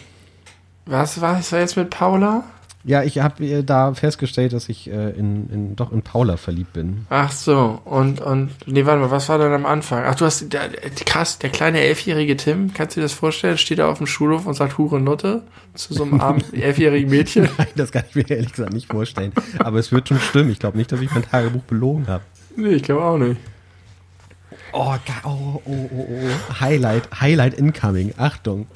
[0.87, 2.45] Was war es jetzt mit Paula?
[2.85, 6.73] Ja, ich habe äh, da festgestellt, dass ich äh, in, in, doch in Paula verliebt
[6.73, 7.07] bin.
[7.11, 10.03] Ach so, und, und, nee, warte mal, was war denn am Anfang?
[10.05, 13.57] Ach, du hast, der, der- krass, der kleine elfjährige Tim, kannst du dir das vorstellen?
[13.57, 15.43] Steht da auf dem Schulhof und sagt Hure Nutte
[15.75, 17.49] zu so einem armen elfjährigen Mädchen?
[17.57, 19.33] Nein, das kann ich mir ehrlich gesagt nicht vorstellen.
[19.61, 20.51] Aber es wird schon stimmen.
[20.51, 22.25] Ich glaube nicht, dass ich mein Tagebuch belogen habe.
[22.57, 23.41] Nee, ich glaube auch nicht.
[24.73, 26.61] Oh, oh, oh, oh, oh.
[26.61, 28.15] Highlight, Highlight incoming.
[28.17, 28.67] Achtung.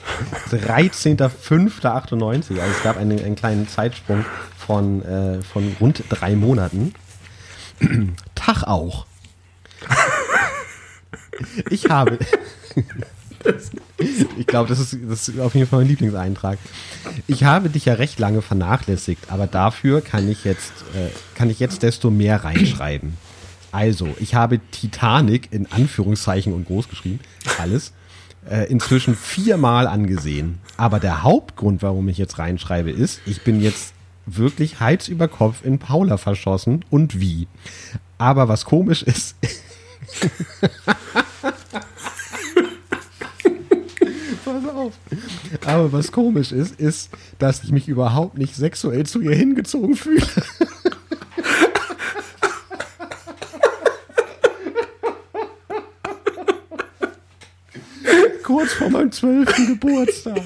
[0.51, 2.20] 13.05.98.
[2.32, 4.26] Also es gab einen, einen kleinen Zeitsprung
[4.59, 6.94] von, äh, von rund drei Monaten.
[8.34, 9.07] Tag auch.
[11.70, 12.18] Ich habe.
[13.99, 16.59] Ich glaube, das ist, das ist auf jeden Fall mein Lieblingseintrag.
[17.28, 21.61] Ich habe dich ja recht lange vernachlässigt, aber dafür kann ich jetzt, äh, kann ich
[21.61, 23.16] jetzt desto mehr reinschreiben.
[23.76, 27.20] Also, ich habe Titanic in Anführungszeichen und groß geschrieben,
[27.58, 27.92] alles,
[28.48, 30.60] äh, inzwischen viermal angesehen.
[30.78, 33.92] Aber der Hauptgrund, warum ich jetzt reinschreibe, ist, ich bin jetzt
[34.24, 37.48] wirklich Hals über Kopf in Paula verschossen und wie.
[38.16, 39.36] Aber was komisch ist,
[44.42, 44.94] Pass auf.
[45.66, 50.22] Aber was komisch ist, ist, dass ich mich überhaupt nicht sexuell zu ihr hingezogen fühle.
[58.47, 60.40] Kurz vor meinem zwölften Geburtstag.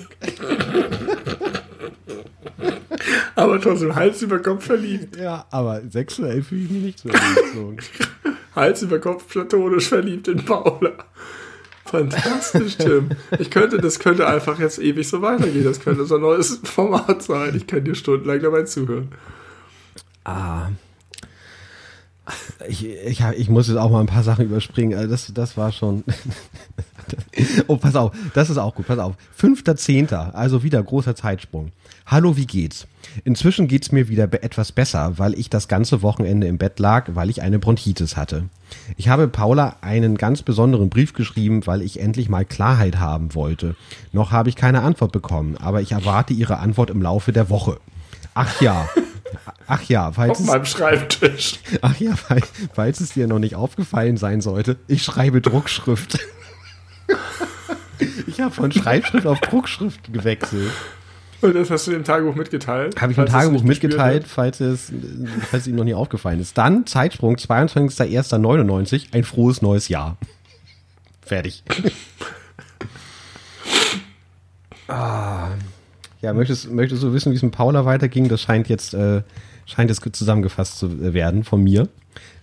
[3.36, 5.16] Aber trotzdem Hals über Kopf verliebt.
[5.16, 7.76] Ja, aber sexuell fühle ich mich nicht so angezogen.
[8.56, 10.92] Hals über Kopf platonisch verliebt in Paula.
[11.84, 13.10] Fantastisch, Tim.
[13.38, 15.64] Ich könnte, das könnte einfach jetzt ewig so weitergehen.
[15.64, 17.54] Das könnte so ein neues Format sein.
[17.56, 19.08] Ich kann dir stundenlang dabei zuhören.
[20.24, 20.68] Ah.
[22.68, 24.98] Ich, ich, ich muss jetzt auch mal ein paar Sachen überspringen.
[24.98, 26.04] Also das, das war schon.
[27.66, 28.86] oh, pass auf, das ist auch gut.
[28.86, 29.14] Pass auf.
[29.40, 31.72] 5.10., also wieder großer Zeitsprung.
[32.06, 32.86] Hallo, wie geht's?
[33.24, 37.30] Inzwischen geht's mir wieder etwas besser, weil ich das ganze Wochenende im Bett lag, weil
[37.30, 38.44] ich eine Bronchitis hatte.
[38.96, 43.76] Ich habe Paula einen ganz besonderen Brief geschrieben, weil ich endlich mal Klarheit haben wollte.
[44.12, 47.78] Noch habe ich keine Antwort bekommen, aber ich erwarte ihre Antwort im Laufe der Woche.
[48.34, 48.88] Ach ja.
[49.66, 51.60] Ach ja, falls Auf meinem Schreibtisch.
[51.82, 56.18] Ach ja, falls, falls es dir noch nicht aufgefallen sein sollte, ich schreibe Druckschrift.
[58.26, 60.72] ich habe von Schreibschrift auf Druckschrift gewechselt.
[61.40, 63.00] Und das hast du im Tagebuch mitgeteilt?
[63.00, 64.92] Habe ich im Tagebuch mitgeteilt, falls es,
[65.50, 66.58] falls es ihm noch nie aufgefallen ist.
[66.58, 70.18] Dann Zeitsprung 22.01.99, ein frohes neues Jahr.
[71.22, 71.62] Fertig.
[74.88, 75.50] ah.
[76.22, 78.28] Ja, möchtest, möchtest du wissen, wie es mit Paula weiterging?
[78.28, 79.22] Das scheint jetzt, äh,
[79.66, 81.88] scheint es zusammengefasst zu werden von mir.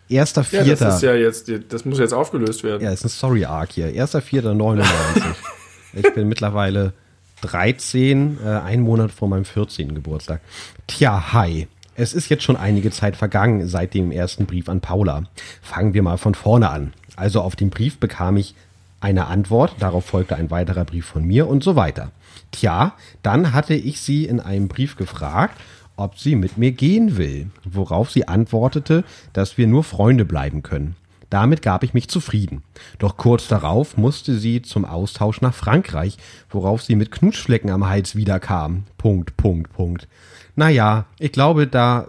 [0.09, 0.67] Erster Vierter.
[0.67, 2.81] Ja, das ist ja jetzt, das muss jetzt aufgelöst werden.
[2.81, 3.93] Ja, ist ein Story-Arc hier.
[3.93, 5.23] Erster Vierter 99.
[5.93, 6.93] ich bin mittlerweile
[7.41, 9.93] 13, äh, ein Monat vor meinem 14.
[9.93, 10.41] Geburtstag.
[10.87, 11.67] Tja, hi.
[11.95, 15.23] Es ist jetzt schon einige Zeit vergangen seit dem ersten Brief an Paula.
[15.61, 16.93] Fangen wir mal von vorne an.
[17.15, 18.55] Also auf den Brief bekam ich
[18.99, 22.11] eine Antwort, darauf folgte ein weiterer Brief von mir und so weiter.
[22.51, 22.93] Tja,
[23.23, 25.59] dann hatte ich sie in einem Brief gefragt,
[25.95, 30.95] ob sie mit mir gehen will, worauf sie antwortete, dass wir nur Freunde bleiben können.
[31.29, 32.63] Damit gab ich mich zufrieden.
[32.99, 36.17] Doch kurz darauf musste sie zum Austausch nach Frankreich,
[36.49, 38.83] worauf sie mit Knutschflecken am Hals wiederkam.
[38.97, 40.07] Punkt, Punkt, Punkt.
[40.55, 42.07] Naja, ich glaube, da.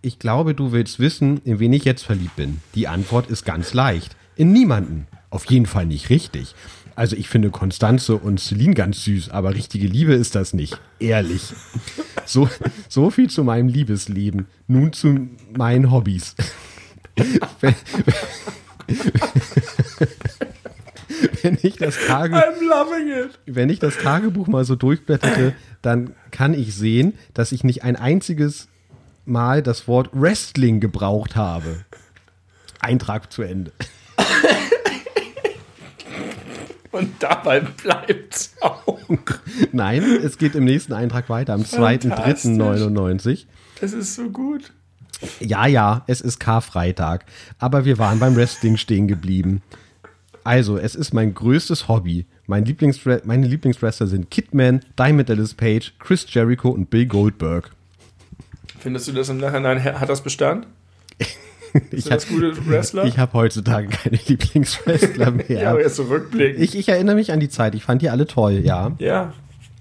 [0.00, 2.60] Ich glaube, du willst wissen, in wen ich jetzt verliebt bin.
[2.76, 4.14] Die Antwort ist ganz leicht.
[4.36, 5.08] In niemanden.
[5.30, 6.54] Auf jeden Fall nicht richtig.
[6.98, 10.80] Also ich finde Konstanze und Celine ganz süß, aber richtige Liebe ist das nicht.
[10.98, 11.52] Ehrlich.
[12.26, 12.50] So,
[12.88, 14.46] so viel zu meinem Liebesleben.
[14.66, 16.34] Nun zu meinen Hobbys.
[17.60, 17.74] Wenn,
[21.42, 22.42] wenn ich das Tagebuch,
[23.46, 27.94] wenn ich das Tagebuch mal so durchblätterte, dann kann ich sehen, dass ich nicht ein
[27.94, 28.66] einziges
[29.24, 31.84] Mal das Wort Wrestling gebraucht habe.
[32.80, 33.70] Eintrag zu Ende.
[36.90, 38.98] Und dabei bleibt's auch.
[39.72, 43.46] Nein, es geht im nächsten Eintrag weiter, am 2.3.99.
[43.80, 44.72] Es ist so gut.
[45.40, 47.24] Ja, ja, es ist Karfreitag,
[47.58, 49.62] aber wir waren beim Wrestling stehen geblieben.
[50.44, 52.26] Also, es ist mein größtes Hobby.
[52.46, 57.70] Mein Lieblings meine Lieblingswrestler sind Kidman, Diamond Dallas Page, Chris Jericho und Bill Goldberg.
[58.78, 60.66] Findest du das im Nachhinein, hat das Bestand?
[61.90, 65.50] ich habe Ich habe heutzutage keine Lieblingswrestler mehr.
[65.50, 66.62] ja, aber jetzt zurückblicken.
[66.62, 67.74] Ich, ich erinnere mich an die Zeit.
[67.74, 68.92] Ich fand die alle toll, ja.
[68.98, 69.32] Ja,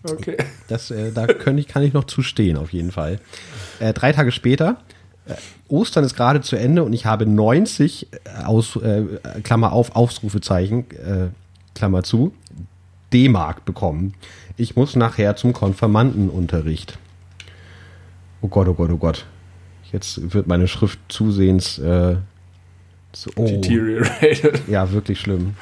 [0.03, 0.37] okay.
[0.67, 3.19] Das, äh, da kann ich, kann ich noch zustehen, auf jeden Fall.
[3.79, 4.77] Äh, drei Tage später
[5.27, 5.35] äh,
[5.67, 9.03] Ostern ist gerade zu Ende und ich habe 90 äh, aus, äh,
[9.43, 11.27] Klammer auf, Ausrufezeichen, äh,
[11.75, 12.33] Klammer zu,
[13.13, 14.13] D-Mark bekommen.
[14.55, 16.97] Ich muss nachher zum Konfirmandenunterricht.
[18.41, 19.25] Oh Gott, oh Gott, oh Gott.
[19.91, 22.15] Jetzt wird meine Schrift zusehends äh,
[23.13, 23.45] so, oh.
[23.45, 24.67] deteriorated.
[24.67, 25.55] Ja, wirklich schlimm.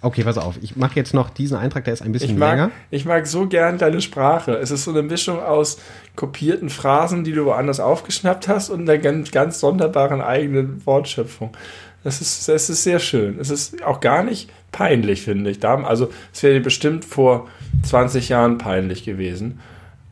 [0.00, 0.56] Okay, pass auf.
[0.60, 2.70] Ich mache jetzt noch diesen Eintrag, der ist ein bisschen ich mag, länger.
[2.90, 4.52] Ich mag so gern deine Sprache.
[4.52, 5.78] Es ist so eine Mischung aus
[6.14, 11.56] kopierten Phrasen, die du woanders aufgeschnappt hast und einer ganz, ganz sonderbaren eigenen Wortschöpfung.
[12.02, 13.38] Das ist, das ist sehr schön.
[13.40, 15.64] Es ist auch gar nicht peinlich, finde ich.
[15.64, 17.48] Also, es wäre dir bestimmt vor
[17.82, 19.60] 20 Jahren peinlich gewesen.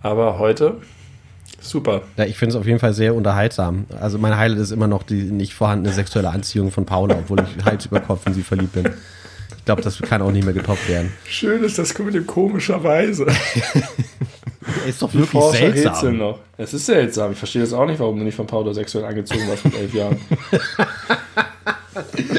[0.01, 0.78] Aber heute,
[1.63, 2.03] super.
[2.17, 3.87] Ja, ich finde es auf jeden Fall sehr unterhaltsam.
[4.01, 7.65] Also, mein Highlight ist immer noch die nicht vorhandene sexuelle Anziehung von Paula, obwohl ich
[7.65, 8.91] Hals über Kopf in sie verliebt bin.
[9.57, 11.13] Ich glaube, das kann auch nicht mehr getoppt werden.
[11.25, 13.27] Schön ist das mit dem komischerweise.
[14.87, 16.18] ist doch wirklich seltsam.
[16.18, 16.41] Noch.
[16.57, 17.33] Es ist seltsam.
[17.33, 19.95] Ich verstehe das auch nicht, warum du nicht von Paula sexuell angezogen warst mit elf
[19.95, 20.18] Jahren.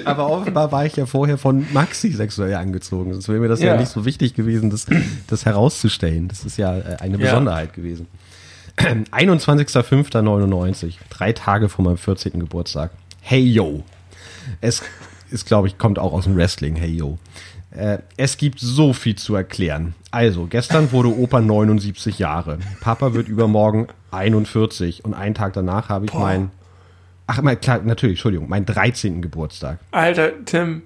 [0.06, 3.14] Aber offenbar war ich ja vorher von Maxi sexuell angezogen.
[3.14, 3.68] Sonst wäre mir das ja.
[3.68, 3.80] ja.
[3.80, 4.86] nicht so wichtig gewesen, das,
[5.28, 6.28] das herauszustellen.
[6.28, 7.76] Das ist ja äh, eine Besonderheit ja.
[7.76, 8.08] gewesen.
[8.78, 12.40] 21.05.99, drei Tage vor meinem 14.
[12.40, 12.92] Geburtstag.
[13.22, 13.84] Hey yo.
[14.62, 14.82] Es
[15.32, 16.76] ist, glaube ich, kommt auch aus dem Wrestling.
[16.76, 17.18] Hey yo.
[17.72, 19.96] Äh, es gibt so viel zu erklären.
[20.12, 22.60] Also, gestern wurde Opa 79 Jahre.
[22.82, 26.20] Papa wird übermorgen 41 und einen Tag danach habe ich Boah.
[26.22, 26.52] mein.
[27.26, 29.22] Ach, mein, klar, natürlich, Entschuldigung, mein 13.
[29.22, 29.80] Geburtstag.
[29.92, 30.84] Alter, Tim.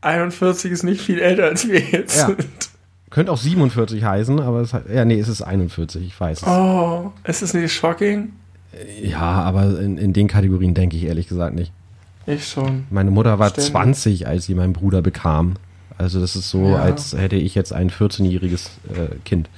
[0.00, 2.26] 41 ist nicht viel älter als wir jetzt Ja.
[2.26, 2.46] sind.
[3.10, 6.46] Könnte auch 47 heißen, aber es ja, nee, es ist 41, ich weiß es.
[6.48, 8.32] Oh, ist das nicht shocking?
[9.02, 11.72] Ja, aber in, in den Kategorien denke ich ehrlich gesagt nicht.
[12.26, 12.84] Ich schon.
[12.90, 13.70] Meine Mutter war Ständig.
[13.72, 15.54] 20, als sie meinen Bruder bekam.
[15.96, 16.76] Also das ist so, Ja.
[16.76, 19.48] als hätte ich jetzt ein 14-jähriges äh, Kind.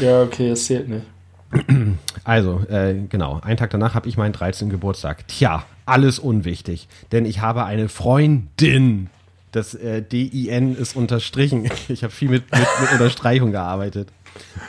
[0.00, 1.06] Ja, okay, das zählt nicht.
[2.24, 4.68] Also, äh, genau, einen Tag danach habe ich meinen 13.
[4.68, 5.28] Geburtstag.
[5.28, 9.08] Tja, alles unwichtig, denn ich habe eine Freundin.
[9.52, 11.68] Das äh, D-I-N ist unterstrichen.
[11.88, 14.08] Ich habe viel mit, mit, mit Unterstreichung gearbeitet.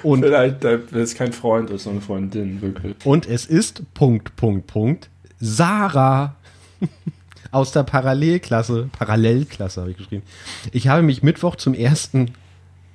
[0.04, 2.96] Und, Vielleicht, weil es kein Freund ist, sondern eine Freundin, wirklich.
[3.04, 5.10] und es ist Punkt, Punkt, Punkt.
[5.40, 6.36] Sarah
[7.52, 8.90] aus der Parallelklasse.
[8.98, 10.24] Parallelklasse habe ich geschrieben.
[10.72, 12.32] Ich habe mich Mittwoch zum ersten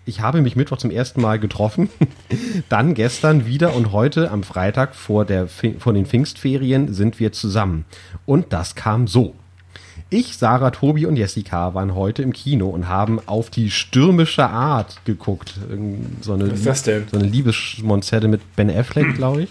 [0.04, 1.88] ich habe mich Mittwoch zum ersten Mal getroffen,
[2.68, 7.84] dann gestern wieder und heute am Freitag vor, der, vor den Pfingstferien sind wir zusammen.
[8.26, 9.34] Und das kam so.
[10.12, 15.00] Ich, Sarah, Tobi und Jessica waren heute im Kino und haben auf die stürmische Art
[15.06, 15.54] geguckt.
[15.70, 17.08] Irgend So eine, Was ist das denn?
[17.10, 19.50] So eine Liebesmonzette mit Ben Affleck, glaube ich.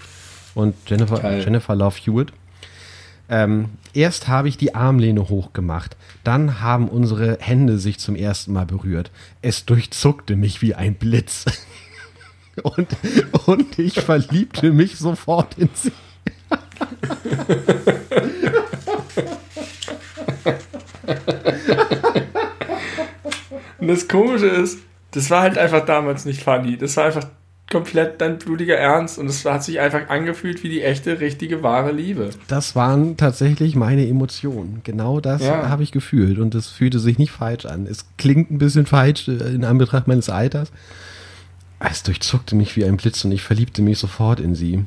[0.54, 1.42] Und Jennifer, Geil.
[1.44, 2.32] Jennifer Love Hewitt.
[3.28, 8.66] Ähm, erst habe ich die Armlehne hochgemacht, dann haben unsere Hände sich zum ersten Mal
[8.66, 9.10] berührt.
[9.42, 11.46] Es durchzuckte mich wie ein Blitz.
[12.64, 12.90] Und,
[13.46, 15.94] und ich verliebte mich sofort in sie.
[23.82, 24.80] Und das Komische ist,
[25.12, 26.78] das war halt einfach damals nicht funny.
[26.78, 27.26] Das war einfach
[27.70, 31.92] komplett dein blutiger Ernst und es hat sich einfach angefühlt wie die echte, richtige, wahre
[31.92, 32.30] Liebe.
[32.50, 34.82] Das waren tatsächlich meine Emotionen.
[34.84, 35.70] Genau das Ja.
[35.70, 37.88] habe ich gefühlt und es fühlte sich nicht falsch an.
[37.88, 40.72] Es klingt ein bisschen falsch äh, in Anbetracht meines Alters.
[41.80, 44.84] Es durchzuckte mich wie ein Blitz und ich verliebte mich sofort in sie.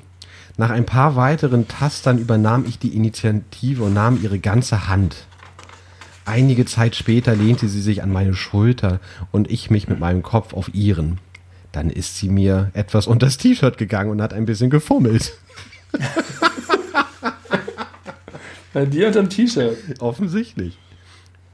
[0.56, 5.26] Nach ein paar weiteren Tastern übernahm ich die Initiative und nahm ihre ganze Hand.
[6.24, 10.54] Einige Zeit später lehnte sie sich an meine Schulter und ich mich mit meinem Kopf
[10.54, 11.18] auf ihren.
[11.72, 15.34] Dann ist sie mir etwas unter das T-Shirt gegangen und hat ein bisschen gefummelt.
[18.72, 19.76] Bei dir unterm T-Shirt.
[20.00, 20.78] Offensichtlich.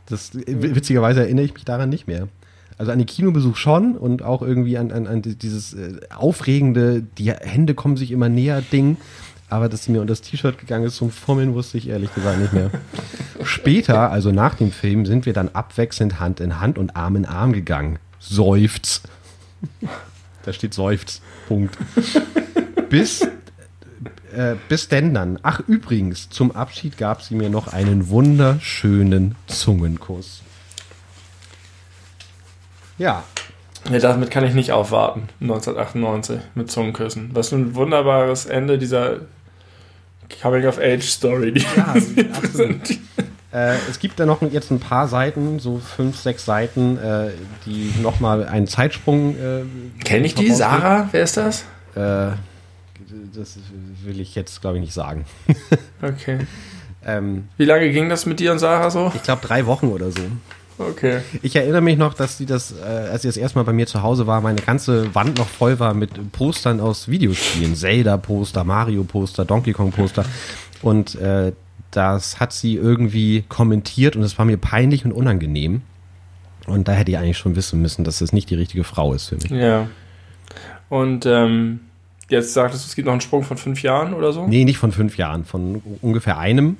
[0.06, 2.28] Das, witzigerweise erinnere ich mich daran nicht mehr.
[2.78, 7.30] Also an den Kinobesuch schon und auch irgendwie an, an, an dieses äh, aufregende, die
[7.30, 8.96] Hände kommen sich immer näher Ding.
[9.50, 12.38] Aber dass sie mir unter das T-Shirt gegangen ist zum Fummeln, wusste ich ehrlich gesagt
[12.38, 12.70] nicht mehr.
[13.42, 17.26] Später, also nach dem Film, sind wir dann abwechselnd Hand in Hand und Arm in
[17.26, 17.98] Arm gegangen.
[18.18, 19.02] Seufz.
[20.44, 21.20] Da steht Seufz.
[21.48, 21.76] Punkt.
[22.88, 23.22] Bis
[24.32, 25.38] äh, bis denn dann.
[25.42, 30.42] Ach, übrigens, zum Abschied gab sie mir noch einen wunderschönen Zungenkuss.
[32.98, 33.24] Ja,
[33.90, 35.28] Ja, damit kann ich nicht aufwarten.
[35.40, 37.30] 1998 mit Zungenküssen.
[37.32, 39.20] Was für ein wunderbares Ende dieser
[40.40, 41.94] Coming-of-Age-Story, die Ja,
[42.34, 42.90] absolut.
[43.52, 47.30] äh, es gibt da noch jetzt ein paar Seiten, so fünf, sechs Seiten, äh,
[47.66, 49.36] die nochmal einen Zeitsprung.
[49.36, 49.62] Äh,
[50.04, 50.50] Kenn ich die?
[50.52, 51.08] Sarah?
[51.12, 51.64] Wer ist das?
[51.94, 52.32] Äh,
[53.34, 53.58] das
[54.04, 55.24] will ich jetzt, glaube ich, nicht sagen.
[56.02, 56.38] Okay.
[57.02, 59.10] Ähm, Wie lange ging das mit dir und Sarah so?
[59.14, 60.20] ich glaube, drei Wochen oder so.
[60.80, 61.20] Okay.
[61.42, 63.86] Ich erinnere mich noch, dass sie das, äh, als sie das erste Mal bei mir
[63.86, 67.74] zu Hause war, meine ganze Wand noch voll war mit Postern aus Videospielen.
[67.74, 70.24] Zelda-Poster, Mario-Poster, Donkey Kong-Poster.
[70.82, 71.52] Und äh,
[71.90, 75.82] das hat sie irgendwie kommentiert und es war mir peinlich und unangenehm.
[76.66, 79.28] Und da hätte ich eigentlich schon wissen müssen, dass das nicht die richtige Frau ist
[79.28, 79.50] für mich.
[79.50, 79.88] Ja.
[80.88, 81.80] Und ähm,
[82.28, 84.46] jetzt sagtest du, es gibt noch einen Sprung von fünf Jahren oder so?
[84.46, 86.76] Nee, nicht von fünf Jahren, von ungefähr einem.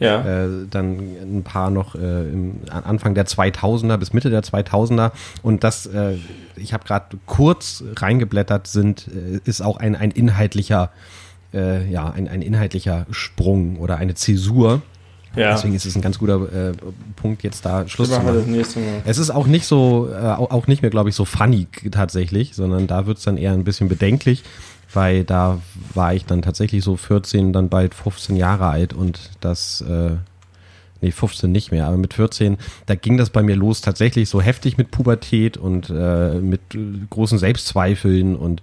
[0.00, 0.44] Ja.
[0.44, 5.12] Äh, dann ein paar noch äh, im an- Anfang der 2000er bis Mitte der 2000er
[5.42, 6.16] und das äh,
[6.56, 10.90] ich habe gerade kurz reingeblättert sind äh, ist auch ein ein inhaltlicher
[11.52, 14.80] äh, ja ein, ein inhaltlicher Sprung oder eine Zäsur
[15.36, 15.52] ja.
[15.52, 16.72] deswegen ist es ein ganz guter äh,
[17.16, 18.54] Punkt jetzt da Schluss zu machen
[19.04, 22.86] es ist auch nicht so äh, auch nicht mehr glaube ich so funny tatsächlich sondern
[22.86, 24.42] da wird's dann eher ein bisschen bedenklich
[24.92, 25.60] weil da
[25.94, 30.16] war ich dann tatsächlich so 14, dann bald 15 Jahre alt und das, äh,
[31.00, 34.40] nee, 15 nicht mehr, aber mit 14, da ging das bei mir los tatsächlich so
[34.40, 36.78] heftig mit Pubertät und äh, mit äh,
[37.08, 38.62] großen Selbstzweifeln und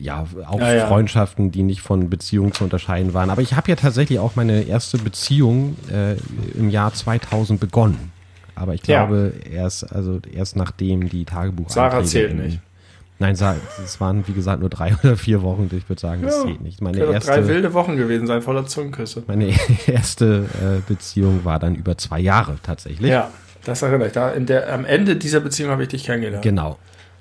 [0.00, 0.86] ja, auch Ja, ja.
[0.86, 3.30] Freundschaften, die nicht von Beziehungen zu unterscheiden waren.
[3.30, 6.14] Aber ich habe ja tatsächlich auch meine erste Beziehung äh,
[6.58, 8.12] im Jahr 2000 begonnen.
[8.54, 9.04] Aber ich Ja.
[9.04, 12.60] glaube, erst, also erst nachdem die Tagebuch Sarah zählt nicht.
[13.20, 15.68] Nein, es waren, wie gesagt, nur drei oder vier Wochen.
[15.76, 16.80] Ich würde sagen, das Ja, zählt nicht.
[16.80, 19.24] Meine doch drei erste, wilde Wochen gewesen sein, voller Zungenküsse.
[19.26, 19.52] meine
[19.86, 23.10] erste äh, Beziehung war dann über zwei Jahre tatsächlich.
[23.10, 23.30] Ja,
[23.64, 24.12] das erinnere ich.
[24.14, 26.42] Da in der, am Ende dieser Beziehung habe ich dich kennengelernt.
[26.42, 26.78] Genau.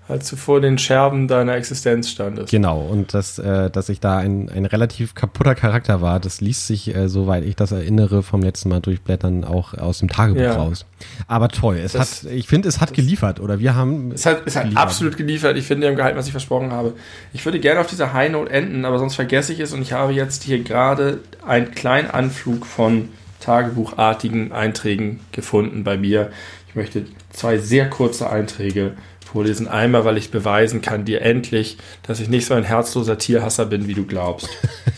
[0.08, 2.50] Als du vor den Scherben deiner Existenz standest.
[2.50, 6.68] Genau, und dass, äh, dass ich da ein, ein relativ kaputter Charakter war, das liest
[6.68, 10.54] sich, äh, soweit ich das erinnere, vom letzten Mal durchblättern auch aus dem Tagebuch Ja.
[10.56, 10.86] raus.
[11.28, 14.12] Aber toll, es Das- hat, ich finde, es hat geliefert, oder wir haben.
[14.14, 14.84] Es hat, es hat geliefert.
[14.84, 15.58] absolut geliefert.
[15.58, 16.94] Ich finde, die haben gehalten, was ich versprochen habe.
[17.34, 19.94] Ich würde gerne auf dieser High Note enden, aber sonst vergesse ich es und ich
[19.94, 23.10] habe jetzt hier gerade einen kleinen Anflug von
[23.40, 26.32] tagebuchartigen Einträgen gefunden bei mir.
[26.70, 28.94] Ich möchte zwei sehr kurze Einträge
[29.28, 29.68] vorlesen.
[29.68, 33.88] Einmal, weil ich beweisen kann dir endlich, dass ich nicht so ein herzloser Tierhasser bin,
[33.88, 34.50] wie du glaubst.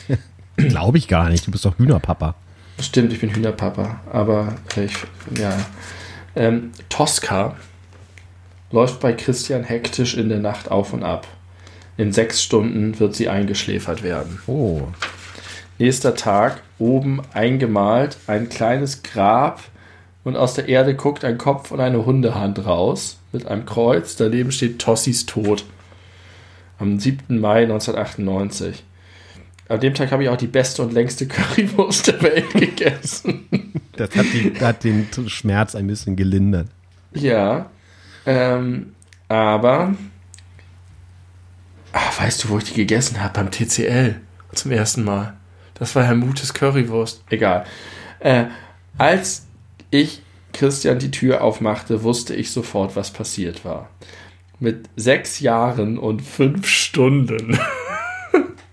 [0.57, 2.35] Glaube ich gar nicht, du bist doch Hühnerpapa.
[2.81, 4.93] Stimmt, ich bin Hühnerpapa, aber äh, ich,
[5.37, 5.57] ja.
[6.35, 7.55] Ähm, Tosca
[8.71, 11.27] läuft bei Christian hektisch in der Nacht auf und ab.
[11.97, 14.39] In sechs Stunden wird sie eingeschläfert werden.
[14.47, 14.87] Oh,
[15.79, 19.61] Nächster Tag, oben eingemalt, ein kleines Grab
[20.25, 24.15] und aus der Erde guckt ein Kopf und eine Hundehand raus mit einem Kreuz.
[24.15, 25.65] Daneben steht Tossis Tod.
[26.77, 27.39] Am 7.
[27.39, 28.83] Mai 1998.
[29.67, 33.73] An dem Tag habe ich auch die beste und längste Currywurst der Welt gegessen.
[33.95, 36.67] das hat, die, hat den Schmerz ein bisschen gelindert.
[37.13, 37.69] Ja,
[38.25, 38.93] ähm,
[39.27, 39.95] aber
[41.93, 43.33] ah, weißt du, wo ich die gegessen habe?
[43.33, 44.15] Beim TCL
[44.53, 45.35] zum ersten Mal.
[45.75, 47.23] Das war Herr Mutes Currywurst.
[47.29, 47.65] Egal.
[48.19, 48.45] Äh,
[48.97, 49.45] als
[49.91, 50.21] ich
[50.59, 53.89] Christian die Tür aufmachte, wusste ich sofort, was passiert war.
[54.59, 57.57] Mit sechs Jahren und fünf Stunden,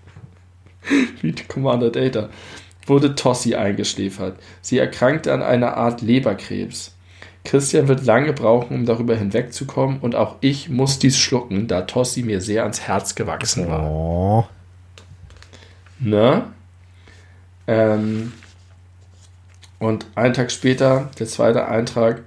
[1.21, 2.27] wie Commander Data,
[2.85, 4.37] wurde Tossi eingeschläfert.
[4.59, 6.93] Sie erkrankte an einer Art Leberkrebs.
[7.45, 12.21] Christian wird lange brauchen, um darüber hinwegzukommen, und auch ich muss dies schlucken, da Tossi
[12.21, 13.89] mir sehr ans Herz gewachsen war.
[13.89, 14.45] Oh,
[15.99, 16.47] Ne?
[17.65, 18.33] Ähm,
[19.79, 22.23] und einen Tag später, der zweite Eintrag,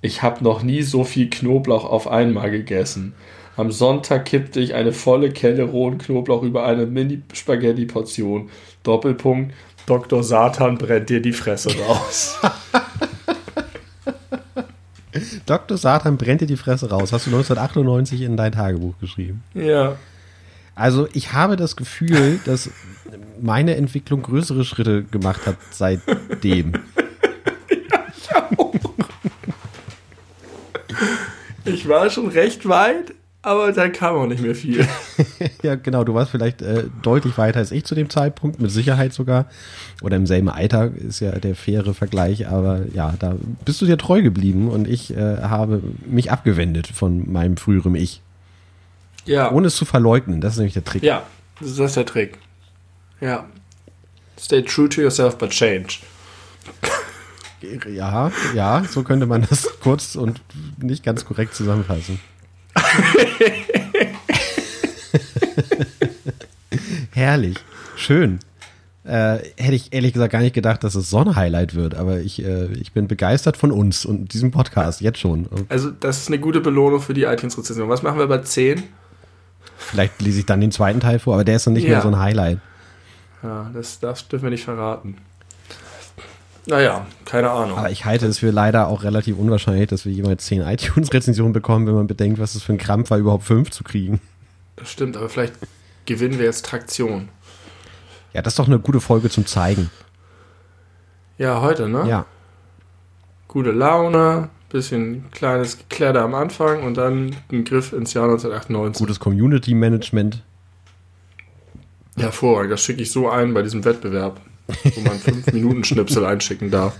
[0.00, 3.14] ich habe noch nie so viel Knoblauch auf einmal gegessen.
[3.56, 8.50] Am Sonntag kippte ich eine volle Kelle rohen Knoblauch über eine Mini-Spaghetti-Portion.
[8.82, 9.54] Doppelpunkt,
[9.86, 10.22] Dr.
[10.22, 12.38] Satan brennt dir die Fresse raus.
[15.46, 15.76] Dr.
[15.76, 17.12] Satan brennt dir die Fresse raus.
[17.12, 19.42] Hast du 1998 in dein Tagebuch geschrieben?
[19.54, 19.96] ja.
[20.74, 22.70] Also ich habe das Gefühl, dass
[23.40, 26.72] meine Entwicklung größere Schritte gemacht hat seitdem.
[31.64, 34.86] Ich war schon recht weit, aber da kam auch nicht mehr viel.
[35.62, 36.04] ja, genau.
[36.04, 39.46] Du warst vielleicht äh, deutlich weiter als ich zu dem Zeitpunkt, mit Sicherheit sogar.
[40.02, 42.48] Oder im selben Alter ist ja der faire Vergleich.
[42.48, 47.30] Aber ja, da bist du dir treu geblieben und ich äh, habe mich abgewendet von
[47.30, 48.22] meinem früheren Ich.
[49.24, 49.50] Ja.
[49.52, 50.40] Ohne es zu verleugnen.
[50.40, 51.02] Das ist nämlich der Trick.
[51.02, 51.22] Ja,
[51.60, 52.38] das ist der Trick.
[53.20, 53.46] Ja.
[54.38, 55.98] Stay true to yourself, but change.
[57.88, 60.40] Ja, ja, so könnte man das kurz und
[60.78, 62.18] nicht ganz korrekt zusammenfassen.
[67.12, 67.58] Herrlich,
[67.96, 68.40] schön.
[69.04, 72.20] Äh, hätte ich ehrlich gesagt gar nicht gedacht, dass es so ein Highlight wird, aber
[72.20, 75.48] ich, äh, ich bin begeistert von uns und diesem Podcast jetzt schon.
[75.68, 77.88] Also, das ist eine gute Belohnung für die iTunes-Rezension.
[77.88, 78.82] Was machen wir bei 10?
[79.82, 81.90] Vielleicht lese ich dann den zweiten Teil vor, aber der ist noch nicht Ja.
[81.90, 82.58] mehr so ein Highlight.
[83.42, 85.16] Ja, das, das dürfen wir nicht verraten.
[86.66, 87.76] Naja, keine Ahnung.
[87.76, 91.86] Aber ich halte es für leider auch relativ unwahrscheinlich, dass wir jemals zehn iTunes-Rezensionen bekommen,
[91.88, 94.20] wenn man bedenkt, was es für ein Krampf war, überhaupt fünf zu kriegen.
[94.76, 95.54] Das stimmt, aber vielleicht
[96.06, 97.28] gewinnen wir jetzt Traktion.
[98.32, 99.90] Ja, das ist doch eine gute Folge zum Zeigen.
[101.36, 102.08] Ja, heute, ne?
[102.08, 102.26] Ja.
[103.48, 108.98] Gute Laune, bisschen kleines Gekläder am Anfang und dann ein Griff ins Jahr 1998.
[109.00, 110.42] Gutes Community-Management.
[112.16, 112.72] Ja, hervorragend.
[112.72, 116.96] Das schicke ich so ein bei diesem Wettbewerb, wo man 5-Minuten-Schnipsel einschicken darf.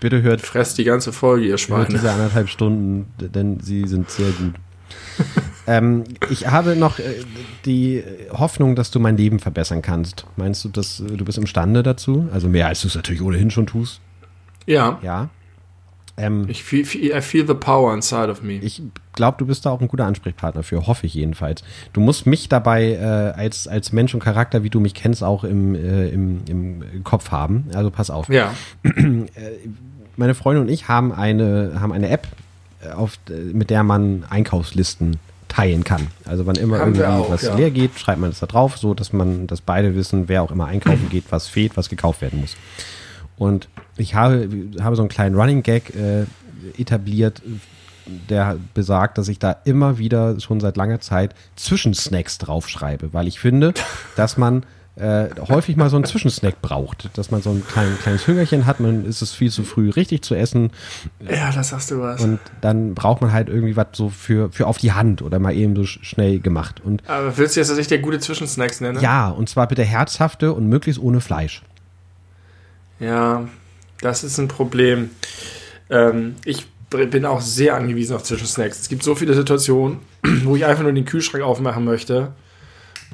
[0.00, 1.86] Bitte hört, Fresst die ganze Folge, ihr hört Schweine.
[1.88, 4.54] diese anderthalb Stunden, denn sie sind sehr gut.
[5.66, 7.22] ähm, ich habe noch äh,
[7.66, 8.02] die
[8.32, 10.26] Hoffnung, dass du mein Leben verbessern kannst.
[10.36, 12.28] Meinst du, dass äh, du bist imstande dazu?
[12.32, 14.00] Also mehr als du es natürlich ohnehin schon tust.
[14.66, 15.28] Ja, Ja.
[16.20, 18.54] Ähm, ich feel, I feel the power inside of me.
[18.54, 18.82] ich
[19.14, 21.62] glaube, du bist da auch ein guter Ansprechpartner für, hoffe ich jedenfalls.
[21.92, 25.44] Du musst mich dabei äh, als, als Mensch und Charakter, wie du mich kennst, auch
[25.44, 27.70] im, äh, im, im Kopf haben.
[27.74, 28.28] Also pass auf.
[28.28, 28.52] Ja,
[30.16, 32.26] meine Freundin und ich haben eine, haben eine App,
[32.82, 35.16] äh, auf, äh, mit der man Einkaufslisten
[35.48, 36.06] teilen kann.
[36.24, 37.54] Also wann immer Haben irgendwie auch, was ja.
[37.56, 40.50] leer geht, schreibt man das da drauf, so dass man, dass beide wissen, wer auch
[40.50, 42.56] immer einkaufen geht, was fehlt, was gekauft werden muss.
[43.40, 44.48] Und ich habe,
[44.82, 46.26] habe so einen kleinen Running Gag äh,
[46.78, 47.40] etabliert,
[48.28, 53.40] der besagt, dass ich da immer wieder schon seit langer Zeit Zwischensnacks draufschreibe, weil ich
[53.40, 53.72] finde,
[54.16, 54.64] dass man
[54.96, 57.08] äh, häufig mal so einen Zwischensnack braucht.
[57.16, 60.20] Dass man so ein klein, kleines Hüngerchen hat, man ist es viel zu früh richtig
[60.22, 60.70] zu essen.
[61.26, 62.20] Ja, das sagst du was.
[62.20, 65.54] Und dann braucht man halt irgendwie was so für, für auf die Hand oder mal
[65.54, 66.82] eben so sch- schnell gemacht.
[66.84, 69.00] Und Aber willst du jetzt, dass ich dir gute Zwischensnacks nenne?
[69.00, 71.62] ja, und zwar bitte herzhafte und möglichst ohne Fleisch.
[73.00, 73.48] Ja,
[74.00, 75.10] das ist ein Problem.
[75.88, 78.80] Ähm, ich bin auch sehr angewiesen auf Zwischensnacks.
[78.80, 80.00] Es gibt so viele Situationen,
[80.44, 82.32] wo ich einfach nur den Kühlschrank aufmachen möchte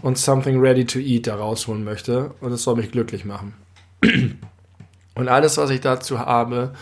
[0.02, 3.54] und something ready to eat da rausholen möchte und es soll mich glücklich machen.
[5.14, 6.74] Und alles, was ich dazu habe,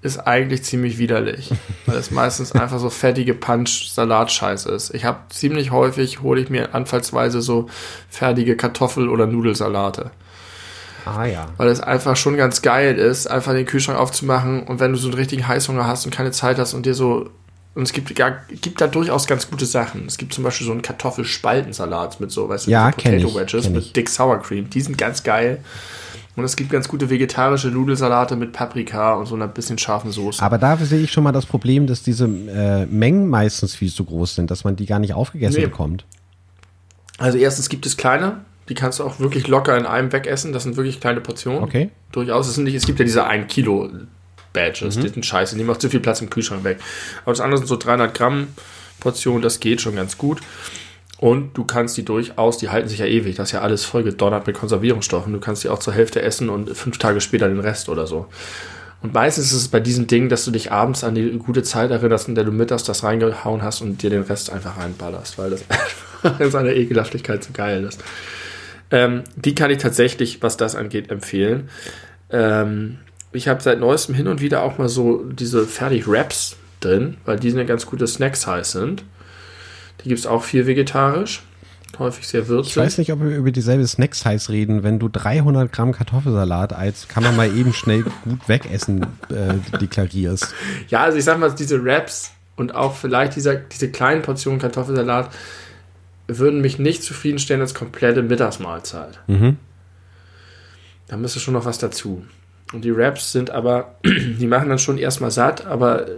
[0.00, 1.52] ist eigentlich ziemlich widerlich,
[1.86, 4.94] weil es meistens einfach so fettige Punch-Salatscheiß ist.
[4.94, 7.66] Ich habe ziemlich häufig, hole ich mir anfallsweise so
[8.08, 10.12] fertige Kartoffel- oder Nudelsalate
[11.06, 11.46] Ah ja.
[11.56, 15.08] weil es einfach schon ganz geil ist, einfach den Kühlschrank aufzumachen und wenn du so
[15.08, 17.30] einen richtigen Heißhunger hast und keine Zeit hast und dir so
[17.74, 18.30] und es gibt, ja,
[18.62, 20.06] gibt da durchaus ganz gute Sachen.
[20.06, 23.34] Es gibt zum Beispiel so einen Kartoffelspaltensalat mit so, weißt du, Ja, so Potato ich,
[23.34, 23.94] Wedges mit.
[23.96, 24.70] Dick Sour Cream.
[24.70, 25.58] Die sind ganz geil.
[26.36, 30.42] Und es gibt ganz gute vegetarische Nudelsalate mit Paprika und so einer bisschen scharfen Soße.
[30.42, 34.04] Aber da sehe ich schon mal das Problem, dass diese äh, Mengen meistens viel zu
[34.04, 35.66] groß sind, dass man die gar nicht aufgegessen Nee.
[35.66, 36.04] bekommt.
[37.18, 40.52] Also erstens gibt es kleine, die kannst du auch wirklich locker in einem wegessen.
[40.52, 41.62] Das sind wirklich kleine Portionen.
[41.62, 41.90] Okay.
[42.12, 42.48] Durchaus.
[42.48, 43.88] Es, sind nicht, es gibt ja diese 1 Kilo
[44.52, 45.02] Badges, Mhm.
[45.02, 46.78] die sind scheiße, die nehmen auch zu viel Platz im Kühlschrank weg.
[47.22, 48.48] Aber das andere sind so 300 Gramm
[49.00, 50.40] Portionen, das geht schon ganz gut.
[51.18, 54.02] Und du kannst die durchaus, die halten sich ja ewig, das ist ja alles voll
[54.02, 55.32] gedonnert mit Konservierungsstoffen.
[55.32, 58.26] Du kannst die auch zur Hälfte essen und fünf Tage später den Rest oder so.
[59.02, 61.90] Und meistens ist es bei diesen Dingen, dass du dich abends an die gute Zeit
[61.90, 65.50] erinnerst, in der du mittags das reingehauen hast und dir den Rest einfach reinballerst, weil
[65.50, 65.64] das
[66.22, 68.02] einfach in seiner Ekelhaftigkeit so geil ist.
[68.90, 71.68] Ähm, die kann ich tatsächlich, was das angeht, empfehlen.
[72.30, 72.98] Ähm,
[73.32, 77.50] ich habe seit neuestem hin und wieder auch mal so diese Fertig-Wraps drin, weil die
[77.50, 79.04] eine ganz gute Snack-Size sind.
[80.04, 81.42] Die gibt es auch viel vegetarisch,
[81.98, 82.72] häufig sehr würzig.
[82.72, 84.82] Ich weiß nicht, ob wir über dieselbe Snack-Size reden.
[84.82, 90.54] Wenn du 300 Gramm Kartoffelsalat als kann man mal eben schnell gut wegessen äh, deklarierst.
[90.88, 95.30] Ja, also ich sag mal, diese Wraps und auch vielleicht dieser, diese kleinen Portionen Kartoffelsalat
[96.28, 99.20] würden mich nicht zufriedenstellen als komplette Mittagsmahlzeit.
[99.26, 99.58] Mhm.
[101.08, 102.24] Da müsste schon noch was dazu.
[102.72, 106.12] Und die Wraps sind aber, die machen dann schon erstmal satt, aber äh,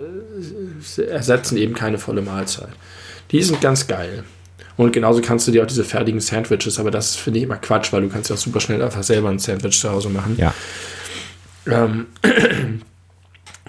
[0.81, 2.71] sie ersetzen eben keine volle Mahlzeit.
[3.31, 4.25] Die sind ganz geil.
[4.79, 7.93] Und genauso kannst du dir auch diese fertigen Sandwiches, aber das finde ich immer Quatsch,
[7.93, 10.37] weil du kannst ja auch super schnell einfach selber ein Sandwich zu Hause machen.
[10.39, 10.55] Ja.
[11.67, 12.07] Ähm,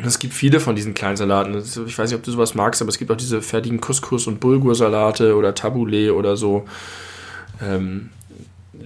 [0.03, 1.57] es gibt viele von diesen kleinen Salaten.
[1.57, 4.39] Ich weiß nicht, ob du sowas magst, aber es gibt auch diese fertigen Couscous- und
[4.39, 6.65] Bulgursalate oder Tabbouleh oder so.
[7.61, 8.09] Ähm,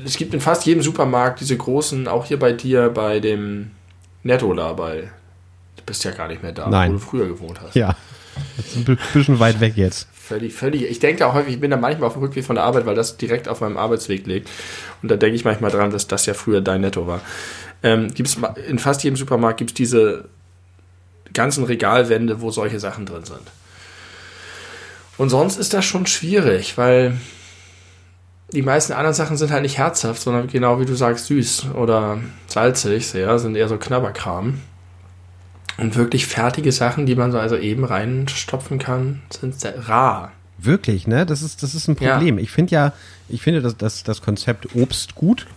[0.04, 3.72] es gibt in fast jedem Supermarkt diese großen, auch hier bei dir, bei dem
[4.24, 5.10] Netto da, bei.
[5.76, 6.90] Du bist ja gar nicht mehr da, Nein.
[6.92, 7.76] wo du früher gewohnt hast.
[7.76, 7.96] Ja.
[8.58, 10.08] Das ist ein bi- bisschen weit weg jetzt.
[10.14, 10.84] Völlig, völlig.
[10.90, 12.96] Ich denke da häufig, ich bin da manchmal auf dem Rückweg von der Arbeit, weil
[12.96, 14.50] das direkt auf meinem Arbeitsweg liegt.
[15.04, 17.22] Und da denke ich manchmal dran, dass das ja früher dein Netto war.
[17.84, 18.38] Ähm, gibt's,
[18.68, 20.30] in fast jedem Supermarkt gibt es diese
[21.34, 23.42] ganzen Regalwände, wo solche Sachen drin sind.
[25.18, 27.18] Und sonst ist das schon schwierig, weil
[28.52, 32.20] die meisten anderen Sachen sind halt nicht herzhaft, sondern genau wie du sagst, süß oder
[32.48, 34.60] salzig, sehr, sind eher so Knabberkram.
[35.78, 40.32] Und wirklich fertige Sachen, die man so also eben reinstopfen kann, sind sehr rar.
[40.60, 41.26] Wirklich, ne?
[41.26, 42.14] Das ist, das ist ein Ja.
[42.14, 42.38] Problem.
[42.38, 42.94] Ich finde ja,
[43.28, 45.48] ich finde das, das, das Konzept Obst gut,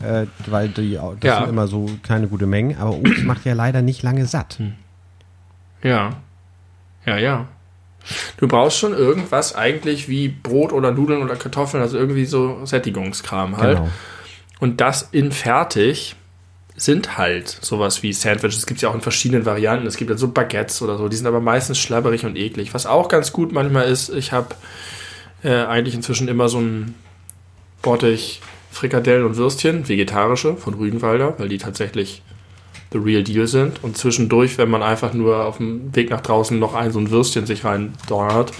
[0.00, 1.38] äh, weil die, das Ja.
[1.40, 4.58] sind immer so keine gute Mengen, aber Obst macht ja leider nicht lange satt.
[5.82, 6.10] Ja.
[7.04, 7.48] Ja, ja.
[8.36, 13.56] Du brauchst schon irgendwas eigentlich wie Brot oder Nudeln oder Kartoffeln, also irgendwie so Sättigungskram
[13.58, 13.78] halt.
[13.78, 13.90] Genau.
[14.60, 16.16] Und das in fertig
[16.74, 18.58] sind halt sowas wie Sandwiches.
[18.58, 19.86] Es gibt ja auch in verschiedenen Varianten.
[19.86, 21.08] Es gibt ja so Baguettes oder so.
[21.08, 22.74] Die sind aber meistens schlabberig und eklig.
[22.74, 24.54] Was auch ganz gut manchmal ist, ich habe
[25.44, 26.94] äh, eigentlich inzwischen immer so ein
[27.82, 28.40] Bottich
[28.70, 32.22] Frikadellen und Würstchen, vegetarische von Rügenwalder, weil die tatsächlich
[32.92, 33.82] the real deal sind.
[33.82, 37.10] Und zwischendurch, wenn man einfach nur auf dem Weg nach draußen noch ein so ein
[37.10, 38.52] Würstchen sich rein donnert,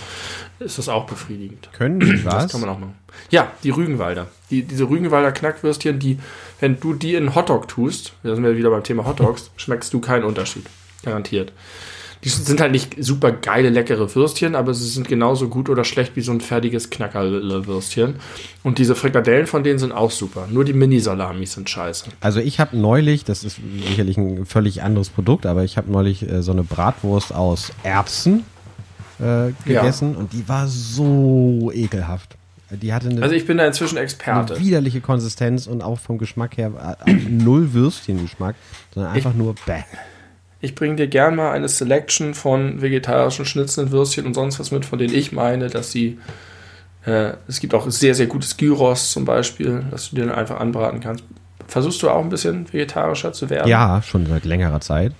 [0.58, 1.68] ist das auch befriedigend.
[1.72, 2.52] Können die Das was?
[2.52, 2.94] kann man auch machen.
[3.30, 4.28] Ja, die Rügenwalder.
[4.50, 6.18] Die, diese Rügenwalder Knackwürstchen, die,
[6.60, 10.00] wenn du die in Hotdog tust, da sind wir wieder beim Thema Hotdogs, schmeckst du
[10.00, 10.66] keinen Unterschied.
[11.02, 11.52] Garantiert.
[12.24, 16.14] Die sind halt nicht super geile, leckere Würstchen, aber sie sind genauso gut oder schlecht
[16.14, 18.14] wie so ein fertiges Knackerwürstchen.
[18.62, 20.46] Und diese Frikadellen von denen sind auch super.
[20.48, 22.06] Nur die Mini-Salamis sind scheiße.
[22.20, 23.58] Also ich habe neulich, das ist
[23.88, 28.44] sicherlich ein völlig anderes Produkt, aber ich habe neulich äh, so eine Bratwurst aus Erbsen
[29.18, 32.36] äh, gegessen und die war so ekelhaft.
[32.70, 34.58] Die hatte eine, Also ich bin da inzwischen eine Experte.
[34.58, 38.54] widerliche Konsistenz und auch vom Geschmack her äh, null Würstchengeschmack,
[38.94, 39.82] sondern einfach nur bäh.
[40.62, 44.86] Ich bringe dir gern mal eine Selection von vegetarischen Schnitzeln, Würstchen und sonst was mit,
[44.86, 46.18] von denen ich meine, dass sie
[47.04, 50.60] Äh, es gibt auch sehr, sehr gutes Gyros zum Beispiel, das du dir dann einfach
[50.60, 51.24] anbraten kannst.
[51.66, 53.68] Versuchst du auch ein bisschen vegetarischer zu werden?
[53.68, 55.12] Ja, schon seit längerer Zeit.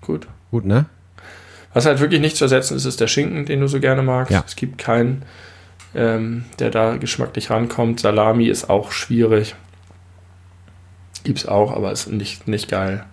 [0.00, 0.26] Gut.
[0.50, 0.86] Gut, ne?
[1.72, 4.32] Was halt wirklich nicht zu ersetzen ist, ist der Schinken, den du so gerne magst.
[4.32, 4.42] Ja.
[4.46, 5.22] Es gibt keinen,
[5.94, 8.00] ähm, der da geschmacklich rankommt.
[8.00, 9.54] Salami ist auch schwierig.
[11.24, 13.04] Gibt's auch, aber ist nicht, nicht geil.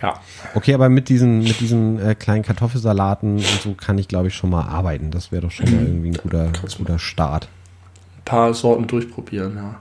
[0.00, 0.20] Ja.
[0.54, 4.34] Okay, aber mit diesen, mit diesen äh, kleinen Kartoffelsalaten und so kann ich, glaube ich,
[4.34, 5.10] schon mal arbeiten.
[5.10, 7.48] Das wäre doch schon mal irgendwie ein guter, guter Start.
[8.18, 9.80] Ein paar Sorten durchprobieren, ja.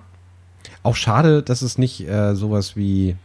[0.82, 3.16] Auch schade, dass es nicht äh, sowas wie,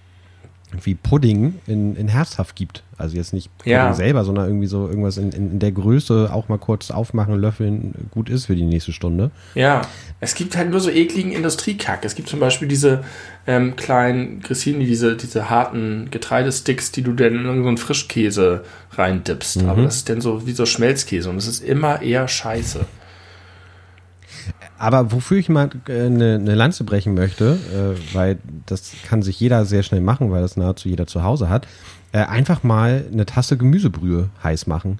[0.82, 2.82] wie Pudding in, in herzhaft gibt.
[3.02, 3.92] Also jetzt nicht Ja.
[3.92, 8.30] selber, sondern irgendwie so irgendwas in, in, der Größe auch mal kurz aufmachen, löffeln, gut
[8.30, 9.32] ist für die nächste Stunde.
[9.56, 9.82] Ja,
[10.20, 12.04] es gibt halt nur so ekligen Industriekack.
[12.04, 13.02] Es gibt zum Beispiel diese
[13.48, 18.62] ähm, kleinen Grissini, diese, diese harten Getreidesticks, die du dann in irgendeinen Frischkäse
[18.92, 19.64] reindippst.
[19.64, 22.86] Aber das ist dann so wie so Schmelzkäse und es ist immer eher scheiße.
[24.78, 29.38] Aber wofür ich mal äh, eine, eine Lanze brechen möchte, äh, weil das kann sich
[29.38, 31.68] jeder sehr schnell machen, weil das nahezu jeder zu Hause hat,
[32.12, 34.98] äh, einfach mal eine Tasse Gemüsebrühe heiß machen.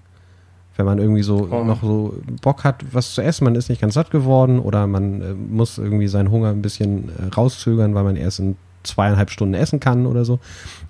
[0.76, 1.64] Wenn man irgendwie so Oh.
[1.64, 5.20] noch so Bock hat, was zu essen, man ist nicht ganz satt geworden oder man
[5.20, 9.54] äh, muss irgendwie seinen Hunger ein bisschen äh, rauszögern, weil man erst in zweieinhalb Stunden
[9.54, 10.40] essen kann oder so.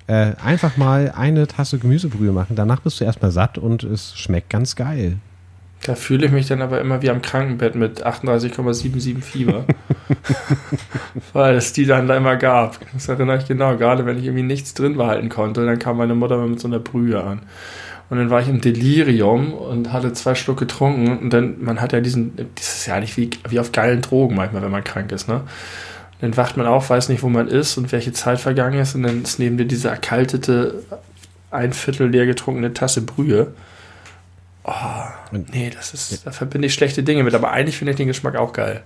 [0.06, 2.56] Äh, einfach mal eine Tasse Gemüsebrühe machen.
[2.56, 5.18] Danach bist du erstmal satt und es schmeckt ganz geil.
[5.84, 9.64] Da fühle ich mich dann aber immer wie am Krankenbett mit 38,77 Fieber.
[11.32, 12.78] Weil es die dann da immer gab.
[12.92, 13.76] Das erinnere ich genau.
[13.76, 16.78] Gerade wenn ich irgendwie nichts drin behalten konnte, dann kam meine Mutter mit so einer
[16.78, 17.42] Brühe an.
[18.10, 21.18] Und dann war ich im Delirium und hatte zwei Schluck getrunken.
[21.18, 24.36] Und dann, man hat ja diesen, das ist ja eigentlich wie, wie auf geilen Drogen
[24.36, 25.40] manchmal, wenn man krank ist, ne?
[26.20, 28.94] Dann wacht man auf, weiß nicht, wo man ist und welche Zeit vergangen ist.
[28.94, 30.84] Und dann ist neben dir diese erkaltete,
[31.50, 33.54] ein Viertel leer getrunkene Tasse Brühe.
[35.32, 38.36] Nee, das ist, da verbinde ich schlechte Dinge mit, aber eigentlich finde ich den Geschmack
[38.36, 38.82] auch geil.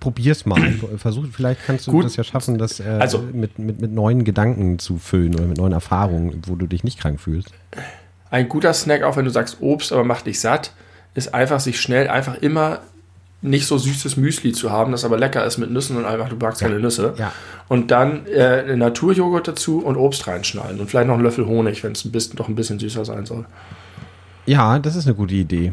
[0.00, 0.60] Probier's mal.
[0.98, 2.04] Versuch, vielleicht kannst du Gut.
[2.04, 5.56] das ja schaffen, das äh, Also- mit, mit, mit neuen Gedanken zu füllen oder mit
[5.56, 7.50] neuen Erfahrungen, wo du dich nicht krank fühlst.
[8.30, 10.72] Ein guter Snack, auch wenn du sagst Obst, aber macht dich satt,
[11.14, 12.80] ist einfach sich schnell, einfach immer
[13.40, 16.36] nicht so süßes Müsli zu haben, das aber lecker ist mit Nüssen und einfach, du
[16.36, 17.14] magst keine Nüsse.
[17.18, 17.32] Ja.
[17.68, 21.92] Und dann äh, Naturjoghurt dazu und Obst reinschneiden und vielleicht noch einen Löffel Honig, wenn
[21.92, 23.44] es ein bisschen, doch ein bisschen süßer sein soll.
[24.46, 25.72] Ja, das ist eine gute Idee.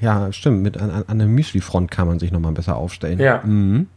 [0.00, 0.62] Ja, stimmt.
[0.62, 3.18] Mit an, an der Müsli-Front kann man sich nochmal besser aufstellen.
[3.18, 3.40] Ja.
[3.44, 3.88] Mhm.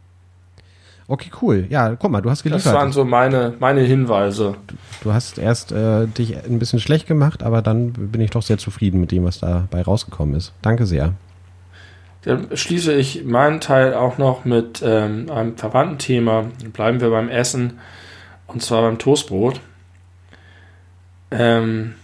[1.10, 1.66] Okay, cool.
[1.70, 2.74] Ja, guck mal, du hast Das geliefert.
[2.74, 4.56] waren so meine, meine Hinweise.
[5.02, 8.58] du hast erst äh, dich ein bisschen schlecht gemacht, aber dann bin ich doch sehr
[8.58, 10.52] zufrieden mit dem, was dabei rausgekommen ist.
[10.60, 11.14] Danke sehr.
[12.22, 16.44] Dann schließe ich meinen Teil auch noch mit ähm, einem verwandten Thema.
[16.74, 17.78] Bleiben wir beim Essen
[18.46, 19.60] und zwar beim Toastbrot.
[21.30, 21.94] Ähm,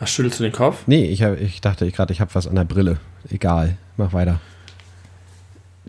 [0.00, 0.78] was schüttelst du den Kopf?
[0.86, 2.98] Nee, ich, hab, ich dachte ich gerade, ich habe was an der Brille.
[3.30, 4.40] Egal, mach weiter.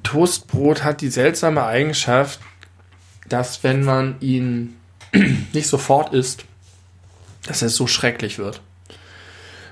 [0.04, 2.40] Toastbrot hat die seltsame Eigenschaft,
[3.28, 4.76] dass wenn man ihn
[5.54, 6.46] nicht sofort isst,
[7.48, 8.62] dass er so schrecklich wird.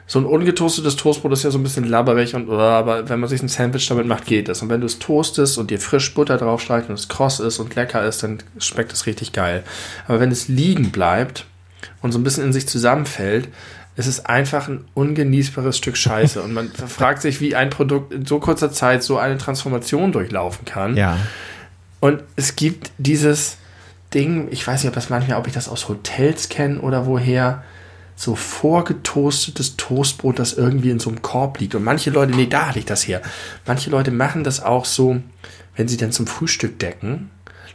[0.08, 3.30] So ein ungetoastetes Toastbrot ist ja so ein bisschen labberig und uh, aber wenn man
[3.30, 4.62] sich ein Sandwich damit macht, geht es.
[4.62, 7.60] Und wenn du es toastest und dir frisch Butter drauf streichst und es kross ist
[7.60, 9.64] und lecker ist, dann schmeckt es richtig geil.
[10.08, 11.46] Aber wenn es liegen bleibt
[12.02, 13.50] und so ein bisschen in sich zusammenfällt,
[14.00, 16.42] es ist einfach ein ungenießbares Stück Scheiße.
[16.44, 20.64] Und man fragt sich, wie ein Produkt in so kurzer Zeit so eine Transformation durchlaufen
[20.64, 20.96] kann.
[20.96, 21.18] Ja.
[22.00, 23.58] Und es gibt dieses
[24.14, 27.62] Ding, ich weiß nicht, ob das manchmal, ob ich das aus Hotels kenne oder woher,
[28.16, 31.76] so vorgetoastetes Toastbrot, das irgendwie in so einem Korb liegt.
[31.76, 33.22] Und manche Leute, nee, da hatte ich das her.
[33.66, 35.22] Manche Leute machen das auch so,
[35.76, 37.32] wenn sie dann zum Frühstück decken,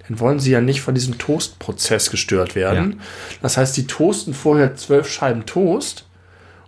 [0.08, 3.00] dann wollen sie ja nicht von diesem Toastprozess gestört werden.
[3.42, 6.03] Das heißt, die toasten vorher zwölf Scheiben Toast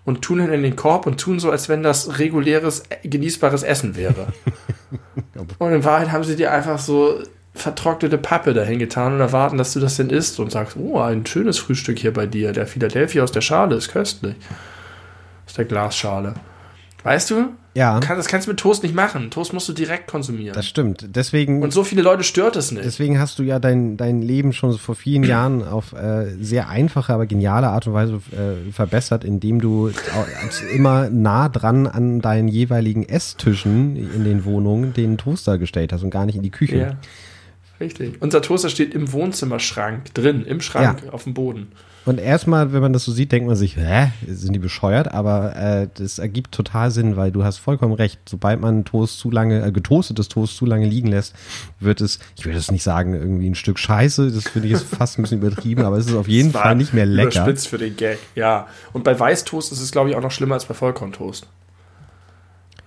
[0.06, 3.96] und tun ihn in den Korb und tun so, als wenn das reguläres, genießbares Essen
[3.96, 4.28] wäre.
[5.58, 7.22] und in Wahrheit haben sie dir einfach so
[7.54, 11.26] vertrocknete Pappe dahin getan und erwarten, dass du das denn isst und sagst, oh, ein
[11.26, 12.52] schönes Frühstück hier bei dir.
[12.52, 14.36] Der Philadelphia aus der Schale ist köstlich.
[15.46, 16.34] Aus der Glasschale.
[17.02, 17.48] Weißt du?
[17.76, 19.30] Ja, Kann, das kannst du mit Toast nicht machen.
[19.30, 20.54] Toast musst du direkt konsumieren.
[20.54, 21.08] das stimmt.
[21.14, 22.86] Deswegen und so viele Leute stört es nicht.
[22.86, 27.12] Deswegen hast du ja dein, dein Leben schon vor vielen Jahren auf äh, sehr einfache,
[27.12, 29.90] aber geniale Art und Weise äh, verbessert, indem du
[30.74, 36.08] immer nah dran an deinen jeweiligen Esstischen in den Wohnungen den Toaster gestellt hast und
[36.08, 36.78] gar nicht in die Küche.
[36.78, 36.96] Ja.
[37.80, 38.20] Richtig.
[38.20, 41.68] Unser Toaster steht im Wohnzimmerschrank drin, im Schrank, auf dem Boden.
[42.06, 45.12] Und erstmal, wenn man das so sieht, denkt man sich, hä, sind die bescheuert?
[45.12, 48.20] Aber äh, das ergibt total Sinn, weil du hast vollkommen recht.
[48.28, 51.34] Sobald man Toast zu lange, äh, getoastetes Toast zu lange liegen lässt,
[51.80, 54.30] wird es, ich würde es nicht sagen, irgendwie ein Stück Scheiße.
[54.30, 56.94] Das finde ich jetzt fast ein bisschen übertrieben, aber es ist auf jeden Fall nicht
[56.94, 57.30] mehr lecker.
[57.30, 58.68] Überspitzt für den Gag, ja.
[58.92, 61.48] Und bei Weißtoast ist es, glaube ich, auch noch schlimmer als bei Vollkorntoast.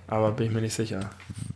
[0.10, 1.02] Aber bin ich mir nicht sicher.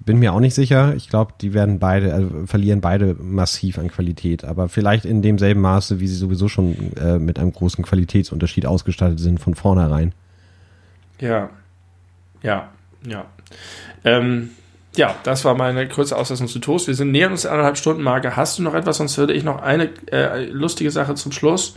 [0.05, 0.93] Bin mir auch nicht sicher.
[0.95, 5.61] Ich glaube, die werden beide, also verlieren beide massiv an Qualität, aber vielleicht in demselben
[5.61, 10.13] Maße, wie sie sowieso schon äh, mit einem großen Qualitätsunterschied ausgestattet sind von vornherein.
[11.19, 11.49] Ja,
[12.41, 12.69] ja,
[13.05, 13.25] ja.
[14.03, 14.49] Ähm,
[14.95, 16.87] ja, das war meine kurze Auslassung zu Toast.
[16.87, 18.35] Wir sind näher uns der anderthalb Stunden Marke.
[18.35, 18.97] Hast du noch etwas?
[18.97, 21.75] Sonst würde ich noch eine äh, lustige Sache zum Schluss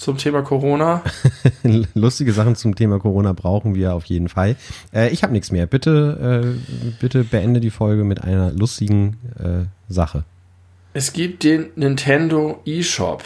[0.00, 1.02] zum Thema Corona.
[1.94, 4.56] Lustige Sachen zum Thema Corona brauchen wir auf jeden Fall.
[4.94, 5.66] Äh, ich habe nichts mehr.
[5.66, 10.24] Bitte, äh, bitte beende die Folge mit einer lustigen äh, Sache.
[10.94, 13.22] Es gibt den Nintendo eShop.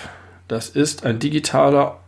[0.48, 2.00] Das ist ein digitaler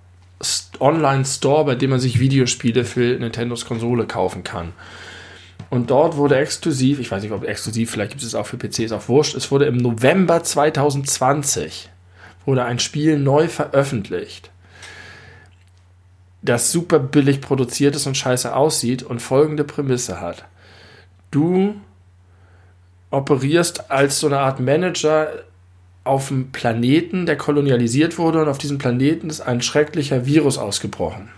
[0.80, 4.72] Online-Store, bei dem man sich Videospiele für Nintendos Konsole kaufen kann.
[5.70, 8.92] Und dort wurde exklusiv, ich weiß nicht, ob exklusiv, vielleicht gibt es auch für PCs
[8.92, 11.88] auch wurscht, es wurde im November 2020
[12.44, 14.50] wurde ein Spiel neu veröffentlicht,
[16.46, 20.44] das super billig produziert ist und scheiße aussieht und folgende Prämisse hat.
[21.30, 21.74] Du
[23.10, 25.28] operierst als so eine Art Manager
[26.04, 31.28] auf einem Planeten, der kolonialisiert wurde und auf diesem Planeten ist ein schrecklicher Virus ausgebrochen.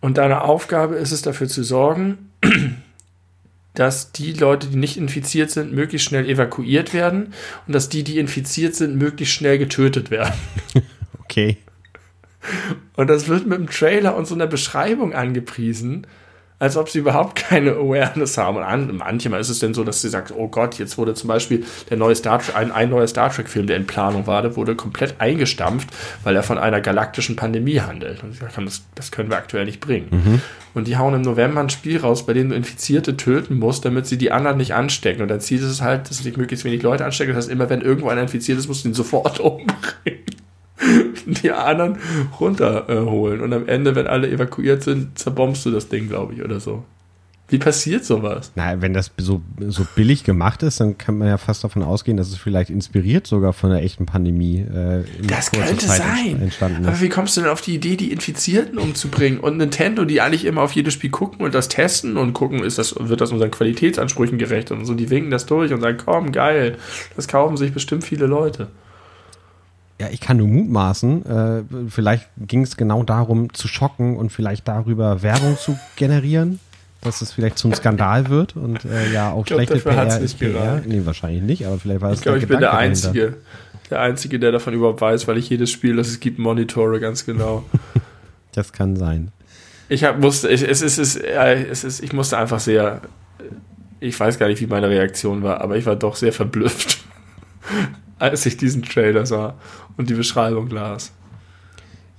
[0.00, 2.30] Und deine Aufgabe ist es dafür zu sorgen,
[3.74, 7.32] dass die Leute, die nicht infiziert sind, möglichst schnell evakuiert werden
[7.66, 10.34] und dass die, die infiziert sind, möglichst schnell getötet werden.
[11.30, 11.58] Okay.
[12.96, 16.06] Und das wird mit dem Trailer und so einer Beschreibung angepriesen
[16.60, 18.56] als ob sie überhaupt keine Awareness haben.
[18.56, 21.64] Und manchmal ist es denn so, dass sie sagt, oh Gott, jetzt wurde zum Beispiel
[21.88, 24.74] der neue Star Trek, ein, ein neuer Star Trek-Film, der in Planung war, der wurde
[24.74, 25.88] komplett eingestampft,
[26.24, 28.22] weil er von einer galaktischen Pandemie handelt.
[28.22, 30.08] Und sie sagen, das, das können wir aktuell nicht bringen.
[30.10, 30.42] Mhm.
[30.74, 34.06] Und die hauen im November ein Spiel raus, bei dem du Infizierte töten musst, damit
[34.06, 35.22] sie die anderen nicht anstecken.
[35.22, 37.34] Und dann zieht es halt, dass sich möglichst wenig Leute anstecken.
[37.34, 40.24] Das heißt, immer wenn irgendwo einer infiziert ist, musst du ihn sofort umbringen
[41.26, 41.98] die anderen
[42.40, 43.40] runterholen.
[43.40, 46.60] Äh, und am Ende, wenn alle evakuiert sind, zerbombst du das Ding, glaube ich, oder
[46.60, 46.84] so.
[47.50, 48.52] Wie passiert sowas?
[48.56, 52.18] Na, wenn das so, so billig gemacht ist, dann kann man ja fast davon ausgehen,
[52.18, 54.58] dass es vielleicht inspiriert sogar von der echten Pandemie.
[54.58, 56.42] Äh, das könnte Zeit sein.
[56.42, 56.88] Entstanden ist.
[56.88, 59.40] Aber wie kommst du denn auf die Idee, die Infizierten umzubringen?
[59.40, 62.76] Und Nintendo, die eigentlich immer auf jedes Spiel gucken und das testen und gucken, ist
[62.76, 66.32] das, wird das unseren Qualitätsansprüchen gerecht und so, die winken das durch und sagen, komm,
[66.32, 66.76] geil,
[67.16, 68.68] das kaufen sich bestimmt viele Leute.
[70.00, 71.26] Ja, ich kann nur mutmaßen.
[71.26, 76.60] Äh, vielleicht ging es genau darum, zu schocken und vielleicht darüber Werbung zu generieren,
[77.00, 80.82] dass es vielleicht zum Skandal wird und äh, ja auch glaub, schlechte PR ist PR.
[80.86, 83.38] Nee, wahrscheinlich nicht, aber vielleicht war es Ich glaube, ich bin der Einzige, dahinter.
[83.90, 87.26] der Einzige, der davon überhaupt weiß, weil ich jedes Spiel, das es gibt, monitore ganz
[87.26, 87.64] genau.
[88.52, 89.32] das kann sein.
[89.88, 93.00] Ich hab, musste, ich, es, ist, es, ist, es ist, ich musste einfach sehr,
[93.98, 96.98] ich weiß gar nicht, wie meine Reaktion war, aber ich war doch sehr verblüfft
[98.18, 99.54] als ich diesen Trailer sah
[99.96, 101.12] und die Beschreibung las.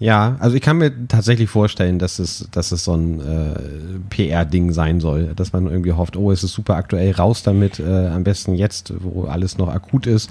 [0.01, 4.71] Ja, also ich kann mir tatsächlich vorstellen, dass es, dass es so ein äh, PR-Ding
[4.71, 8.23] sein soll, dass man irgendwie hofft, oh, es ist super aktuell, raus damit, äh, am
[8.23, 10.29] besten jetzt, wo alles noch akut ist.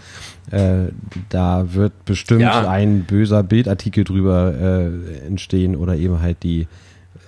[0.51, 0.87] Äh,
[1.29, 2.67] da wird bestimmt ja.
[2.67, 6.67] ein böser Bildartikel drüber äh, entstehen oder eben halt die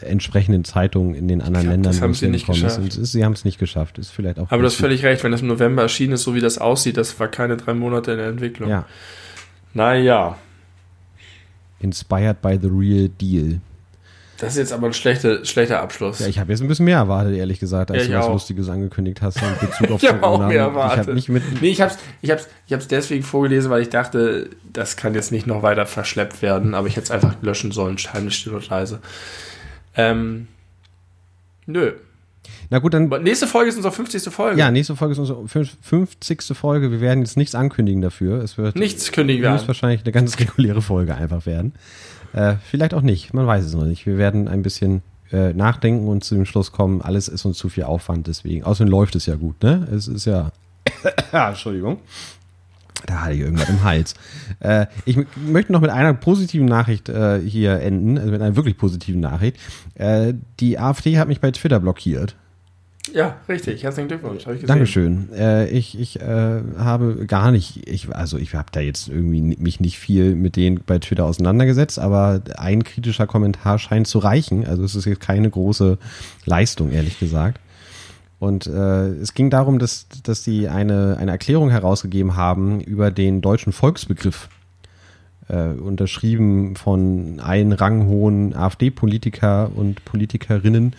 [0.02, 1.93] entsprechenden Zeitungen in den anderen glaub, Ländern.
[1.93, 2.78] Das haben sie nicht geschafft.
[2.78, 3.98] Ist, sie haben es nicht geschafft.
[3.98, 4.51] Ist vielleicht auch.
[4.51, 6.97] Aber du hast völlig recht, wenn das im November erschienen ist, so wie das aussieht,
[6.97, 8.68] das war keine drei Monate in der Entwicklung.
[8.70, 8.86] Ja.
[9.74, 10.36] Naja.
[11.81, 13.60] Inspired by the real deal.
[14.40, 16.18] Das ist jetzt aber ein schlechter, schlechter Abschluss.
[16.20, 18.32] Ja, ich habe jetzt ein bisschen mehr erwartet, ehrlich gesagt, als ja, du was auch.
[18.32, 21.01] Lustiges angekündigt hast in Bezug auf ich habe auch mehr erwartet.
[21.01, 21.60] Ich habe nicht mit.
[21.60, 25.12] Nee, ich habe es ich hab's, ich hab's deswegen vorgelesen, weil ich dachte, das kann
[25.12, 28.55] jetzt nicht noch weiter verschleppt werden, aber ich hätte es einfach löschen sollen, heimlich still
[28.55, 29.01] und leise.
[29.97, 30.49] Ähm,
[31.67, 31.93] nö.
[32.71, 33.09] Na gut, dann.
[33.23, 34.33] Nächste Folge ist unsere 50.
[34.33, 34.59] Folge.
[34.59, 36.43] Ja, nächste Folge ist unsere 50.
[36.57, 36.91] Folge.
[36.91, 38.43] Wir werden jetzt nichts ankündigen dafür.
[38.43, 38.77] Es wird.
[38.77, 39.55] Nichts kündigen wir.
[39.55, 41.75] Es wahrscheinlich eine ganz reguläre Folge einfach werden.
[42.33, 43.35] Äh, vielleicht auch nicht.
[43.35, 44.07] Man weiß es noch nicht.
[44.07, 45.03] Wir werden ein bisschen
[45.33, 48.65] äh, nachdenken und zu dem Schluss kommen, alles ist uns zu viel Aufwand deswegen.
[48.65, 49.87] Außerdem läuft es ja gut, ne?
[49.93, 50.51] Es ist ja.
[51.33, 51.99] Entschuldigung.
[53.06, 54.14] Da hatte ich irgendwas im Hals.
[54.60, 58.77] Äh, ich möchte noch mit einer positiven Nachricht äh, hier enden, also mit einer wirklich
[58.77, 59.59] positiven Nachricht.
[59.94, 62.36] Äh, die AfD hat mich bei Twitter blockiert.
[63.14, 63.82] Ja, richtig.
[63.82, 64.47] Herzlichen Glückwunsch.
[64.47, 64.68] Hab ich gesehen.
[64.68, 65.32] Dankeschön.
[65.32, 69.81] Äh, ich ich äh, habe gar nicht, ich, also ich habe da jetzt irgendwie mich
[69.81, 74.66] nicht viel mit denen bei Twitter auseinandergesetzt, aber ein kritischer Kommentar scheint zu reichen.
[74.66, 75.98] Also es ist jetzt keine große
[76.44, 77.59] Leistung, ehrlich gesagt.
[78.41, 83.43] Und äh, es ging darum, dass, dass sie eine, eine Erklärung herausgegeben haben über den
[83.43, 84.49] deutschen Volksbegriff,
[85.49, 90.97] äh, unterschrieben von allen ranghohen AfD-Politiker und Politikerinnen.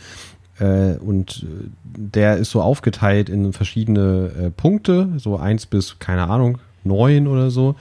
[0.59, 1.47] Äh, und
[1.83, 7.49] der ist so aufgeteilt in verschiedene äh, Punkte, so eins bis, keine Ahnung, neun oder
[7.49, 7.75] so.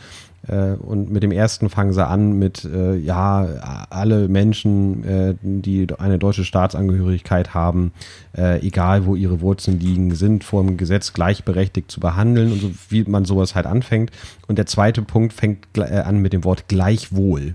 [0.48, 5.86] Äh, und mit dem ersten fangen sie an mit, äh, ja, alle Menschen, äh, die
[5.98, 7.92] eine deutsche Staatsangehörigkeit haben,
[8.32, 13.02] egal wo ihre Wurzeln liegen, sind vor dem Gesetz gleichberechtigt zu behandeln und so, wie
[13.02, 14.12] man sowas halt anfängt.
[14.46, 17.54] Und der zweite Punkt fängt an mit dem Wort gleichwohl.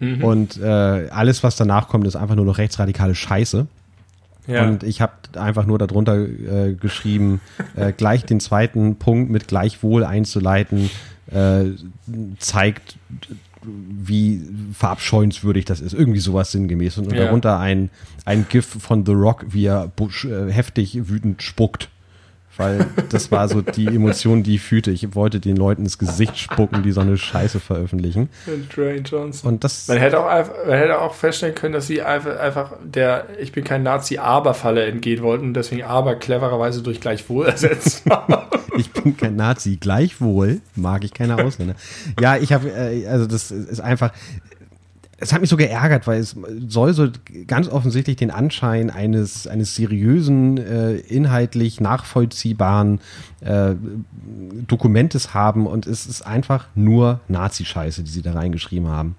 [0.00, 0.24] Mhm.
[0.24, 3.66] Und äh, alles, was danach kommt, ist einfach nur noch rechtsradikale Scheiße.
[4.46, 4.66] Ja.
[4.66, 7.40] Und ich habe einfach nur darunter äh, geschrieben,
[7.76, 10.90] äh, gleich den zweiten Punkt mit gleichwohl einzuleiten,
[11.30, 11.64] äh,
[12.38, 12.96] zeigt,
[13.62, 14.42] wie
[14.72, 15.92] verabscheuenswürdig das ist.
[15.92, 16.98] Irgendwie sowas sinngemäß.
[16.98, 17.24] Und, ja.
[17.24, 17.90] darunter ein,
[18.24, 21.88] ein GIF von The Rock, wie er Bush, äh, heftig wütend spuckt
[22.58, 24.90] weil das war so die Emotion, die ich fühlte.
[24.90, 28.28] Ich wollte den Leuten ins Gesicht spucken, die so eine Scheiße veröffentlichen.
[28.74, 29.48] Dwayne Johnson.
[29.48, 32.72] Und das man, hätte auch einfach, man hätte auch feststellen können, dass sie einfach, einfach
[32.82, 38.34] der Ich bin kein Nazi-Aber-Falle entgehen wollten und deswegen Aber clevererweise durch gleichwohl ersetzt haben.
[38.78, 41.74] Ich bin kein Nazi, gleichwohl mag ich keine Ausländer.
[42.20, 44.12] Ja, ich habe, äh, also das ist einfach,
[45.20, 46.36] es hat mich so geärgert, weil es
[46.68, 47.08] soll so
[47.48, 53.00] ganz offensichtlich den Anschein eines, eines seriösen, äh, inhaltlich nachvollziehbaren
[53.40, 53.74] äh,
[54.68, 59.16] Dokumentes haben und es ist einfach nur Nazi-Scheiße, die sie da reingeschrieben haben.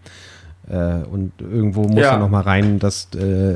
[0.69, 2.11] Äh, und irgendwo muss ja.
[2.11, 3.55] da noch mal rein, dass äh,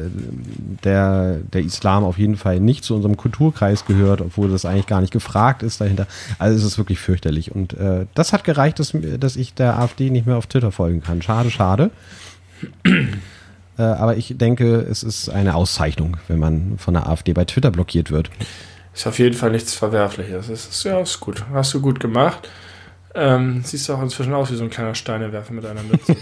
[0.84, 5.02] der, der Islam auf jeden Fall nicht zu unserem Kulturkreis gehört, obwohl das eigentlich gar
[5.02, 6.08] nicht gefragt ist dahinter.
[6.40, 7.52] Also es ist wirklich fürchterlich.
[7.52, 11.02] Und äh, das hat gereicht, dass, dass ich der AfD nicht mehr auf Twitter folgen
[11.02, 11.22] kann.
[11.22, 11.92] Schade, schade.
[13.76, 17.72] Äh, aber ich denke, es ist eine Auszeichnung, wenn man von der AfD bei Twitter
[17.72, 18.30] blockiert wird.
[18.94, 20.50] Ist auf jeden Fall nichts Verwerfliches.
[20.50, 21.44] Es ist, ja, ist gut.
[21.52, 22.48] Hast du gut gemacht.
[23.16, 26.16] Ähm, siehst du auch inzwischen aus wie so ein kleiner Steinewerfer mit einer Mütze.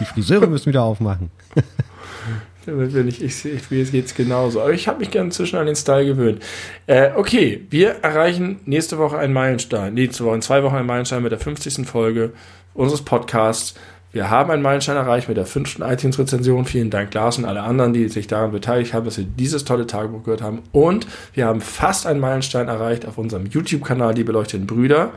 [0.00, 1.30] Die Friseure müssen wieder aufmachen.
[2.66, 4.60] ich, ich, ich, mir geht es genauso.
[4.60, 6.42] Aber ich habe mich gerne inzwischen an den Style gewöhnt.
[6.86, 9.94] Äh, okay, wir erreichen nächste Woche einen Meilenstein.
[9.94, 11.86] Nächste Woche, in zwei Wochen einen Meilenstein mit der 50.
[11.86, 12.32] Folge
[12.74, 13.74] unseres Podcasts.
[14.12, 16.66] Wir haben einen Meilenstein erreicht mit der fünften iTunes-Rezension.
[16.66, 19.88] Vielen Dank, Lars und alle anderen, die sich daran beteiligt haben, dass wir dieses tolle
[19.88, 20.62] Tagebuch gehört haben.
[20.70, 25.12] Und wir haben fast einen Meilenstein erreicht auf unserem YouTube-Kanal, die beleuchteten Brüder.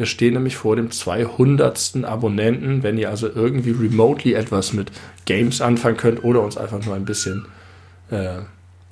[0.00, 2.04] Wir stehen nämlich vor dem 200.
[2.04, 2.82] Abonnenten.
[2.82, 4.90] Wenn ihr also irgendwie remotely etwas mit
[5.26, 7.44] Games anfangen könnt oder uns einfach nur ein bisschen
[8.10, 8.38] äh,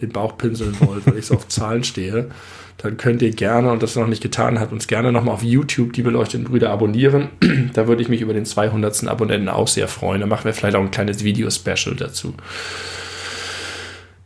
[0.03, 2.31] den Bauch pinseln wollt, weil ich so auf Zahlen stehe,
[2.77, 5.95] dann könnt ihr gerne, und das noch nicht getan habt, uns gerne nochmal auf YouTube
[5.95, 7.31] die beleuchteten Brüder abonnieren.
[7.73, 9.09] da würde ich mich über den 200.
[9.09, 10.21] Abonnenten auch sehr freuen.
[10.21, 12.35] Da machen wir vielleicht auch ein kleines Video-Special dazu.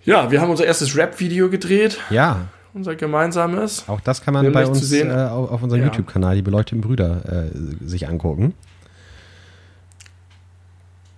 [0.04, 2.00] Ja, wir haben unser erstes Rap-Video gedreht.
[2.10, 2.48] Ja.
[2.74, 3.88] Unser gemeinsames.
[3.88, 5.88] Auch das kann man bei uns äh, auf unserem ja.
[5.88, 8.54] YouTube-Kanal, die beleuchteten Brüder, äh, sich angucken.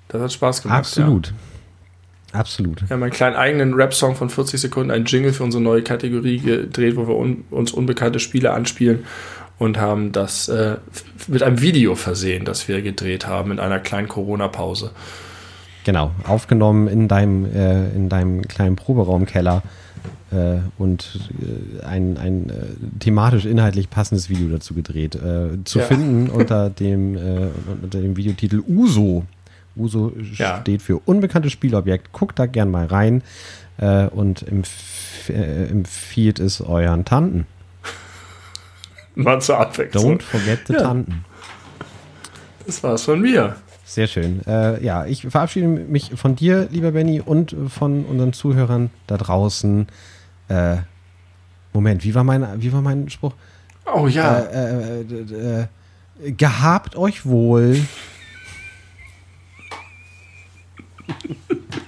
[0.08, 0.78] Das hat Spaß gemacht.
[0.78, 1.28] Absolut.
[1.28, 1.34] Ja.
[2.40, 2.82] Absolut.
[2.82, 6.38] Wir haben einen kleinen eigenen Rap-Song von 40 Sekunden, einen Jingle für unsere neue Kategorie
[6.40, 9.04] gedreht, wo wir un uns unbekannte Spiele anspielen
[9.58, 10.76] und haben das äh,
[11.28, 14.90] mit einem Video versehen, das wir gedreht haben in einer kleinen Corona-Pause.
[15.84, 19.62] Genau, aufgenommen in deinem, äh, in deinem kleinen Proberaumkeller
[20.30, 22.52] äh, und äh, ein, ein äh,
[22.98, 25.14] thematisch inhaltlich passendes Video dazu gedreht.
[25.14, 25.84] Äh, zu ja.
[25.84, 27.16] finden unter dem,
[27.82, 29.24] unter dem Videotitel Uso
[29.76, 30.60] Uso ja.
[30.60, 32.12] steht für unbekanntes Spielobjekt.
[32.12, 33.22] Guckt da gern mal rein
[34.12, 37.46] und empf empfiehlt es euren Tanten.
[39.16, 40.18] Mal zur Abwechslung.
[40.18, 40.82] Don't forget the ja.
[40.82, 41.24] Tanten.
[42.66, 43.56] Das war's von mir.
[43.84, 44.40] Sehr schön.
[44.46, 49.86] Äh, ja, ich verabschiede mich von dir, lieber Benny, und von unseren Zuhörern da draußen.
[50.48, 50.76] Äh,
[51.72, 53.34] Moment, wie war mein, wie war mein Spruch?
[53.92, 54.38] Oh ja.
[54.40, 55.66] Äh, äh,
[56.32, 57.80] gehabt euch wohl.